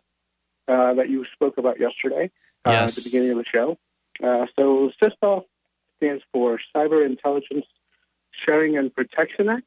[0.68, 2.32] uh, that you spoke about yesterday
[2.66, 3.78] uh, at the beginning of the show.
[4.24, 5.44] Uh, so CISPA
[5.98, 7.66] stands for Cyber Intelligence
[8.32, 9.66] Sharing and Protection Act.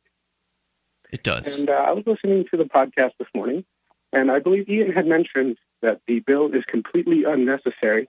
[1.10, 1.58] It does.
[1.58, 3.64] And uh, I was listening to the podcast this morning,
[4.12, 8.08] and I believe Ian had mentioned that the bill is completely unnecessary.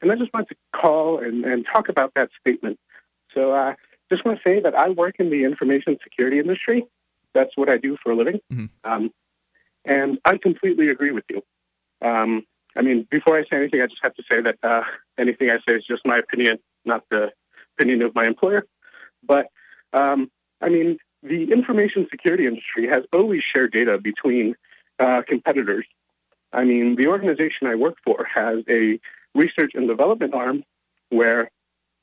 [0.00, 2.78] And I just wanted to call and, and talk about that statement.
[3.32, 3.74] So I uh,
[4.10, 6.86] just want to say that I work in the information security industry.
[7.32, 8.40] That's what I do for a living.
[8.84, 9.12] Um,
[9.84, 11.42] and I completely agree with you.
[12.02, 12.44] Um,
[12.76, 14.82] I mean, before I say anything, I just have to say that uh,
[15.18, 17.30] anything I say is just my opinion, not the
[17.76, 18.64] opinion of my employer.
[19.26, 19.46] But
[19.92, 20.30] um,
[20.60, 24.54] I mean, the information security industry has always shared data between
[24.98, 25.86] uh, competitors.
[26.52, 28.98] I mean, the organization I work for has a
[29.34, 30.64] research and development arm
[31.10, 31.50] where,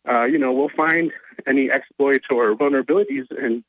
[0.10, 1.12] uh, you know, we'll find
[1.48, 3.64] any exploits or vulnerabilities in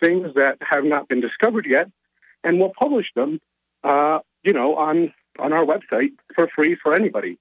[0.00, 1.88] things that have not been discovered yet,
[2.44, 3.40] and we'll publish them,
[3.82, 7.38] uh, you know, on on our website for free for anybody.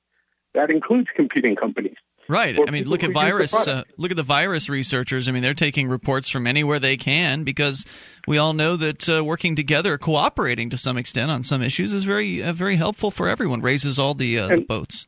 [0.54, 1.96] That includes competing companies.
[2.30, 2.58] Right.
[2.68, 3.54] I mean, look at the virus.
[3.54, 5.28] Uh, look at the virus researchers.
[5.28, 7.86] I mean, they're taking reports from anywhere they can because
[8.28, 12.06] we all know that uh, working together, cooperating to some extent on some issues, is
[12.06, 13.62] very uh, very helpful for everyone.
[13.62, 15.08] Raises all the, uh, the boats.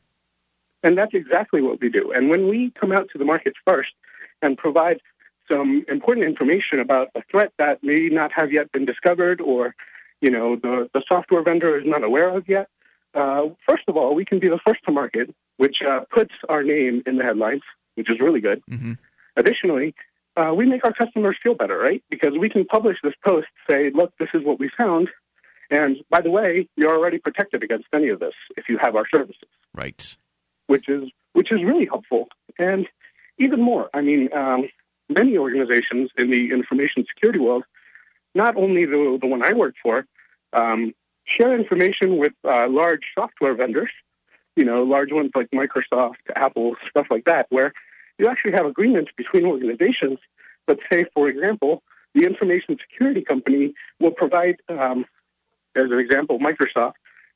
[0.83, 2.11] And that's exactly what we do.
[2.13, 3.91] And when we come out to the markets first
[4.41, 4.99] and provide
[5.51, 9.75] some important information about a threat that may not have yet been discovered or,
[10.21, 12.67] you know, the, the software vendor is not aware of yet,
[13.13, 16.63] uh, first of all, we can be the first to market, which uh, puts our
[16.63, 17.61] name in the headlines.
[17.95, 18.61] which is really good.
[18.69, 18.93] Mm-hmm.
[19.35, 19.95] Additionally,
[20.37, 22.03] uh, we make our customers feel better, right?
[22.09, 25.09] Because we can publish this post, say, look, this is what we found.
[25.71, 29.07] And by the way, you're already protected against any of this if you have our
[29.13, 29.49] services.
[29.73, 30.15] Right.
[30.67, 32.27] Which is which is really helpful.
[32.57, 32.87] And
[33.39, 34.69] even more, I mean, um,
[35.09, 37.63] many organizations in the information security world,
[38.33, 40.05] not only the the one I work for,
[40.53, 40.93] um,
[41.25, 43.91] share information with uh, large software vendors.
[44.55, 47.73] You know, large ones like Microsoft, Apple, stuff like that, where
[48.17, 50.17] you actually have agreements between organizations.
[50.65, 51.83] But say, for example,
[52.13, 55.05] the information security company will provide, um,
[55.75, 56.93] as an example, Microsoft,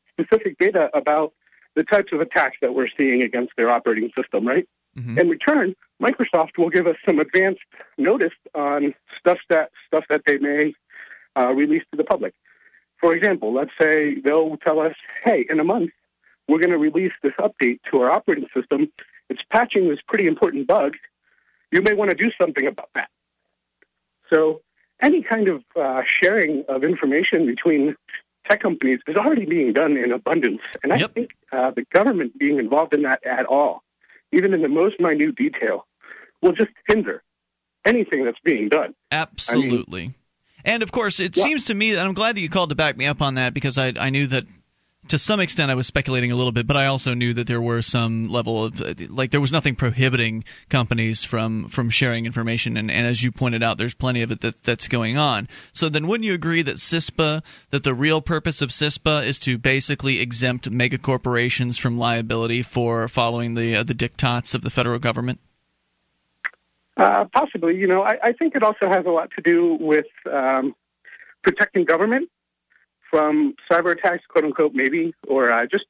[0.10, 1.34] specific data about
[1.76, 4.68] the types of attacks that we're seeing against their operating system, right?
[5.00, 5.20] Mm-hmm.
[5.20, 7.62] In return, Microsoft will give us some advanced
[7.98, 10.74] notice on stuff that stuff that they may
[11.38, 12.34] uh, release to the public.
[13.00, 15.92] For example, let's say they'll tell us, "Hey, in a month,
[16.48, 18.92] we're going to release this update to our operating system.
[19.30, 20.96] It's patching this pretty important bug.
[21.72, 23.10] You may want to do something about that."
[24.34, 24.62] So,
[25.02, 27.96] any kind of uh, sharing of information between
[28.50, 32.60] tech companies is already being done in abundance, and I think uh, the government being
[32.60, 33.84] involved in that at all,
[34.32, 35.86] even in the most minute detail,
[36.42, 37.24] will just hinder
[37.86, 38.94] anything that's being done.
[39.12, 40.14] Absolutely.
[40.66, 41.44] and of course, it Yeah.
[41.44, 43.54] seems to me, and I'm glad that you called to back me up on that
[43.54, 44.44] because I, I knew that
[45.10, 47.62] to some extent I was speculating a little bit, but I also knew that there
[47.62, 48.80] were some level of
[49.10, 53.64] like there was nothing prohibiting companies from from sharing information, and, and as you pointed
[53.64, 55.48] out, there's plenty of it that that's going on.
[55.74, 59.58] So then, wouldn't you agree that CISPA, that the real purpose of CISPA is to
[59.58, 65.00] basically exempt mega corporations from liability for following the uh, the diktats of the federal
[65.00, 65.40] government?
[66.98, 70.08] Uh, possibly, you know, I, I think it also has a lot to do with
[70.32, 70.76] um,
[71.44, 72.30] protecting government
[73.10, 75.86] from cyber attacks, quote unquote, maybe, or uh, just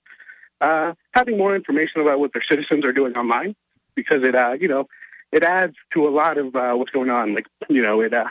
[0.61, 3.55] uh, having more information about what their citizens are doing online,
[3.95, 4.87] because it, uh, you know,
[5.31, 7.33] it adds to a lot of uh, what's going on.
[7.35, 8.27] Like, you know, it uh,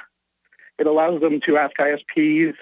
[0.79, 2.55] it allows them to ask ISPs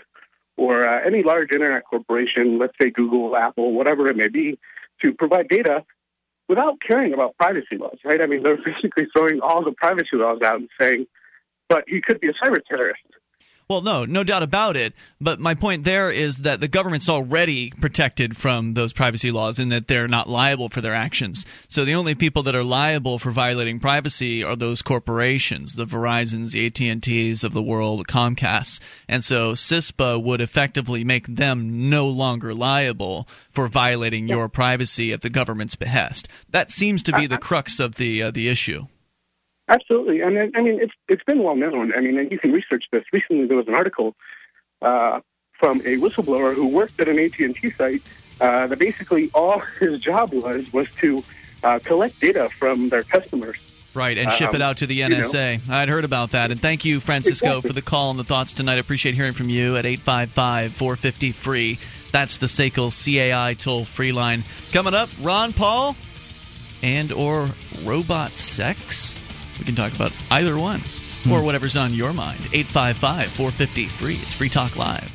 [0.57, 4.59] or uh, any large internet corporation, let's say Google, Apple, whatever it may be,
[5.03, 5.85] to provide data
[6.49, 8.21] without caring about privacy laws, right?
[8.21, 11.07] I mean, they're basically throwing all the privacy laws out and saying,
[11.69, 13.03] but he could be a cyber terrorist.
[13.69, 14.95] Well, no, no doubt about it.
[15.21, 19.71] But my point there is that the government's already protected from those privacy laws in
[19.71, 21.45] that they're not liable for their actions.
[21.67, 26.53] So the only people that are liable for violating privacy are those corporations, the Verizons,
[26.53, 28.79] the AT&Ts of the world, the Comcasts.
[29.09, 35.23] And so CISPA would effectively make them no longer liable for violating your privacy at
[35.23, 36.29] the government's behest.
[36.51, 38.87] That seems to be the crux of the uh, the issue.
[39.69, 41.93] Absolutely, and I mean it's it's been well known.
[41.95, 43.05] I mean, and you can research this.
[43.13, 44.15] Recently, there was an article
[44.81, 45.21] uh,
[45.53, 48.03] from a whistleblower who worked at an AT and T site
[48.41, 51.25] uh, that basically all his job was was to
[51.65, 53.59] uh, collect data from their customers.
[53.93, 55.17] Right, and ship Um, it out to the you know.
[55.17, 55.69] NSA.
[55.71, 56.51] I'd heard about that.
[56.51, 57.69] And thank you, Francisco, Exactly.
[57.71, 58.75] for the call and the thoughts tonight.
[58.75, 61.79] I appreciate hearing from you at 855 450 free.
[62.13, 64.45] That's the SACL CAI toll free line.
[64.71, 65.97] Coming up, Ron Paul
[66.83, 67.49] and or
[67.85, 69.17] robot sex.
[69.59, 70.81] We can talk about either one
[71.31, 71.45] or hmm.
[71.45, 72.41] whatever's on your mind.
[72.53, 74.15] 855 450 free.
[74.15, 75.13] It's Free Talk Live.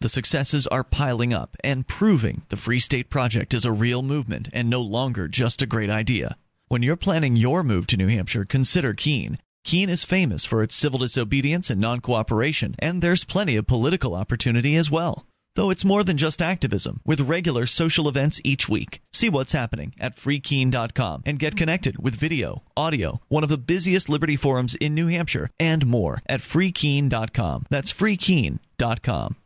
[0.00, 4.48] The successes are piling up and proving the Free State Project is a real movement
[4.52, 6.36] and no longer just a great idea.
[6.68, 9.38] When you're planning your move to New Hampshire, consider Keene.
[9.64, 14.14] Keene is famous for its civil disobedience and non cooperation, and there's plenty of political
[14.14, 15.26] opportunity as well.
[15.56, 19.00] Though it's more than just activism, with regular social events each week.
[19.12, 24.08] See what's happening at freekeene.com and get connected with video, audio, one of the busiest
[24.08, 27.66] liberty forums in New Hampshire, and more at freekeene.com.
[27.70, 29.36] That's freekeene.com.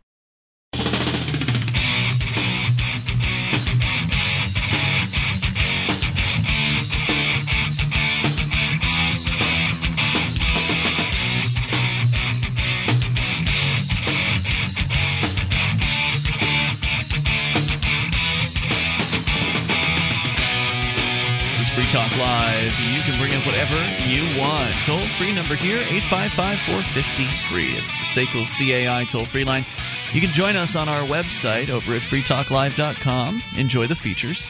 [21.78, 22.76] Free Talk Live.
[22.92, 23.76] You can bring up whatever
[24.08, 24.74] you want.
[24.84, 27.68] Toll free number here, 855 450 free.
[27.78, 29.64] It's the SACL CAI toll free line.
[30.12, 33.42] You can join us on our website over at freetalklive.com.
[33.56, 34.48] Enjoy the features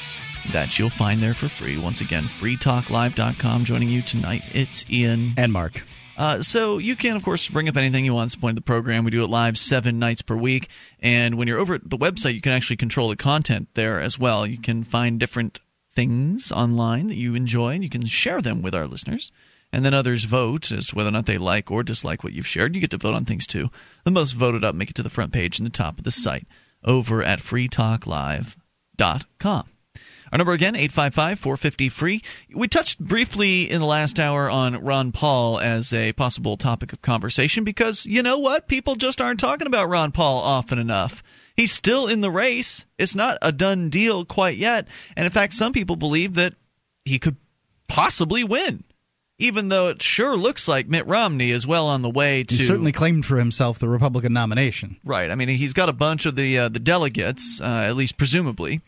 [0.53, 1.77] that you'll find there for free.
[1.77, 3.65] Once again, freetalklive.com.
[3.67, 5.35] Joining you tonight, it's Ian.
[5.37, 5.85] And Mark.
[6.17, 8.29] Uh, so you can, of course, bring up anything you want.
[8.29, 9.05] It's the point of the program.
[9.05, 10.69] We do it live seven nights per week.
[10.99, 14.19] And when you're over at the website, you can actually control the content there as
[14.19, 14.47] well.
[14.47, 15.61] You can find different
[15.99, 19.33] things online that you enjoy, and you can share them with our listeners.
[19.73, 22.77] And then others vote as whether or not they like or dislike what you've shared.
[22.77, 23.69] You get to vote on things too.
[24.05, 26.13] The most voted up make it to the front page and the top of the
[26.13, 26.47] site
[26.85, 29.65] over at freetalklive.com.
[30.31, 32.23] Our number again, 855 450 free.
[32.55, 37.03] We touched briefly in the last hour on Ron Paul as a possible topic of
[37.03, 38.69] conversation because you know what?
[38.69, 41.25] People just aren't talking about Ron Paul often enough.
[41.59, 42.87] He's still in the race.
[42.99, 44.87] It's not a done deal quite yet.
[45.17, 46.55] And in fact, some people believe that
[47.05, 47.35] he could
[47.89, 48.85] possibly win
[49.39, 52.55] even though it sure looks like Mitt Romney is well on the way to.
[52.55, 54.97] He certainly claimed for himself the Republican nomination.
[55.05, 55.31] Right.
[55.31, 58.81] I mean, he's got a bunch of the uh, the delegates, uh, at least presumably.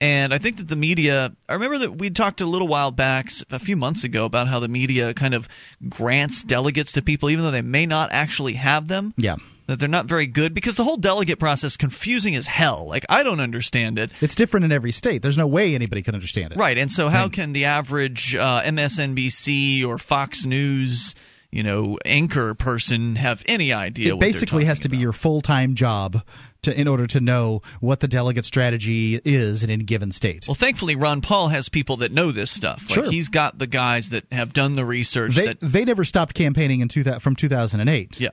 [0.00, 1.34] And I think that the media.
[1.48, 4.60] I remember that we talked a little while back, a few months ago, about how
[4.60, 5.48] the media kind of
[5.88, 9.12] grants delegates to people, even though they may not actually have them.
[9.16, 9.36] Yeah
[9.68, 12.86] that they're not very good because the whole delegate process confusing as hell.
[12.88, 14.10] Like I don't understand it.
[14.20, 15.22] It's different in every state.
[15.22, 16.58] There's no way anybody can understand it.
[16.58, 16.76] Right.
[16.76, 21.14] And so how can the average uh, MSNBC or Fox News
[21.50, 24.96] you know anchor person have any idea it basically has to about.
[24.96, 26.22] be your full-time job
[26.60, 30.46] to, in order to know what the delegate strategy is in any given state.
[30.48, 32.90] Well, thankfully, Ron Paul has people that know this stuff.
[32.90, 33.10] Like Sure.
[33.10, 35.36] he's got the guys that have done the research.
[35.36, 38.20] They, that they never stopped campaigning in two, from 2008.
[38.20, 38.30] Yeah.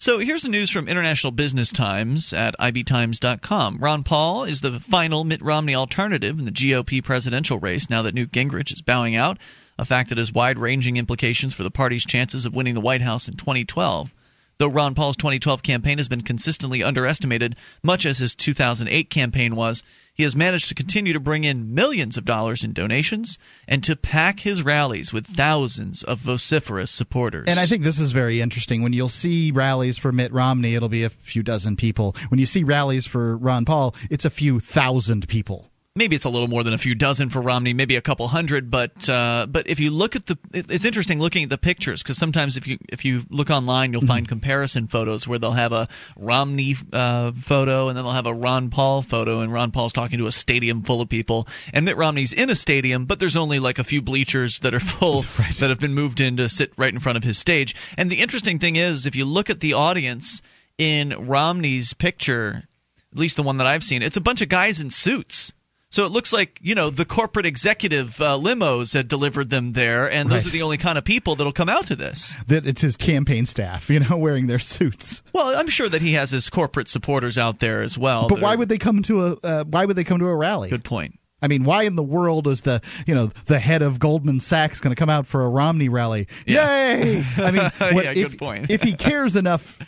[0.00, 3.78] So here's the news from International Business Times at ibtimes.com.
[3.78, 8.14] Ron Paul is the final Mitt Romney alternative in the GOP presidential race now that
[8.14, 9.38] Newt Gingrich is bowing out,
[9.76, 13.02] a fact that has wide ranging implications for the party's chances of winning the White
[13.02, 14.14] House in 2012.
[14.58, 19.82] Though Ron Paul's 2012 campaign has been consistently underestimated, much as his 2008 campaign was,
[20.18, 23.38] he has managed to continue to bring in millions of dollars in donations
[23.68, 27.48] and to pack his rallies with thousands of vociferous supporters.
[27.48, 28.82] And I think this is very interesting.
[28.82, 32.16] When you'll see rallies for Mitt Romney, it'll be a few dozen people.
[32.30, 35.70] When you see rallies for Ron Paul, it's a few thousand people.
[35.98, 38.70] Maybe it's a little more than a few dozen for Romney, maybe a couple hundred.
[38.70, 42.16] But uh, but if you look at the, it's interesting looking at the pictures because
[42.16, 45.88] sometimes if you if you look online, you'll find comparison photos where they'll have a
[46.16, 50.18] Romney uh, photo and then they'll have a Ron Paul photo, and Ron Paul's talking
[50.18, 53.58] to a stadium full of people, and Mitt Romney's in a stadium, but there's only
[53.58, 55.22] like a few bleachers that are full
[55.60, 57.74] that have been moved in to sit right in front of his stage.
[57.96, 60.40] And the interesting thing is, if you look at the audience
[60.78, 62.68] in Romney's picture,
[63.12, 65.52] at least the one that I've seen, it's a bunch of guys in suits.
[65.90, 70.10] So it looks like you know the corporate executive uh, limos had delivered them there,
[70.10, 70.46] and those Right.
[70.48, 72.34] are the only kind of people that'll come out to this.
[72.48, 75.22] That it's his campaign staff, you know, wearing their suits.
[75.32, 78.28] Well, I'm sure that he has his corporate supporters out there as well.
[78.28, 80.34] But why are- would they come to a uh, Why would they come to a
[80.36, 80.68] rally?
[80.70, 81.18] Good point.
[81.40, 84.80] I mean, why in the world is the you know the head of Goldman Sachs
[84.80, 86.26] going to come out for a Romney rally?
[86.46, 87.24] Yay!
[87.38, 87.62] I mean,
[87.94, 88.70] what, Yeah, if, good point.
[88.70, 89.78] if he cares enough,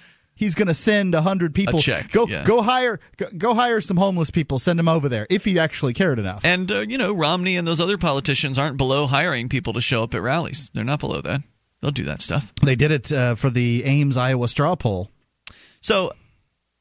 [0.40, 1.78] he's going to send a hundred people.
[1.78, 2.42] check, go yeah.
[2.42, 4.58] go hire go, go hire some homeless people.
[4.58, 6.44] Send them over there if he actually cared enough.
[6.44, 10.02] And uh, you know, Romney and those other politicians aren't below hiring people to show
[10.02, 10.70] up at rallies.
[10.74, 11.42] They're not below that.
[11.80, 12.52] They'll do that stuff.
[12.64, 15.10] They did it uh, for the Ames Iowa straw poll.
[15.80, 16.12] So,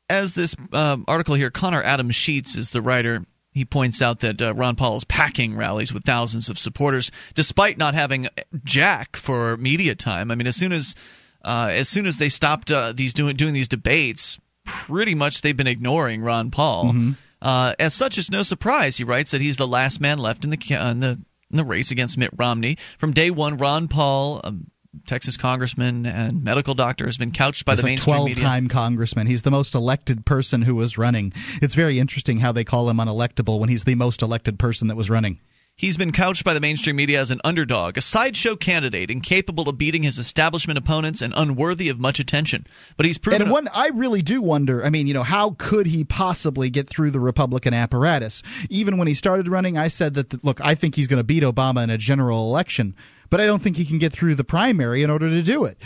[0.10, 3.26] as this um, article here, Connor Adams Sheets is the writer.
[3.52, 7.78] He points out that uh, Ron Paul is packing rallies with thousands of supporters, despite
[7.78, 8.28] not having
[8.64, 10.32] Jack for media time.
[10.32, 10.96] I mean, as soon as
[11.44, 15.56] uh, as soon as they stopped uh, these doing doing these debates, pretty much they've
[15.58, 16.94] been ignoring Ron Paul.
[17.42, 20.50] Uh, as such, it's no surprise he writes that he's the last man left in
[20.50, 21.20] the in the
[21.52, 22.78] in the race against Mitt Romney.
[22.98, 24.42] From day one, Ron Paul.
[24.44, 24.68] Um,
[25.06, 28.44] Texas congressman and medical doctor has been couched by the a mainstream 12 media.
[28.44, 29.28] time congressman.
[29.28, 31.32] He's the most elected person who was running.
[31.62, 34.98] It's very interesting how they call him unelectable when he's the most elected person that
[34.98, 35.40] was running.
[35.80, 39.78] He's been couched by the mainstream media as an underdog, a sideshow candidate incapable of
[39.78, 42.68] beating his establishment opponents and unworthy of much attention.
[42.98, 43.44] But he's proven.
[43.44, 44.84] And one, I really do wonder.
[44.84, 48.44] I mean, you know, how could he possibly get through the Republican apparatus?
[48.70, 51.44] Even when he started running, I said that, look, I think he's going to beat
[51.44, 52.94] Obama in a general election,
[53.30, 55.78] but I don't think he can get through the primary in order to do it.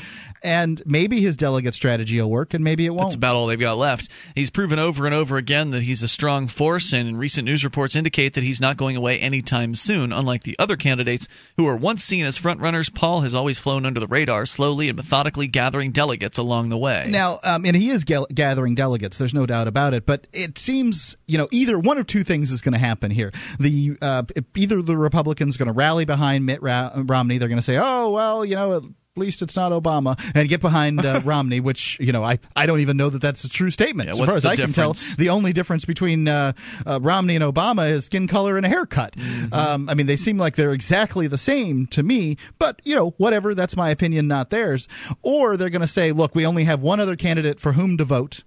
[0.46, 3.08] And maybe his delegate strategy will work, and maybe it won't.
[3.08, 4.10] That's about all they've got left.
[4.36, 7.96] He's proven over and over again that he's a strong force, and recent news reports
[7.96, 10.12] indicate that he's not going away anytime soon.
[10.12, 14.02] Unlike the other candidates who were once seen as frontrunners, Paul has always flown under
[14.02, 17.08] the radar, slowly and methodically gathering delegates along the way.
[17.08, 19.18] Now, um, and he is gathering delegates.
[19.18, 20.06] There's no doubt about it.
[20.06, 23.32] But it seems, you know, either one of two things is going to happen here.
[23.62, 24.24] The uh,
[24.58, 27.33] either the Republicans are going to rally behind Mitt Ra- Romney.
[27.38, 28.82] They're going to say, "Oh, well, you know."
[29.16, 32.66] At least it's not Obama, and get behind uh, Romney, which you know I, I
[32.66, 34.08] don't even know that that's a true statement.
[34.08, 36.54] Yeah, as far as I can tell, the only difference between uh,
[36.88, 39.14] uh, Romney and Obama is skin color and a haircut.
[39.16, 39.54] Mm-hmm.
[39.54, 43.12] Um, I mean, they seem like they're exactly the same to me, but you know,
[43.18, 43.54] whatever.
[43.54, 44.88] That's my opinion, not theirs.
[45.22, 48.06] Or they're going to say, look, we only have one other candidate for whom to
[48.06, 48.44] vote.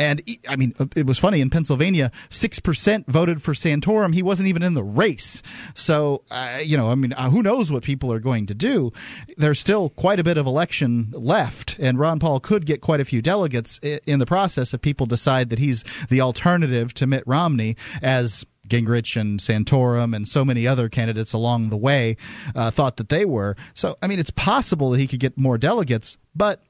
[0.00, 4.14] And I mean, it was funny in Pennsylvania, six percent voted for Santorum.
[4.14, 5.42] He wasn't even in the race.
[5.74, 8.92] So, uh, you know, I mean, uh, who knows what people are going to do?
[9.36, 13.04] There's still quite a bit of election left, and Ron Paul could get quite a
[13.04, 17.76] few delegates in the process if people decide that he's the alternative to Mitt Romney
[18.00, 22.16] as Gingrich and Santorum and so many other candidates along the way
[22.54, 23.56] uh, thought that they were.
[23.74, 26.62] So, I mean, it's possible that he could get more delegates, but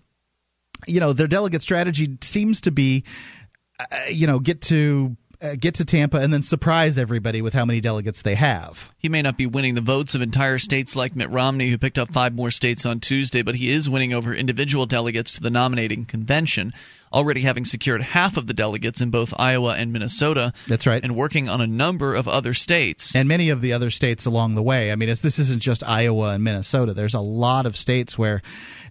[0.86, 3.04] you know, their delegate strategy seems to be,
[3.80, 7.64] uh, you know, get to uh, get to Tampa and then surprise everybody with how
[7.64, 8.92] many delegates they have.
[8.98, 11.98] He may not be winning the votes of entire states like Mitt Romney, who picked
[11.98, 15.50] up five more states on Tuesday, but he is winning over individual delegates to the
[15.50, 16.72] nominating convention
[17.12, 20.52] already having secured half of the delegates in both Iowa and Minnesota.
[20.66, 21.02] That's right.
[21.02, 23.14] And working on a number of other states.
[23.14, 24.92] And many of the other states along the way.
[24.92, 26.94] I mean, this isn't just Iowa and Minnesota.
[26.94, 28.42] There's a lot of states where,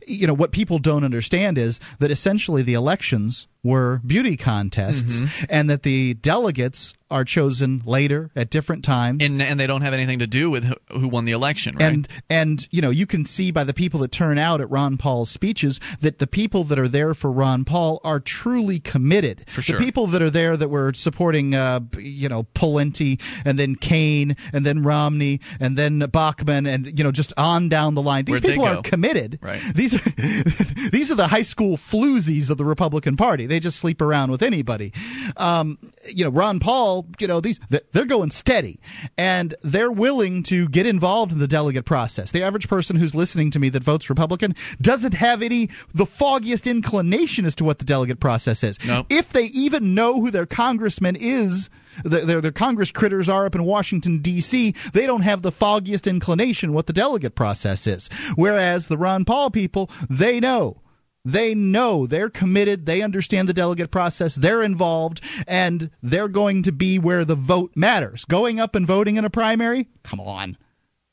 [0.08, 5.46] you know, what people don't understand is that essentially the elections were beauty contests mm-hmm.
[5.50, 9.24] and that the delegates are chosen later at different times.
[9.24, 11.94] And, and, they don't have anything to do with who won the election right?
[11.94, 14.98] And and you know you can see by the people that turn out at Ron
[14.98, 19.46] Paul's speeches that the people that are there for Ron Paul are truly committed.
[19.50, 19.78] For sure.
[19.78, 24.36] the people that are there that were supporting uh, you know Pawlenty and then Cain
[24.54, 28.26] and then Romney and then Bachmann and you know just on down the line.
[28.26, 29.40] These Where'd people are committed.
[29.42, 29.62] Right.
[29.74, 30.10] These are
[30.92, 33.46] these are the high school floozies of the Republican Party.
[33.46, 34.94] They just sleep around with anybody.
[35.38, 35.78] Um,
[36.08, 38.80] you know Ron Paul you know, these they're going steady,
[39.18, 42.32] and they're willing to get involved in the delegate process.
[42.32, 46.68] The average person who's listening to me that votes Republican doesn't have any the foggiest
[46.68, 48.78] inclination as to what the delegate process is.
[48.86, 49.08] Nope.
[49.10, 51.70] If they even know who their congressman is
[52.04, 56.74] their, their Congress critters are up in Washington, D.C., they don't have the foggiest inclination
[56.74, 58.10] what the delegate process is.
[58.36, 60.82] Whereas the Ron Paul people, they know.
[61.28, 62.86] They know they're committed.
[62.86, 64.36] They understand the delegate process.
[64.36, 68.24] They're involved, and they're going to be where the vote matters.
[68.24, 69.90] Going up and voting in a primary?
[70.04, 70.56] Come on.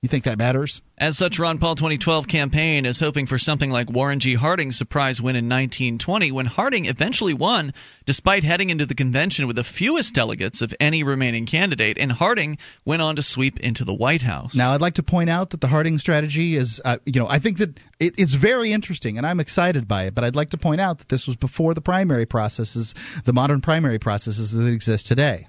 [0.04, 0.82] You think that matters?
[0.98, 4.34] As such, Ron Paul 2012 campaign is hoping for something like Warren G.
[4.34, 7.72] Harding's surprise win in 1920, when Harding eventually won,
[8.04, 12.58] despite heading into the convention with the fewest delegates of any remaining candidate, and Harding
[12.84, 14.54] went on to sweep into the White House.
[14.54, 17.38] Now, I'd like to point out that the Harding strategy is, uh, you know, I
[17.38, 20.14] think that it, it's very interesting, and I'm excited by it.
[20.14, 22.94] But I'd like to point out that this was before the primary processes,
[23.24, 25.48] the modern primary processes that exist today.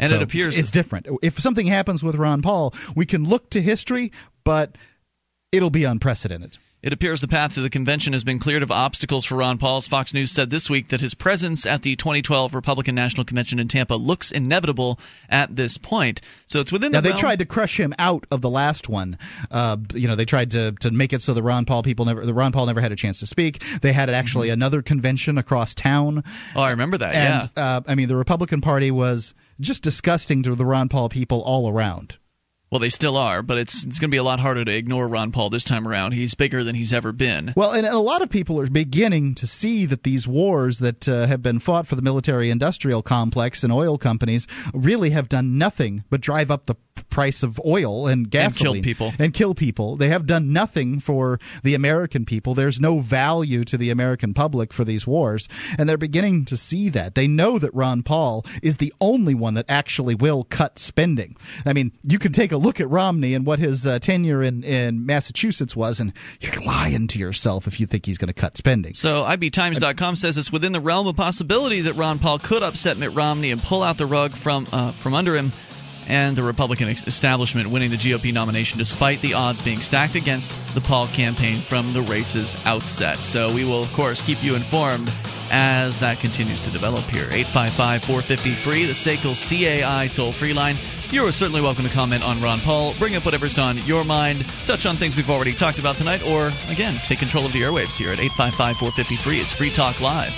[0.00, 1.06] And so it appears it's, it's different.
[1.22, 4.12] If something happens with Ron Paul, we can look to history,
[4.44, 4.76] but
[5.52, 6.58] it'll be unprecedented.
[6.82, 9.82] It appears the path to the convention has been cleared of obstacles for Ron Paul.
[9.82, 13.68] Fox News said this week that his presence at the 2012 Republican National Convention in
[13.68, 14.98] Tampa looks inevitable
[15.28, 16.22] at this point.
[16.46, 19.18] So it's within now the they tried to crush him out of the last one.
[19.50, 22.24] Uh, you know, they tried to to make it so the Ron Paul people never
[22.24, 23.62] the Ron Paul never had a chance to speak.
[23.82, 24.54] They had actually mm-hmm.
[24.54, 26.24] another convention across town.
[26.56, 27.14] Oh, I remember that.
[27.14, 27.76] And yeah.
[27.76, 31.70] uh, I mean, the Republican Party was just disgusting to the Ron Paul people all
[31.70, 32.18] around.
[32.70, 35.08] Well, they still are, but it's it's going to be a lot harder to ignore
[35.08, 36.12] Ron Paul this time around.
[36.12, 37.52] He's bigger than he's ever been.
[37.56, 41.08] Well, and, and a lot of people are beginning to see that these wars that
[41.08, 46.04] uh, have been fought for the military-industrial complex and oil companies really have done nothing
[46.10, 46.66] but drive up
[47.00, 49.12] the price of oil and gasoline and kill people.
[49.18, 49.96] And kill people.
[49.96, 52.54] They have done nothing for the American people.
[52.54, 55.48] There's no value to the American public for these wars,
[55.78, 57.14] and they're beginning to see that.
[57.14, 61.36] They know that Ron Paul is the only one that actually will cut spending.
[61.66, 64.62] I mean, you can take a look at Romney and what his uh, tenure in,
[64.62, 68.56] in Massachusetts was, and you're lying to yourself if you think he's going to cut
[68.56, 68.94] spending.
[68.94, 73.14] So IBTimes.com says it's within the realm of possibility that Ron Paul could upset Mitt
[73.14, 75.52] Romney and pull out the rug from uh, from under him
[76.10, 80.80] and the Republican establishment winning the GOP nomination despite the odds being stacked against the
[80.80, 83.18] Paul campaign from the race's outset.
[83.18, 85.10] So we will, of course, keep you informed
[85.52, 87.28] as that continues to develop here.
[87.30, 90.76] 855 450 free, the SACL CAI toll free line.
[91.10, 94.44] You are certainly welcome to comment on Ron Paul, bring up whatever's on your mind,
[94.66, 97.96] touch on things we've already talked about tonight, or again, take control of the airwaves
[97.96, 99.38] here at 855 450 free.
[99.38, 100.34] It's Free Talk Live.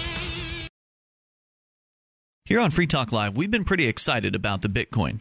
[2.44, 5.20] Here on Free Talk Live, we've been pretty excited about the Bitcoin.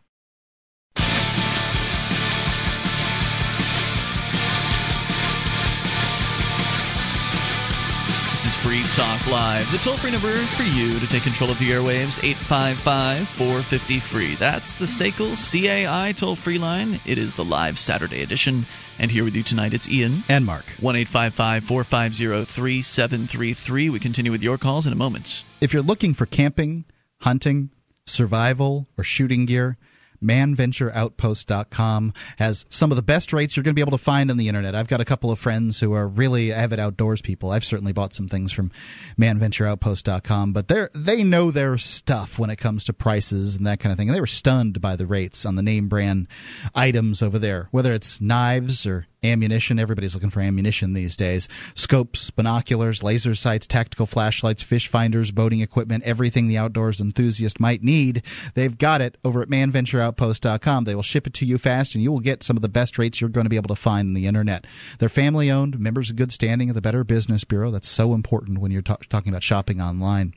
[8.41, 11.59] This is Free Talk Live, the toll free number for you to take control of
[11.59, 14.33] the airwaves, 855 450 free.
[14.33, 16.99] That's the SACL CAI toll free line.
[17.05, 18.65] It is the live Saturday edition.
[18.97, 20.23] And here with you tonight, it's Ian.
[20.27, 20.65] And Mark.
[20.79, 23.89] 1 855 450 3733.
[23.91, 25.43] We continue with your calls in a moment.
[25.61, 26.85] If you're looking for camping,
[27.19, 27.69] hunting,
[28.07, 29.77] survival, or shooting gear,
[30.23, 34.37] manventureoutpost.com has some of the best rates you're going to be able to find on
[34.37, 34.75] the internet.
[34.75, 37.51] I've got a couple of friends who are really avid outdoors people.
[37.51, 38.71] I've certainly bought some things from
[39.19, 43.91] manventureoutpost.com, but they they know their stuff when it comes to prices and that kind
[43.91, 44.09] of thing.
[44.09, 46.27] And they were stunned by the rates on the name brand
[46.75, 49.77] items over there, whether it's knives or ammunition.
[49.77, 51.47] Everybody's looking for ammunition these days.
[51.75, 57.83] Scopes, binoculars, laser sights, tactical flashlights, fish finders, boating equipment, everything the outdoors enthusiast might
[57.83, 58.23] need.
[58.55, 60.85] They've got it over at manventureoutpost.com.
[60.85, 62.97] They will ship it to you fast and you will get some of the best
[62.97, 64.65] rates you're going to be able to find on the internet.
[64.97, 67.69] They're family owned, members of good standing of the Better Business Bureau.
[67.69, 70.33] That's so important when you're talking about shopping online.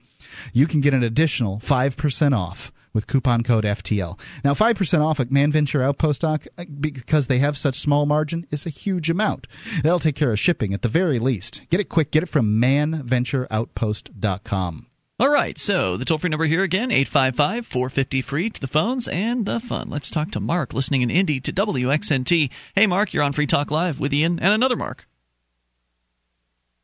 [0.53, 4.19] You can get an additional 5% off with coupon code FTL.
[4.43, 6.39] Now, 5% off at Manventure Outpost uh,
[6.81, 9.47] because they have such small margin is a huge amount.
[9.83, 11.67] They'll take care of shipping at the very least.
[11.69, 12.11] Get it quick.
[12.13, 14.87] Get it from manventureoutpost.com.
[15.21, 19.07] All right, so the toll free number here again, 855 450 free to the phones
[19.07, 19.89] and the fun.
[19.89, 22.51] Let's talk to Mark, listening in Indy to WXNT.
[22.75, 25.07] Hey, Mark, you're on Free Talk Live with Ian and another Mark.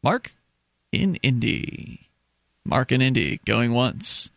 [0.00, 0.30] Mark
[0.92, 2.08] in Indy.
[2.64, 4.30] Mark in Indy, going once.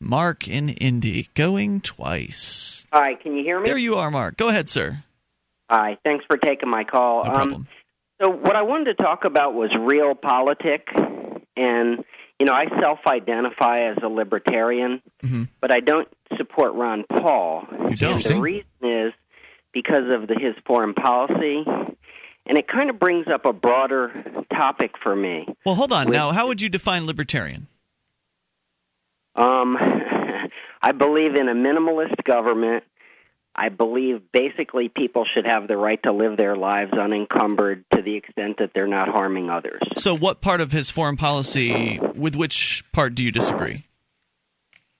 [0.00, 2.86] Mark in Indy, going twice.
[2.92, 3.68] Hi, can you hear me?
[3.68, 4.36] There you are, Mark.
[4.36, 5.02] Go ahead, sir.
[5.68, 7.24] Hi, thanks for taking my call.
[7.24, 7.54] No problem.
[7.54, 7.68] Um,
[8.20, 10.82] so, what I wanted to talk about was realpolitik,
[11.56, 12.04] and
[12.38, 15.44] you know, I self-identify as a libertarian, mm-hmm.
[15.60, 17.66] but I don't support Ron Paul.
[17.90, 18.22] You don't.
[18.22, 19.12] The reason is
[19.72, 21.64] because of the, his foreign policy,
[22.46, 25.46] and it kind of brings up a broader topic for me.
[25.66, 26.10] Well, hold on.
[26.10, 27.66] Now, how would you define libertarian?
[29.34, 29.76] Um,
[30.82, 32.84] I believe in a minimalist government.
[33.54, 38.14] I believe basically people should have the right to live their lives unencumbered to the
[38.14, 39.80] extent that they're not harming others.
[39.96, 43.82] So, what part of his foreign policy, with which part do you disagree?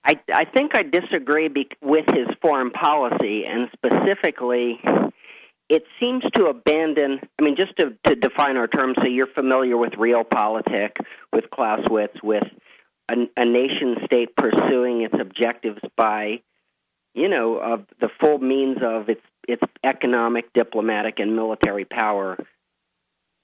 [0.03, 4.81] I, I think I disagree be- with his foreign policy, and specifically,
[5.69, 7.19] it seems to abandon.
[7.39, 10.97] I mean, just to, to define our terms, so you're familiar with realpolitik,
[11.31, 12.43] with Clausewitz, with
[13.09, 16.41] a, a nation state pursuing its objectives by,
[17.13, 22.37] you know, of the full means of its its economic, diplomatic, and military power.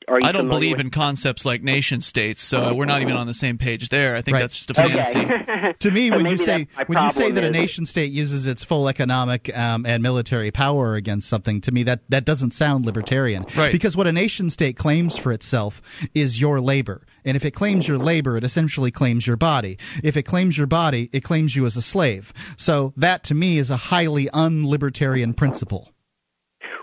[0.08, 3.58] I don't believe in concepts like nation states, so we're not even on the same
[3.58, 4.16] page there.
[4.16, 4.42] I think Right.
[4.42, 5.20] that's just a fantasy.
[5.20, 5.74] Okay.
[5.80, 8.46] to me, So when you say when you say problem that a nation state uses
[8.46, 12.86] its full economic um, and military power against something, to me that that doesn't sound
[12.86, 13.46] libertarian.
[13.58, 13.72] Right.
[13.72, 15.82] Because what a nation state claims for itself
[16.14, 19.78] is your labor, and if it claims your labor, it essentially claims your body.
[20.04, 22.32] If it claims your body, it claims you as a slave.
[22.58, 25.92] So that to me is a highly unlibertarian principle.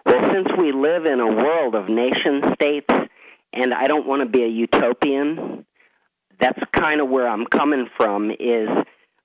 [0.05, 2.91] Well, since we live in a world of nation states,
[3.53, 5.65] and I don't want to be a utopian,
[6.41, 8.31] that's kind of where I'm coming from.
[8.33, 8.69] Is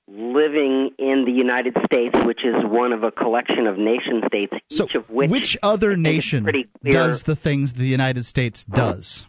[0.07, 4.95] living in the United States, which is one of a collection of nation states, each
[4.95, 9.25] of which Which other I think is nation does the things the United States does?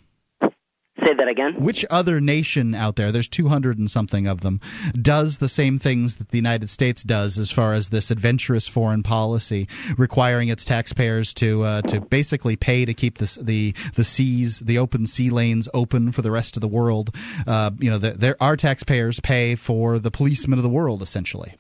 [1.05, 1.55] Say that again.
[1.55, 4.61] Which other nation out there, there's 200 and something of them,
[5.01, 9.03] does the same things that the United States does as far as this adventurous foreign
[9.03, 14.61] policy, requiring its taxpayers to uh, to basically pay to keep this, the the seas,
[14.61, 17.15] the open sea lanes open for the rest of the world?
[17.47, 21.55] Uh, you know, the, there our taxpayers pay for the policemen of the world, essentially.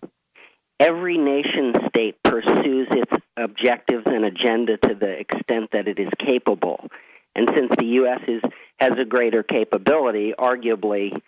[0.80, 6.86] every nation state pursues its objectives and agenda to the extent that it is capable.
[7.34, 8.20] And since the U.S.
[8.26, 8.42] is
[8.78, 11.20] has a greater capability, arguably,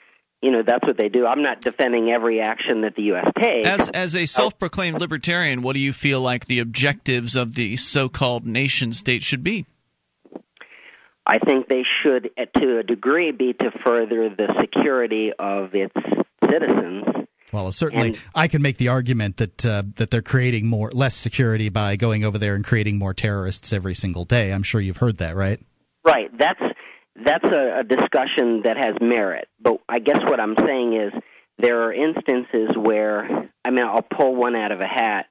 [0.43, 1.27] you know, that's what they do.
[1.27, 3.31] I'm not defending every action that the U.S.
[3.39, 3.69] takes.
[3.69, 8.47] As as a self-proclaimed libertarian, what do you feel like the objectives of the so-called
[8.47, 9.67] nation state should be?
[11.27, 15.95] I think they should, to a degree, be to further the security of its
[16.51, 17.05] citizens.
[17.53, 21.69] Well, certainly, I can make the argument that uh, that they're creating more less security
[21.69, 24.53] by going over there and creating more terrorists every single day.
[24.53, 25.61] I'm sure you've heard that, right?
[26.05, 26.31] Right.
[26.39, 26.61] That's
[27.25, 29.49] that's a, a discussion that has merit.
[29.61, 31.13] But I guess what I'm saying is
[31.59, 35.27] there are instances where I mean I'll pull one out of a hat.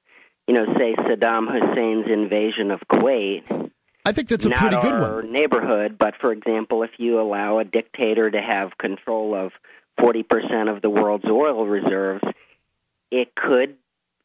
[0.46, 3.70] You know, say Saddam Hussein's invasion of Kuwait.
[4.04, 5.32] I think that's a not pretty good our one.
[5.32, 9.52] neighborhood, but for example, if you allow a dictator to have control of
[10.00, 12.24] 40% of the world's oil reserves,
[13.10, 13.76] it could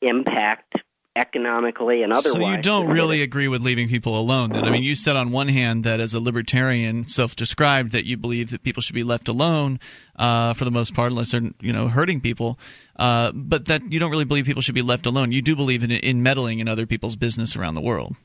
[0.01, 0.75] impact
[1.15, 2.33] economically and otherwise.
[2.33, 4.65] So you don't really agree with leaving people alone then.
[4.65, 8.51] I mean, you said on one hand that as a libertarian, self-described, that you believe
[8.51, 9.79] that people should be left alone
[10.17, 12.59] uh, for the most part, unless they're you know hurting people.
[12.97, 15.31] Uh, but that you don't really believe people should be left alone.
[15.31, 18.15] You do believe in in meddling in other people's business around the world.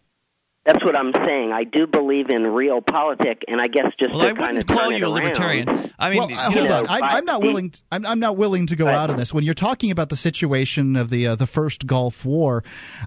[0.66, 1.52] That's what I'm saying.
[1.52, 4.76] I do believe in realpolitik, and I guess just Well, to I kind wouldn't of
[4.76, 5.66] call you a libertarian.
[5.68, 6.86] around- I mean, well, uh, hold know, on.
[6.86, 7.70] I, I- I'm not willing.
[7.70, 9.32] To, I'm, I'm not willing to go out on this.
[9.32, 12.62] When you're talking about the situation of the uh, the first Gulf War,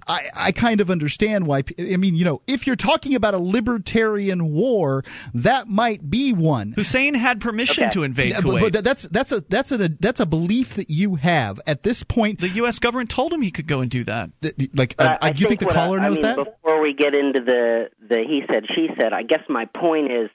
[0.07, 1.63] I, I kind of understand why.
[1.79, 5.03] I mean, you know, if you're talking about a libertarian war,
[5.35, 6.73] that might be one.
[6.75, 10.25] Hussein had permission to invade Yeah, but- but that's that's a that's a that's a
[10.25, 12.39] belief that you have at this point.
[12.39, 12.79] the U.S.
[12.79, 14.31] government told him he could go and do that.
[14.75, 16.35] Like, uh, I, I do you think the caller I, I knows mean, that?
[16.37, 20.29] Before we get into the the he said she said, I guess my point is,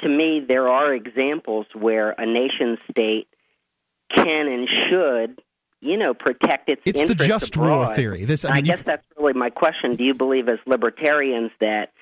[0.00, 3.28] to me, there are examples where a nation state
[4.10, 5.42] can and should,
[5.80, 8.24] you know, protect its It's the just war theory.
[8.24, 9.92] This- I And I, guess that's really my question.
[9.92, 11.92] Do you believe, as libertarians, that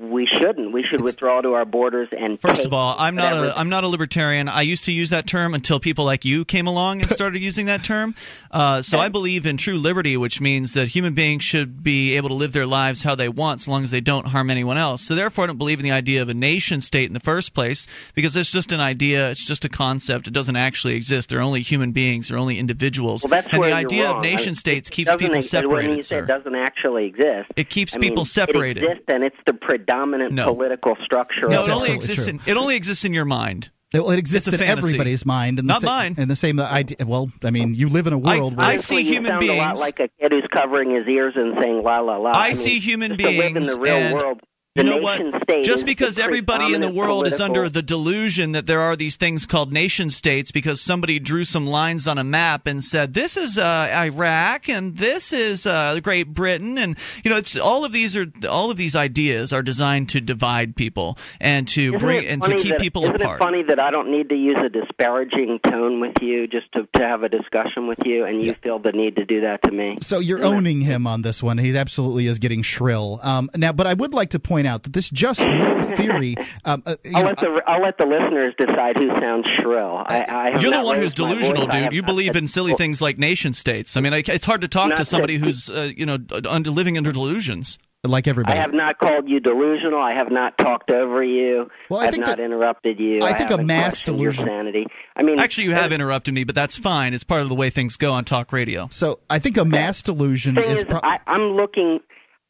[0.00, 0.72] we shouldn't?
[0.72, 3.68] We should withdraw to our borders and First of all, I'm not whatever- a I'm
[3.68, 4.48] not a libertarian.
[4.48, 7.66] I used to use that term until people like you came along and started using
[7.66, 8.14] that term.
[8.50, 12.28] Uh, so I believe in true liberty, which means that human beings should be able
[12.30, 15.02] to live their lives how they want, so long as they don't harm anyone else.
[15.02, 17.54] So therefore, I don't believe in the idea of a nation state in the first
[17.54, 19.30] place because it's just an idea.
[19.30, 20.26] It's just a concept.
[20.26, 21.28] It doesn't actually exist.
[21.28, 22.28] They're only human beings.
[22.28, 23.22] They're only individuals.
[23.24, 24.16] Well, that's and where the idea wrong.
[24.16, 25.96] of nation I- states it keeps people When separated.
[25.98, 28.82] you say it doesn't actually exist, It keeps I people mean, separated.
[28.82, 30.54] It exists, and it's the predominant No.
[30.54, 31.48] political structure.
[31.48, 33.70] No, it only the- exists in it only exists in your mind.
[33.94, 34.88] Well, it exists in fantasy.
[34.88, 36.16] everybody's mind, and the Not sa- mine.
[36.18, 36.98] And the same idea.
[37.06, 39.78] Well, I mean, you live in a world where I see you sound a lot
[39.78, 42.32] like a kid who's covering his ears and saying la la la.
[42.34, 43.30] I mean, see human beings.
[43.32, 44.40] to live in the real and- world.
[44.76, 45.20] You The know what?
[45.44, 48.94] state Just because everybody in the predominant world is under the delusion that there are
[48.94, 53.14] these things called nation states because somebody drew some lines on a map and said
[53.14, 57.84] this is uh, Iraq and this is uh, Great Britain and you know it's all
[57.86, 61.98] of these are all of these ideas are designed to divide people and to Isn't
[61.98, 63.40] bring and to keep that- people isn't apart.
[63.40, 66.86] it funny that I don't need to use a disparaging tone with you just to,
[66.98, 69.70] to have a discussion with you, and you feel the need to do that to
[69.70, 69.96] me?
[70.00, 71.58] So you're owning him on this one.
[71.58, 73.20] He absolutely is getting shrill.
[73.22, 76.34] Um, now, but I would like to point out that this just war theory.
[76.64, 80.02] Um, uh, you I'll know, let the I'll let the listeners decide who sounds shrill.
[80.06, 81.82] I, I have You're the one who's delusional, voice.
[81.84, 81.92] Dude.
[81.92, 83.96] You believe in silly things like nation states.
[83.96, 86.18] I mean, I- it's hard to talk to somebody that- who's uh, you know
[86.48, 87.78] under, living under delusions.
[88.04, 88.56] like everybody.
[88.56, 90.00] I have not called you delusional.
[90.00, 91.68] I have not talked over you.
[91.90, 93.20] Well, I I have think not that- interrupted you.
[93.22, 94.86] I I, think a mass delusion- sanity.
[95.16, 97.14] I mean, Actually, you have interrupted me, but that's fine.
[97.14, 98.86] It's part of the way things go on talk radio.
[98.92, 100.78] So I think a mass delusion is.
[100.80, 101.98] is, pro- I, I'm looking.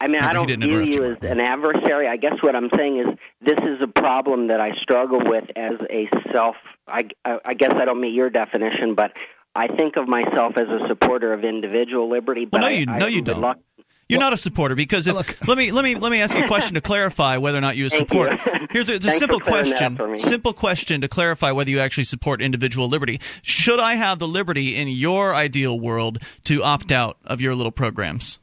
[0.00, 2.06] I mean, No, I don't view you as an adversary.
[2.06, 3.06] I guess what I'm saying is
[3.40, 6.56] this is a problem that I struggle with as a self.
[6.86, 9.12] I, I, I guess I don't meet your definition, but
[9.54, 12.44] I think of myself as a supporter of individual liberty.
[12.44, 13.36] But Well, no, you- I, no, you am don't.
[13.36, 13.64] reluctant-
[14.08, 16.46] You're not a supporter because if, let me let me let me ask you a
[16.54, 18.32] question to clarify whether or not you Thank support.
[18.32, 18.66] you.
[18.70, 19.96] Here's a, it's a simple for clearing that question.
[19.96, 20.18] for me.
[20.18, 23.18] Simple question to clarify whether you actually support individual liberty.
[23.42, 27.72] Should I have the liberty in your ideal world to opt out of your little
[27.72, 28.38] programs?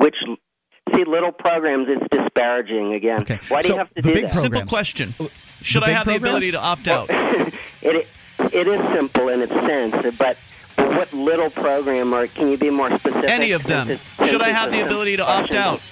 [0.00, 0.16] Which
[0.94, 3.26] see, little programs, it's disparaging again.
[3.48, 4.32] Why do you have to do that?
[4.32, 5.14] Simple question.
[5.60, 7.08] Should I big have the ability to opt out?
[7.82, 8.08] it
[8.38, 10.38] it is simple in its sense, but, but
[10.76, 13.28] what little program, or can you be more specific?
[13.28, 13.98] Any of them.
[14.24, 15.82] Should I have the ability to opt out?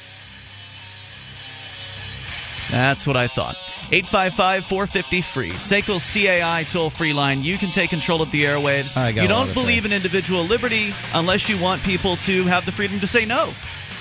[2.71, 3.57] That's what I thought.
[3.91, 5.51] 855 450 free.
[5.51, 7.43] SACL CAI toll free line.
[7.43, 8.95] You can take control of the airwaves.
[8.97, 12.67] I got You don't to believe in individual liberty unless you want people to have
[12.67, 13.51] the freedom to say no.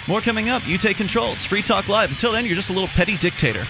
[0.07, 0.65] More coming up.
[0.67, 1.33] You take control.
[1.33, 2.09] It's Free Talk Live.
[2.09, 3.65] Until then, you're just a little petty dictator.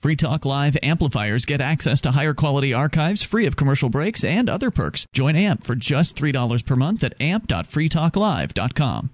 [0.00, 4.50] Free Talk Live amplifiers get access to higher quality archives free of commercial breaks and
[4.50, 5.06] other perks.
[5.14, 9.10] Join AMP for just $3 per month at amp.freetalklive.com.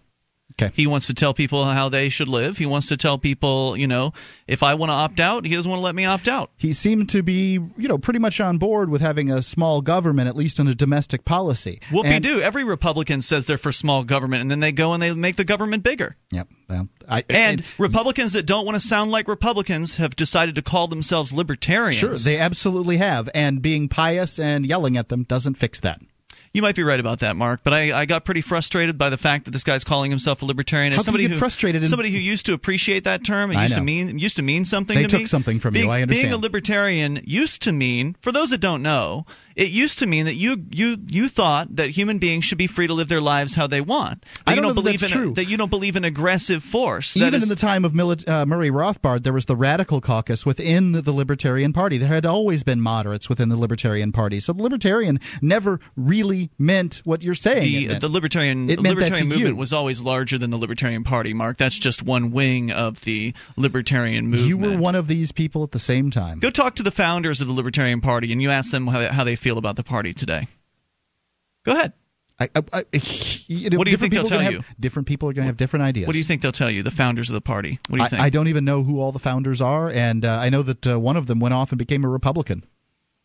[0.61, 0.73] Okay.
[0.75, 2.59] He wants to tell people how they should live.
[2.59, 4.13] He wants to tell people, you know,
[4.47, 6.51] if I want to opt out, he doesn't want to let me opt out.
[6.57, 10.29] He seemed to be, you know, pretty much on board with having a small government,
[10.29, 11.81] at least in a domestic policy.
[11.91, 12.41] Whoopie And- do.
[12.41, 15.45] Every Republican says they're for small government, and then they go and they make the
[15.45, 16.17] government bigger.
[16.31, 16.49] Yep.
[16.69, 20.87] Well, I, And Republicans that don't want to sound like Republicans have decided to call
[20.87, 21.97] themselves libertarians.
[21.97, 23.29] Sure, they absolutely have.
[23.35, 26.01] And being pious and yelling at them doesn't fix that.
[26.53, 29.17] You might be right about that, Mark, but I, I got pretty frustrated by the
[29.17, 30.91] fact that this guy's calling himself a libertarian.
[30.91, 33.53] How As you somebody get who, frustrated in- somebody who used to appreciate that term,
[33.53, 34.97] it I used to mean used to mean something.
[34.97, 35.27] They to took me.
[35.27, 38.83] something from you, Being- I Being a libertarian used to mean, for those that don't
[38.83, 42.67] know, it used to mean that you you you thought that human beings should be
[42.67, 44.23] free to live their lives how they want.
[44.23, 45.35] That I you don't know that believe that's in true.
[45.35, 47.17] that you don't believe in aggressive force.
[47.17, 50.47] Even is- in the time of Mili- uh, Murray Rothbard, there was the radical caucus
[50.47, 51.99] within the Libertarian Party.
[51.99, 54.41] There had always been moderates within the Libertarian Party.
[54.41, 57.89] So the Libertarian never really meant what you're saying.
[57.89, 59.57] the the libertarian the libertarian movement you.
[59.57, 61.35] was always larger than the Libertarian Party.
[61.35, 64.49] Mark, that's just one wing of the libertarian movement.
[64.49, 66.39] You were one of these people at the same time.
[66.39, 69.07] Go talk to the founders of the Libertarian Party and you ask them how they,
[69.09, 70.47] how they feel about the party today.
[71.65, 71.93] Go ahead.
[72.39, 72.85] I, I, I,
[73.49, 74.63] you know, What do you different think they'll people tell have- you?
[74.79, 76.07] Different people are going to have different ideas.
[76.07, 77.79] What do you think they'll tell you, the founders of the party?
[77.89, 78.23] What do you I, think?
[78.23, 80.99] I don't even know who all the founders are, and uh, I know that uh,
[80.99, 82.65] one of them went off and became a Republican.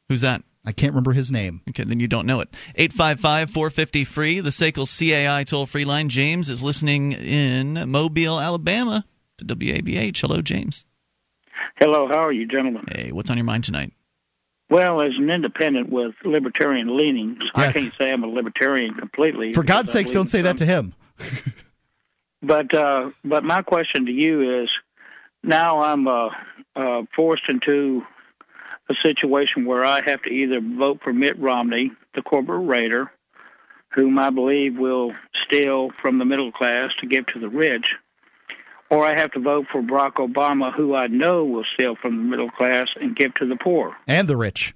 [0.09, 0.43] Who's that?
[0.65, 1.61] I can't remember his name.
[1.69, 2.49] Okay, then you don't know it.
[2.75, 6.09] 855 450 free, the SACL CAI toll free line.
[6.09, 9.05] James is listening in Mobile, Alabama
[9.37, 10.19] to WABH.
[10.19, 10.85] Hello, James.
[11.77, 12.83] Hello, how are you, gentlemen?
[12.91, 13.93] Hey, what's on your mind tonight?
[14.69, 19.53] Well, as an independent with libertarian leanings, I can't say I'm a libertarian completely.
[19.53, 20.93] For God's sakes, don't say that to him.
[22.45, 24.71] But uh, but my question to you is,
[25.41, 26.29] now I'm uh,
[26.75, 28.05] uh, forced into
[28.87, 33.11] a situation where I have to either vote for Mitt Romney, the corporate raider,
[33.93, 37.87] whom I believe will steal from the middle class to give to the rich,
[38.89, 42.23] or I have to vote for Barack Obama, who I know will steal from the
[42.23, 44.73] middle class and give to the poor And the rich.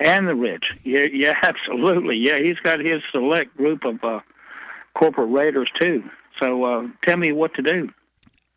[0.00, 0.64] and the rich.
[0.82, 2.16] Yeah, yeah, absolutely.
[2.16, 4.20] Yeah, he's got his select group of uh,
[4.98, 6.02] corporate raiders too.
[6.40, 7.90] So uh, tell me what to do.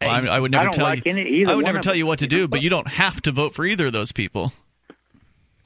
[0.01, 1.11] Well, I, I would I never don't tell like you.
[1.11, 1.97] any- I would never tell them.
[1.99, 4.53] you what to do, but you don't have to vote for either of those people.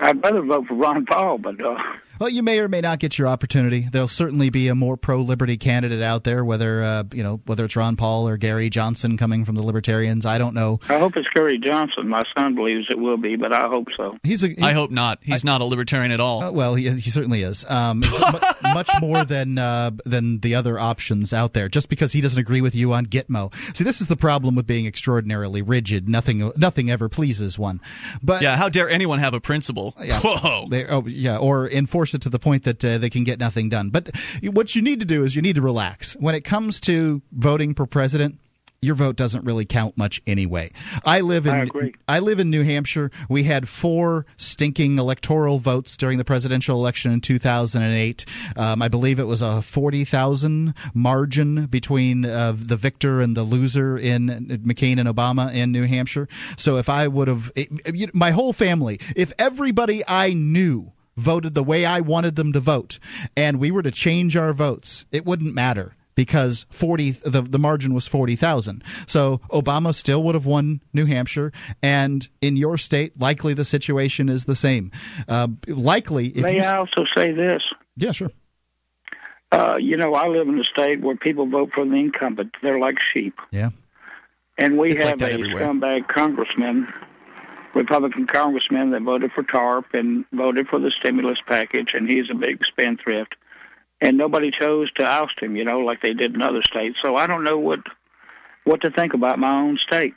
[0.01, 1.75] I'd rather vote for Ron Paul, but uh,
[2.19, 3.85] Well, you may or may not get your opportunity.
[3.91, 7.75] There'll certainly be a more pro-liberty candidate out there, whether uh, you know whether it's
[7.75, 10.25] Ron Paul or Gary Johnson coming from the Libertarians.
[10.25, 10.79] I don't know.
[10.89, 12.07] I hope it's Gary Johnson.
[12.09, 14.17] My son believes it will be, but I hope so.
[14.23, 14.49] He's a.
[14.49, 15.19] He, I hope not.
[15.21, 16.43] He's not a libertarian at all.
[16.43, 17.69] uh, well, he, he certainly is.
[17.69, 18.19] Um, he's
[18.73, 21.69] much more than uh, than the other options out there.
[21.69, 23.53] Just because he doesn't agree with you on Gitmo.
[23.75, 26.09] See, this is the problem with being extraordinarily rigid.
[26.09, 27.79] Nothing nothing ever pleases one.
[28.21, 29.90] But yeah, how dare anyone have a principle?
[30.03, 30.19] Yeah.
[30.19, 30.67] Whoa.
[30.69, 33.69] They, oh, yeah, or enforce it to the point that uh, they can get nothing
[33.69, 33.89] done.
[33.89, 34.11] But
[34.43, 36.13] what you need to do is you need to relax.
[36.19, 38.39] When it comes to voting for president,
[38.83, 40.71] your vote doesn't really count much anyway.
[41.05, 41.93] I live in I agree.
[42.09, 43.11] live in New Hampshire.
[43.29, 48.25] We had four stinking electoral votes during the presidential election in 2008.
[48.57, 53.99] Um, I believe it was a 40,000 margin between uh, the victor and the loser
[53.99, 54.29] in
[54.65, 56.27] McCain and Obama in New Hampshire.
[56.57, 60.91] So if I would have, it, you know, my whole family, if everybody I knew
[61.17, 62.97] voted the way I wanted them to vote,
[63.37, 65.95] and we were to change our votes, it wouldn't matter
[66.25, 68.83] because 40 the, the margin was 40,000.
[69.07, 74.29] So Obama still would have won New Hampshire and in your state likely the situation
[74.29, 74.91] is the same.
[75.27, 77.63] Uh, likely if May you I also say this?
[77.97, 78.29] Yeah, sure.
[79.51, 82.51] Uh, you know, I live in a state where people vote for the incumbent.
[82.61, 83.33] They're like sheep.
[83.51, 83.71] Yeah.
[84.57, 85.65] And we It's have that a everywhere.
[85.65, 86.87] scumbag congressman,
[87.73, 92.35] Republican congressman that voted for TARP and voted for the stimulus package, and he's a
[92.35, 93.35] big spendthrift.
[94.01, 96.97] And nobody chose to oust him, you know, like they did in other states.
[97.01, 97.79] So I don't know what
[98.63, 100.15] what to think about my own state.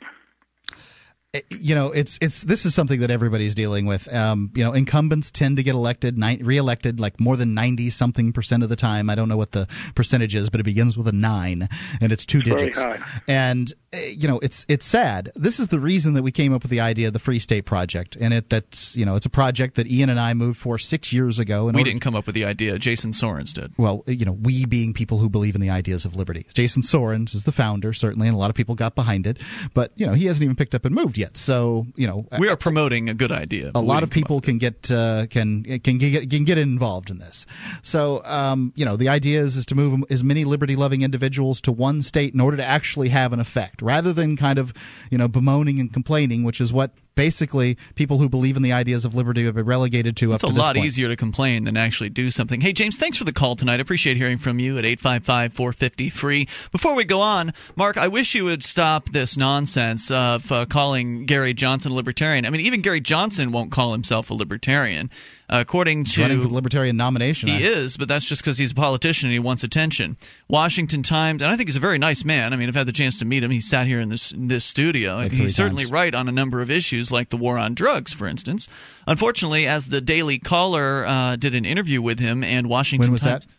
[1.49, 4.11] you know, it's it's this is something that everybody's dealing with.
[4.13, 8.31] Um, you know, incumbents tend to get elected, ni- reelected, like more than ninety something
[8.31, 9.09] percent of the time.
[9.09, 11.67] I don't know what the percentage is, but it begins with a nine,
[11.99, 12.81] and it's two It's very digits.
[12.81, 12.99] high.
[13.27, 13.71] And
[14.15, 15.31] you know, it's it's sad.
[15.35, 17.65] This is the reason that we came up with the idea of the Free State
[17.65, 20.77] Project, and it that's you know, it's a project that Ian and I moved for
[20.77, 21.65] six years ago.
[21.73, 22.77] We didn't come up with the idea.
[22.79, 23.73] Jason Sorens did.
[23.77, 26.45] well, you know, we being people who believe in the ideas of liberty.
[26.53, 29.37] Jason Sorens is the founder, certainly, and a lot of people got behind it.
[29.73, 31.37] But you know, he hasn't even picked up and moved yet.
[31.37, 33.71] So you know, We are promoting a good idea.
[33.75, 37.45] a lot of people can get uh, can can get can get involved in this.
[37.81, 41.61] So um, you know, the idea is is to move as many liberty loving individuals
[41.61, 44.73] to one state in order to actually have an effect, rather than kind of
[45.11, 49.05] you know bemoaning and complaining, which is what basically people who believe in the ideas
[49.05, 50.85] of liberty have been relegated to It's up a to this lot point.
[50.85, 52.61] easier to complain than actually do something.
[52.61, 53.79] Hey, James, thanks for the call tonight.
[53.79, 56.47] I appreciate hearing from you at 855 450 free.
[56.71, 61.25] Before we go on, Mark, I wish you would stop this nonsense of uh, calling
[61.25, 62.45] Gary Johnson a libertarian.
[62.45, 65.09] I mean, even Gary Johnson won't call himself a libertarian.
[65.47, 67.47] Uh, according to running for the libertarian nomination.
[67.47, 70.17] he I- is, but that's just because he's a politician and he wants attention.
[70.47, 72.51] Washington Times, and I think he's a very nice man.
[72.51, 73.51] I mean, I've had the chance to meet him.
[73.51, 75.17] He sat here in this in this studio.
[75.17, 75.91] Like he's certainly times.
[75.91, 78.67] right on a number of issues, like the war on drugs, for instance.
[79.07, 83.21] Unfortunately, as the Daily Caller uh, did an interview with him, and Washington When was
[83.21, 83.51] Times, that?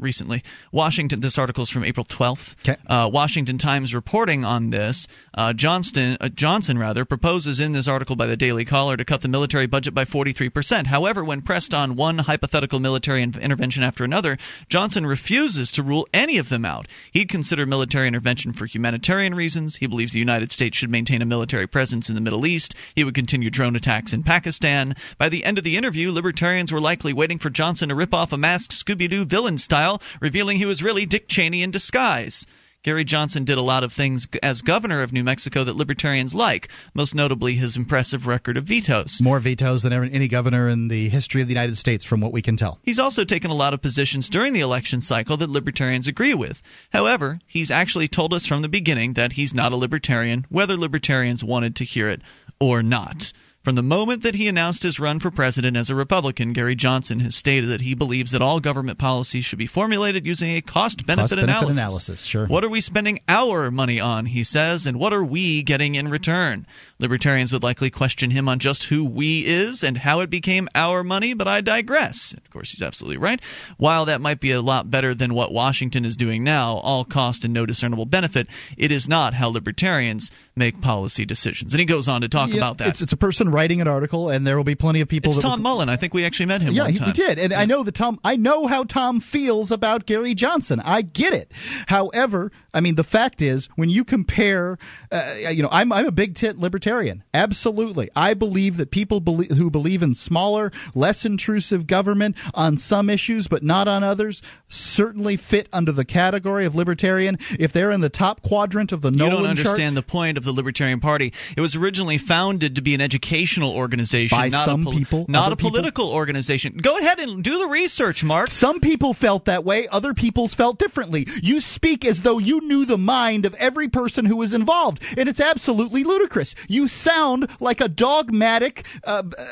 [0.00, 0.42] Recently.
[0.72, 1.20] Washington.
[1.20, 2.76] This article is from April 12th.
[2.86, 5.06] Uh, Washington Times reporting on this.
[5.32, 9.20] Uh, Johnston uh, Johnson rather proposes in this article by the Daily Caller to cut
[9.20, 10.88] the military budget by 43 percent.
[10.88, 14.36] However, when pressed on one hypothetical military in- intervention after another,
[14.68, 16.88] Johnson refuses to rule any of them out.
[17.12, 19.76] He'd consider military intervention for humanitarian reasons.
[19.76, 22.74] He believes the United States should maintain a military presence in the Middle East.
[22.96, 24.96] He would continue drone attacks in Pakistan.
[25.18, 28.32] By the end of the interview, libertarians were likely waiting for Johnson to rip off
[28.32, 29.83] a masked Scooby Doo villain style,
[30.20, 32.46] revealing he was really Dick Cheney in disguise.
[32.84, 36.68] Gary Johnson did a lot of things as governor of New Mexico that libertarians like,
[36.92, 39.20] most notably his impressive record of vetoes.
[39.22, 42.42] More vetoes than any governor in the history of the United States, from what we
[42.42, 42.78] can tell.
[42.82, 46.60] He's also taken a lot of positions during the election cycle that libertarians agree with.
[46.92, 51.42] However, he's actually told us from the beginning that he's not a libertarian, whether libertarians
[51.42, 52.20] wanted to hear it
[52.60, 53.32] or not.
[53.64, 57.20] From the moment that he announced his run for president as a Republican, Gary Johnson
[57.20, 61.06] has stated that he believes that all government policies should be formulated using a cost
[61.06, 61.78] benefit Cost-benefit analysis.
[61.78, 62.46] analysis, sure.
[62.46, 66.08] What are we spending our money on, he says, and what are we getting in
[66.08, 66.66] return?
[67.04, 71.04] Libertarians would likely question him on just who we is and how it became our
[71.04, 72.32] money, but I digress.
[72.32, 73.40] Of course, he's absolutely right.
[73.76, 77.44] While that might be a lot better than what Washington is doing now, all cost
[77.44, 78.48] and no discernible benefit,
[78.78, 81.74] it is not how libertarians make policy decisions.
[81.74, 82.88] And he goes on to talk Yeah, about that.
[82.88, 85.32] It's, it's a person writing an article, and there will be plenty of people.
[85.32, 85.88] It's Tom will, Mullen.
[85.90, 88.18] I think we actually met him yeah, one he, did, and I know that Tom.
[88.24, 90.80] I know how Tom feels about Gary Johnson.
[90.80, 91.52] I get it.
[91.86, 94.78] However, I mean, the fact is, when you compare,
[95.12, 96.93] uh, you know, I'm I'm a big tit libertarian.
[97.32, 103.10] Absolutely, I believe that people belie- who believe in smaller, less intrusive government on some
[103.10, 107.38] issues, but not on others, certainly fit under the category of libertarian.
[107.58, 110.38] If they're in the top quadrant of the You Nolan don't chart, understand the point
[110.38, 111.32] of the Libertarian Party.
[111.56, 115.26] It was originally founded to be an educational organization, By not some a pol- people,
[115.28, 116.74] not a people- political organization.
[116.80, 118.50] Go ahead and do the research, Mark.
[118.50, 121.26] Some people felt that way, other people's felt differently.
[121.42, 125.28] You speak as though you knew the mind of every person who was involved, and
[125.28, 126.54] it's absolutely ludicrous.
[126.68, 129.44] You sound like a dogmatic uh, uh,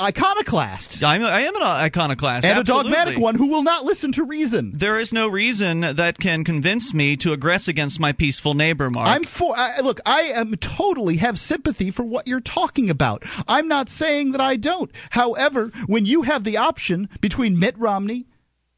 [0.00, 1.02] iconoclast.
[1.02, 2.92] I'm, I am an iconoclast, and absolutely.
[2.92, 4.72] a dogmatic one who will not listen to reason.
[4.74, 9.08] There is no reason that can convince me to aggress against my peaceful neighbor, Mark.
[9.08, 9.54] I'm for.
[9.56, 13.24] I, look, I am totally have sympathy for what you're talking about.
[13.48, 14.90] I'm not saying that I don't.
[15.10, 18.26] However, when you have the option between Mitt Romney,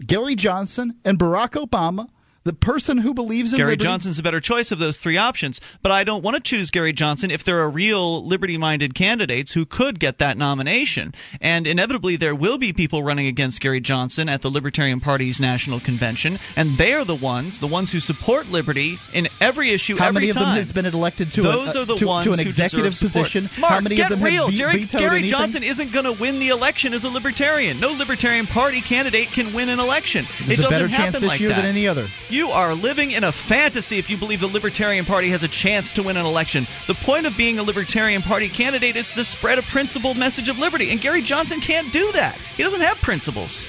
[0.05, 2.09] Gary Johnson, and Barack Obama,
[2.45, 5.61] the person who believes in Gary liberty, Johnson's a better choice of those three options,
[5.83, 9.53] but I don't want to choose Gary Johnson if there are real liberty minded candidates
[9.53, 11.15] who could get that nomination.
[11.41, 15.81] And inevitably, there will be people running against Gary Johnson at the Libertarian Party's national
[15.81, 19.99] convention, and they are the ones, the ones who support liberty in every issue, every
[19.99, 20.05] time.
[20.05, 22.27] How every many of them has been elected to Those a, are the to, ones
[22.27, 23.49] to an executive position?
[23.59, 24.51] Mark, How many get of them real.
[24.51, 25.31] have vetoed Gary anything?
[25.31, 27.81] Johnson isn't going to win the election as a libertarian.
[27.81, 30.27] No Libertarian Party candidate can win an election.
[30.45, 31.57] There's it a better doesn't chance happen this like year that.
[31.57, 32.07] than any other.
[32.35, 35.93] You are living in a fantasy if you believe the Libertarian Party has a chance
[35.93, 36.67] to win an election.
[36.89, 40.59] The point of being a Libertarian Party candidate is to spread a principled message of
[40.59, 42.37] liberty, and Gary Johnson can't do that.
[42.57, 43.69] He doesn't have principles.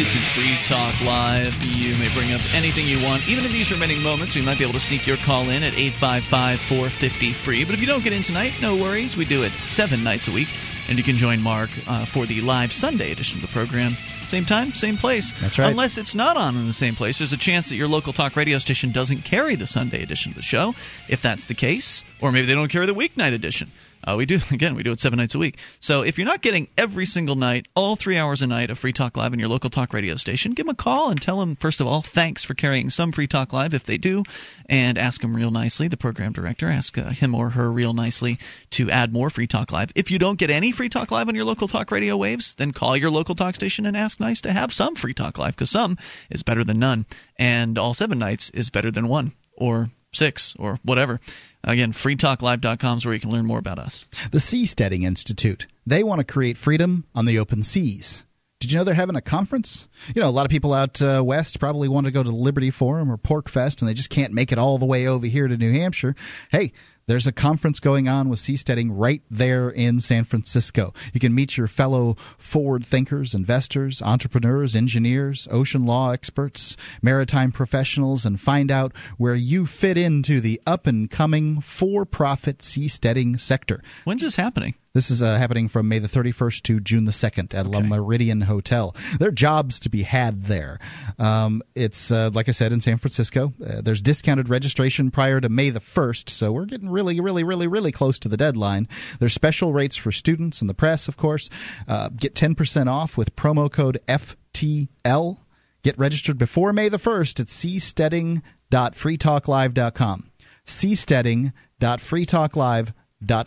[0.00, 1.52] This is Free Talk Live.
[1.62, 3.28] You may bring up anything you want.
[3.28, 5.74] Even in these remaining moments, we might be able to sneak your call in at
[5.74, 7.64] 855 450 free.
[7.66, 9.18] But if you don't get in tonight, no worries.
[9.18, 10.48] We do it seven nights a week.
[10.88, 13.92] And you can join Mark uh, for the live Sunday edition of the program
[14.26, 15.38] Same time, same place.
[15.38, 15.70] That's right.
[15.70, 18.36] Unless it's not on in the same place, there's a chance that your local talk
[18.36, 20.74] radio station doesn't carry the Sunday edition of the show.
[21.08, 23.70] If that's the case, or maybe they don't carry the weeknight edition.
[24.04, 24.74] Uh, we do again.
[24.74, 25.58] We do it seven nights a week.
[25.78, 28.92] So if you're not getting every single night, all three hours a night of Free
[28.92, 31.56] Talk Live in your local talk radio station, give them a call and tell them
[31.56, 34.22] first of all thanks for carrying some Free Talk Live if they do,
[34.66, 35.88] and ask them real nicely.
[35.88, 38.38] The program director ask uh, him or her real nicely
[38.70, 39.92] to add more Free Talk Live.
[39.94, 42.72] If you don't get any Free Talk Live on your local talk radio waves, then
[42.72, 45.70] call your local talk station and ask nice to have some Free Talk Live because
[45.70, 45.98] some
[46.30, 47.06] is better than none,
[47.36, 51.20] and all seven nights is better than one or six or whatever.
[51.64, 54.06] Again, freetalklive.com is where you can learn more about us.
[54.32, 55.66] The Seasteading Institute.
[55.86, 58.24] They want to create freedom on the open seas.
[58.60, 59.88] Did you know they're having a conference?
[60.14, 62.70] You know, a lot of people out uh, west probably want to go to Liberty
[62.70, 65.56] Forum or PorcFest, and they just can't make it all the way over here to
[65.56, 66.14] New Hampshire.
[66.50, 66.72] Hey,
[67.10, 70.94] there's a conference going on with Seasteading right there in San Francisco.
[71.12, 78.24] You can meet your fellow forward thinkers, investors, entrepreneurs, engineers, ocean law experts, maritime professionals,
[78.24, 83.82] and find out where you fit into the up and coming for profit seasteading sector.
[84.04, 84.76] When's this happening?
[84.92, 88.42] This is uh, happening from May the 31st to June the 2nd at Le Meridien
[88.42, 88.92] Hotel.
[89.20, 90.80] There are jobs to be had there.
[91.16, 93.54] Um, it's, uh, like I said, in San Francisco.
[93.64, 97.68] Uh, there's discounted registration prior to May the 1st, so we're getting really, really, really,
[97.68, 98.88] really close to the deadline.
[99.20, 101.48] There's special rates for students and the press, of course.
[101.86, 105.38] Uh, get 10% off with promo code FTL.
[105.82, 110.30] Get registered before May the 1st at seasteading.freetalklive.com.
[110.66, 112.94] seasteading.freetalklive.com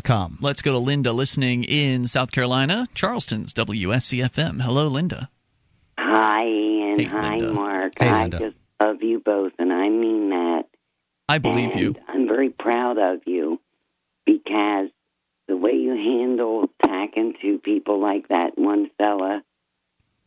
[0.04, 0.38] com.
[0.41, 4.62] Let's go to Linda listening in South Carolina, Charleston's WSCFM.
[4.62, 5.30] Hello, Linda.
[5.98, 7.00] Hi, Ian.
[7.00, 7.54] Hey, Hi, Linda.
[7.54, 7.94] Mark.
[8.00, 10.66] Hey, I just love you both, and I mean that.
[11.30, 11.95] I believe And you.
[12.08, 13.60] I'm very proud of you
[14.26, 14.90] because
[15.48, 19.44] the way you handle talking to people like that one fella,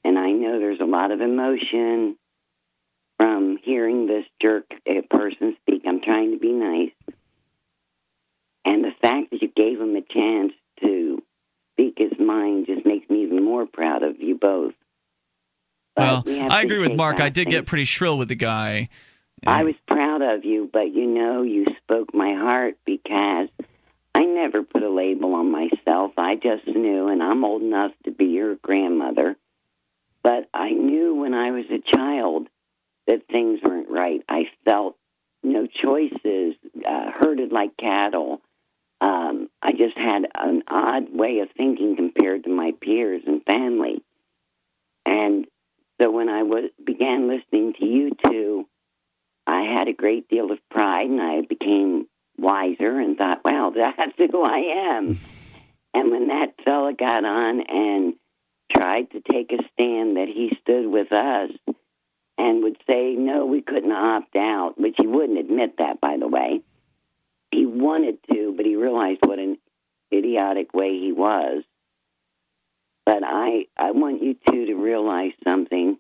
[0.05, 2.17] and I know there's a lot of emotion
[3.19, 4.67] from hearing this jerk
[5.11, 5.83] person speak.
[5.87, 6.93] I'm trying to be nice.
[8.67, 11.23] And the fact that you gave him a chance to
[11.73, 14.75] speak his mind just makes me even more proud of you both.
[15.97, 17.21] Well, we I agree with Mark.
[17.21, 17.55] I did things.
[17.55, 18.91] get pretty shrill with the guy.
[19.47, 23.49] I was proud of you, but you know, you spoke my heart because
[24.15, 26.13] I never put a label on myself.
[26.17, 29.37] I just knew, and I'm old enough to be your grandmother,
[30.23, 32.49] but I knew when I was a child
[33.07, 34.23] that things weren't right.
[34.29, 34.97] I felt
[35.45, 38.41] no choices, uh, herded like cattle.
[39.01, 44.03] Um, I just had an odd way of thinking compared to my peers and family.
[45.05, 45.47] And
[46.01, 48.69] so when I was, began listening to you two,
[49.47, 52.07] I had a great deal of pride and I became
[52.39, 55.19] wiser and thought, wow, that's who I am.
[55.95, 58.15] And when that fella got on and
[58.75, 61.51] tried to take a stand that he stood with us
[62.39, 66.29] and would say, no, we couldn't opt out, which he wouldn't admit that, by the
[66.29, 66.61] way.
[67.51, 69.59] He wanted to, but he realized what an
[70.13, 71.63] idiotic way he was.
[73.05, 75.99] But I, I want you two to realize something.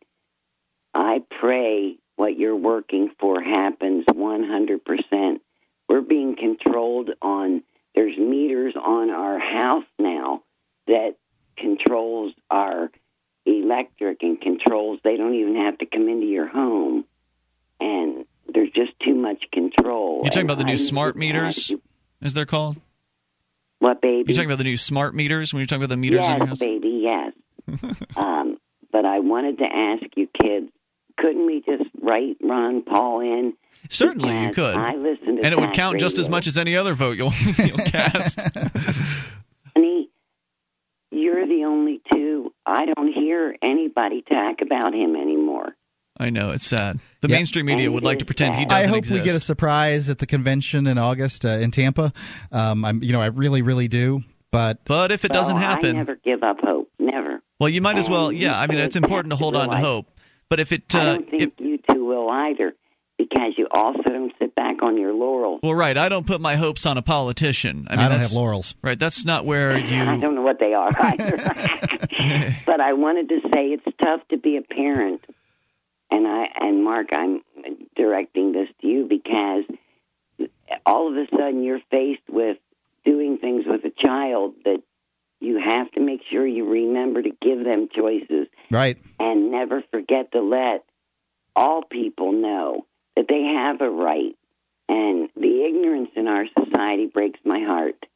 [0.93, 5.40] I pray what you're working for happens 100%.
[5.89, 7.62] We're being controlled on,
[7.94, 10.43] there's meters on our house now
[10.89, 11.16] that
[11.56, 12.90] controls our
[13.44, 17.05] electric and controls, they don't even have to come into your home.
[17.81, 20.23] And there's just too much control.
[20.24, 21.73] You talking about the new smart meters,
[22.23, 22.81] as they're called?
[23.78, 24.24] What, baby?
[24.28, 26.36] You talking about the new smart meters when you're talking about the meters yes, in
[26.39, 26.59] your house?
[26.59, 27.32] baby, yes.
[28.16, 28.59] um,
[28.93, 30.70] but I wanted to ask you kids,
[31.18, 33.55] couldn't we just write Ron Paul in?
[33.90, 34.77] Certainly, you could.
[34.77, 37.32] I listen to and it would count just as much as any other vote you'll,
[37.59, 38.40] you'll cast.
[39.77, 40.09] Honey,
[41.10, 42.52] you're the only two.
[42.64, 45.77] I don't hear anybody talk about him anymore.
[46.18, 46.98] I know it's sad.
[47.20, 47.36] The Yeah.
[47.36, 49.20] mainstream media would like to pretend he doesn't I hope exist.
[49.20, 52.12] we get a surprise at the convention in August uh, in Tampa.
[52.52, 54.22] Um, I'm, you know, I really, really do.
[54.51, 56.90] But but if it doesn't Well, I happen, never give up hope.
[56.98, 57.43] Never.
[57.60, 58.32] well, you might as well.
[58.32, 60.06] Yeah, I mean, it's important to have to hold on to hope.
[60.48, 62.72] But if it, I uh, don't think you two will either,
[63.18, 65.60] because you also don't sit back on your laurels.
[65.62, 67.86] well, right, I don't put my hopes on a politician.
[67.90, 68.76] I, mean, I don't have laurels.
[68.82, 70.02] Right, that's not where you.
[70.02, 71.36] I don't know what they are either.
[72.64, 75.22] but I wanted to say it's tough to be a parent,
[76.10, 77.42] and I and Mark, I'm
[77.94, 79.64] directing this to you because
[80.84, 82.58] all of a sudden you're faced with
[83.04, 84.82] doing things with a child that
[85.40, 90.32] you have to make sure you remember to give them choices right, and never forget
[90.32, 90.84] to let
[91.54, 94.36] all people know that they have a right.
[94.88, 98.06] And the ignorance in our society breaks my heart.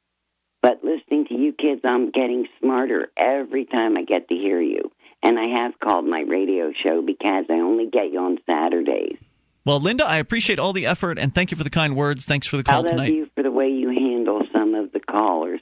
[0.63, 4.93] But listening to you kids, I'm getting smarter every time I get to hear you.
[5.23, 9.17] And I have called my radio show because I only get you on Saturdays.
[9.65, 12.25] Well, Linda, I appreciate all the effort and thank you for the kind words.
[12.25, 13.13] Thanks for the call Proud of tonight.
[13.13, 15.61] you for the way you handle some of the callers,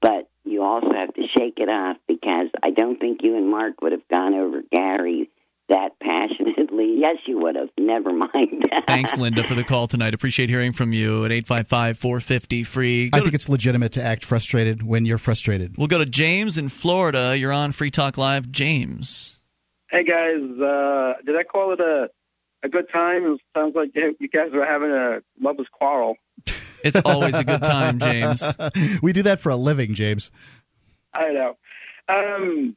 [0.00, 3.80] but you also have to shake it off because I don't think you and Mark
[3.80, 5.30] would have gone over Gary
[5.68, 6.86] that passionately.
[6.98, 7.68] Yes, you would have.
[7.78, 8.68] Never mind.
[8.86, 10.14] Thanks, Linda, for the call tonight.
[10.14, 13.10] Appreciate hearing from you at 855 450 free.
[13.12, 15.76] I think it's legitimate to act frustrated when you're frustrated.
[15.78, 17.36] We'll go to James in Florida.
[17.38, 18.50] You're on Free Talk Live.
[18.50, 19.38] James.
[19.90, 22.10] Hey guys, uh, did I call it a
[22.64, 23.24] a good time?
[23.32, 26.16] It sounds like you you guys were having a lover's quarrel.
[26.84, 28.40] It's always a good time, James.
[29.02, 30.30] we do that for a living, James.
[31.12, 31.56] I know.
[32.08, 32.76] Um,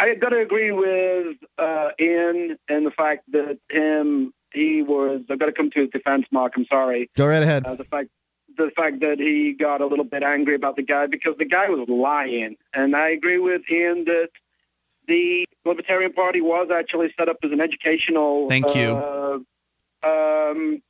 [0.00, 5.20] I got to agree with uh, Ian and the fact that him he was.
[5.28, 6.54] I've got to come to his defense, Mark.
[6.56, 7.10] I'm sorry.
[7.16, 7.66] Go right ahead.
[7.66, 8.08] Uh, the fact
[8.56, 11.68] the fact that he got a little bit angry about the guy because the guy
[11.68, 14.30] was lying, and I agree with Ian that
[15.06, 18.48] the Libertarian Party was actually set up as an educational.
[18.48, 18.96] Thank you.
[18.96, 19.38] Uh,
[20.02, 20.82] um,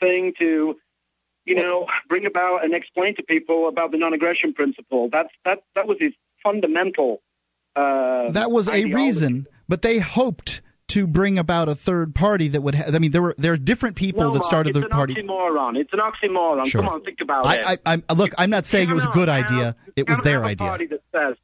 [0.00, 0.76] thing to,
[1.44, 5.10] you know, bring about and explain to people about the non-aggression principle.
[5.12, 7.20] That's that that was his fundamental.
[7.76, 12.62] Uh, that was a reason, but they hoped to bring about a third party that
[12.62, 12.74] would.
[12.74, 14.90] Ha- I mean, there were there are different people No, that started it's the an
[14.90, 15.14] party.
[15.14, 15.76] Oxymoron.
[15.76, 16.66] It's an oxymoron.
[16.66, 16.80] Sure.
[16.80, 17.66] Come on, think about it.
[17.66, 18.32] I, I, I look.
[18.38, 19.76] I'm not saying it was a good cannot idea.
[19.94, 20.68] It was their have a idea.
[20.68, 21.36] Party that says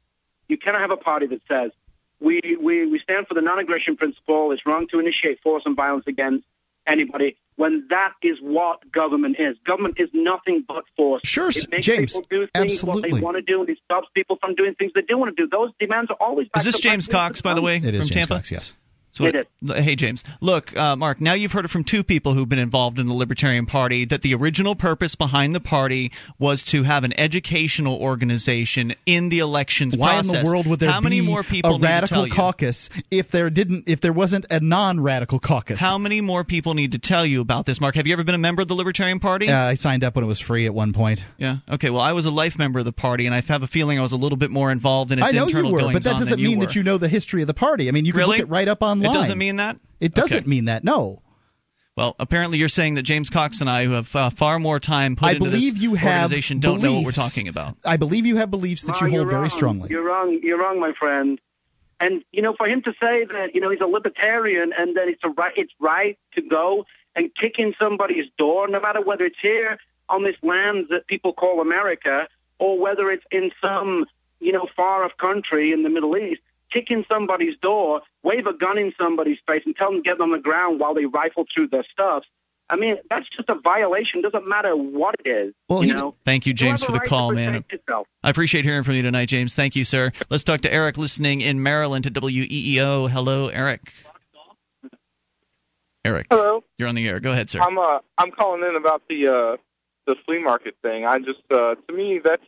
[0.47, 1.71] you cannot have a party that says
[2.19, 4.51] we, we we stand for the non-aggression principle.
[4.51, 6.45] It's wrong to initiate force and violence against
[6.87, 7.37] anybody.
[7.55, 11.21] When that is what government is, government is nothing but force.
[11.23, 14.07] Sure, it makes James, people do things what they want to do, and it stops
[14.15, 15.47] people from doing things they do want to do.
[15.47, 16.47] Those demands are always.
[16.55, 18.33] Is this James Cox, by the way, It is from James Tampa?
[18.35, 18.73] Cox, yes.
[19.13, 20.23] So It Hey, James.
[20.41, 23.13] Look, uh, Mark, now you've heard it from two people who've been involved in the
[23.13, 28.95] Libertarian Party that the original purpose behind the party was to have an educational organization
[29.05, 30.33] in the elections Why process.
[30.33, 32.33] in the world would there How many be more people a radical tell you?
[32.33, 35.79] caucus if there didn't if there wasn't a non-radical caucus?
[35.79, 37.93] How many more people need to tell you about this, Mark?
[37.93, 39.47] Have you ever been a member of the Libertarian Party?
[39.47, 41.23] Uh, I signed up when it was free at one point.
[41.37, 41.57] Yeah.
[41.69, 41.91] Okay.
[41.91, 44.01] Well, I was a life member of the party, and I have a feeling I
[44.01, 46.17] was a little bit more involved in its I know internal you were, but that
[46.17, 46.65] doesn't mean were.
[46.65, 47.87] that you know the history of the party.
[47.89, 48.37] I mean, you can Really?
[48.39, 49.02] look it right up online.
[49.03, 49.77] It doesn't mean that.
[49.99, 50.47] It doesn't Okay.
[50.47, 50.83] mean that.
[50.83, 51.21] No.
[51.95, 55.15] Well, apparently you're saying that James Cox and I, who have uh, far more time
[55.15, 57.77] put I into believe this you have organization, don't know what we're talking about.
[57.85, 59.89] I believe you have beliefs that No, you hold very strongly.
[59.91, 60.39] You're wrong.
[60.41, 61.39] You're wrong, my friend.
[61.99, 65.07] And you know, for him to say that you know he's a libertarian and that
[65.07, 66.85] it's a right, it's right to go
[67.15, 69.77] and kick in somebody's door, no matter whether it's here
[70.09, 72.27] on this land that people call America,
[72.57, 74.05] or whether it's in some
[74.39, 76.41] you know far off country in the Middle East.
[76.73, 80.19] Kick in somebody's door, wave a gun in somebody's face, and tell them to get
[80.19, 82.23] on the ground while they rifle through their stuff.
[82.69, 84.21] I mean, that's just a violation.
[84.21, 85.53] Doesn't matter what it is.
[85.69, 87.63] Well, you know, Thank you, James, have for the right call, man.
[87.71, 88.07] yourself.
[88.23, 89.53] I appreciate hearing from you tonight, James.
[89.53, 90.11] Thank you, sir.
[90.29, 93.09] Let's talk to Eric listening in Maryland to WEEO.
[93.09, 93.93] Hello, Eric.
[96.05, 96.63] Eric, Hello.
[96.77, 97.19] you're on the air.
[97.19, 97.61] Go ahead, sir.
[97.61, 99.57] I'm uh I'm calling in about the uh
[100.05, 101.05] the flea market thing.
[101.05, 102.43] I just uh to me that's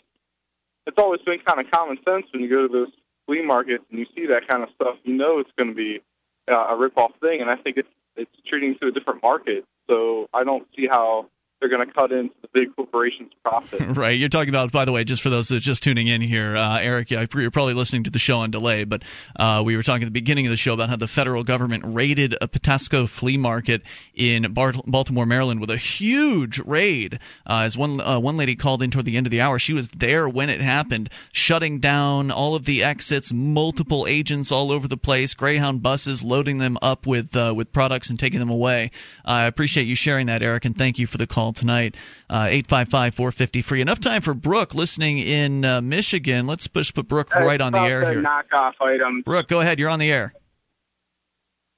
[0.88, 2.92] it's always been kind of common sense when you go to those
[3.26, 4.96] flea markets and you see that kind of stuff.
[5.04, 6.02] You know it's going to be
[6.50, 9.66] uh, a rip off thing, and I think it's it's treating to a different market.
[9.90, 11.28] So I don't see how
[11.66, 13.82] they're going to cut into the big corporations' profit.
[13.96, 14.20] Right.
[14.20, 16.56] You're talking about, by the way, just for those that are just tuning in here,
[16.56, 19.04] uh, Eric, you're probably listening to the show on delay, but
[19.38, 21.84] uh, we were talking at the beginning of the show about how the federal government
[21.86, 23.84] raided a Patapsco flea market
[24.14, 27.20] in Baltimore, Maryland, with a huge raid.
[27.48, 29.74] Uh, as one uh, one lady called in toward the end of the hour, she
[29.74, 34.88] was there when it happened, shutting down all of the exits, multiple agents all over
[34.88, 38.92] the place, Greyhound buses loading them up with uh, with products and taking them away.
[39.24, 41.96] I appreciate you sharing that, Eric, and thank you for the call tonight.
[42.30, 43.82] Uh, Eight five five four fifty free.
[43.82, 46.46] Enough time for Brooke listening in uh, Michigan.
[46.46, 48.22] Let's push put Brooke right on the air the here.
[48.22, 49.24] knockoff items.
[49.24, 49.80] Brooke, go ahead.
[49.80, 50.34] You're on the air.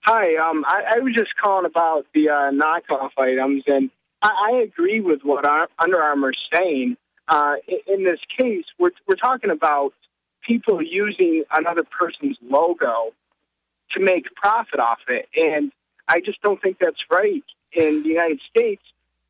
[0.01, 3.89] Hi, um, I, I was just calling about the uh, knockoff items, and
[4.21, 6.95] I, I agree with what Ar- Under Armour's saying.
[7.27, 9.93] Uh, in, in this case, we're we're talking about
[10.45, 13.11] people using another person's logo
[13.91, 15.73] to make profit off it, and
[16.07, 17.43] I just don't think that's right
[17.73, 18.83] in the United States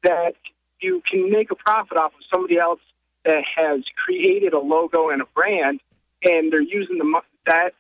[0.04, 0.36] that
[0.80, 2.82] you can make a profit off of somebody else
[3.26, 5.82] that has created a logo and a brand,
[6.24, 7.74] and they're using the that.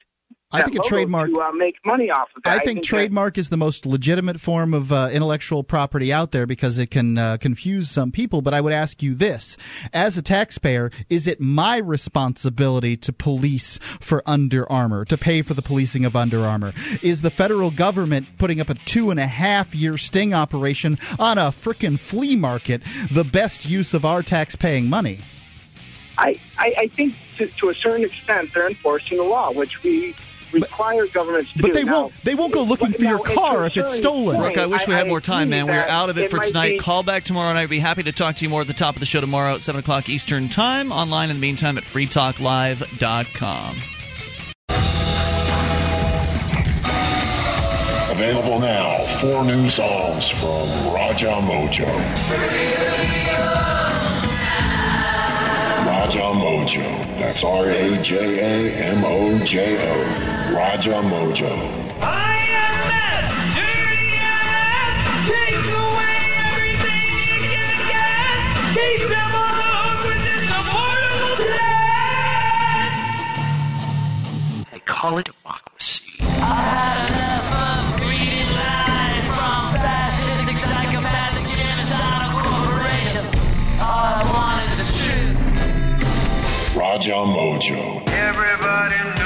[0.49, 2.61] I think a trademark- to uh, make money off of that.
[2.61, 6.45] I think that- trademark is the most legitimate form of uh, intellectual property out there
[6.45, 8.41] because it can uh, confuse some people.
[8.41, 9.57] But I would ask you this:
[9.91, 15.53] as a taxpayer, is it my responsibility to police for Under Armour, to pay for
[15.53, 16.71] the policing of Under Armour?
[17.01, 21.37] Is the federal government putting up a two and a half year sting operation on
[21.37, 25.17] a frickin' flea market the best use of our tax-paying money?
[26.17, 30.15] I, I, I think to, to a certain extent they're enforcing the law, which we
[30.53, 31.73] require governments to But do.
[31.73, 32.13] they Now, won't.
[32.23, 34.37] They won't go looking for your car if it's stolen.
[34.37, 35.67] point, Brooke, I wish we had more time, man.
[35.67, 36.69] We're out of it, for tonight.
[36.71, 37.63] be- Call back tomorrow night.
[37.63, 39.55] I'd be happy to talk to you more at the top of the show tomorrow
[39.55, 40.91] at 7 o'clock Eastern Time.
[40.91, 43.75] Online in the meantime at freetalklive.com.
[48.09, 51.85] Available now, four new songs from Raja Mojo.
[55.85, 57.19] Raja Mojo.
[57.19, 60.36] That's R A J A M O J O.
[60.53, 61.51] Raja Mojo.
[62.01, 64.95] I am as dirty as
[65.27, 68.37] takes away everything you can get.
[68.73, 72.91] Keep them alone with this affordable debt.
[74.71, 76.15] They call it democracy.
[76.21, 83.29] I've had enough of reading lines from fascistic, psychopathic, genocidal corporations.
[83.81, 85.35] All I want is the truth.
[86.75, 88.07] Raja Mojo.
[88.09, 89.16] Everybody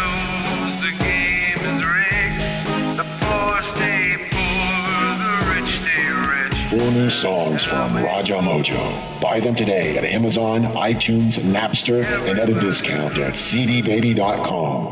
[6.93, 9.21] new songs from Raja Mojo.
[9.21, 14.89] Buy them today at Amazon, iTunes, Napster, and at a discount at cdbaby.com.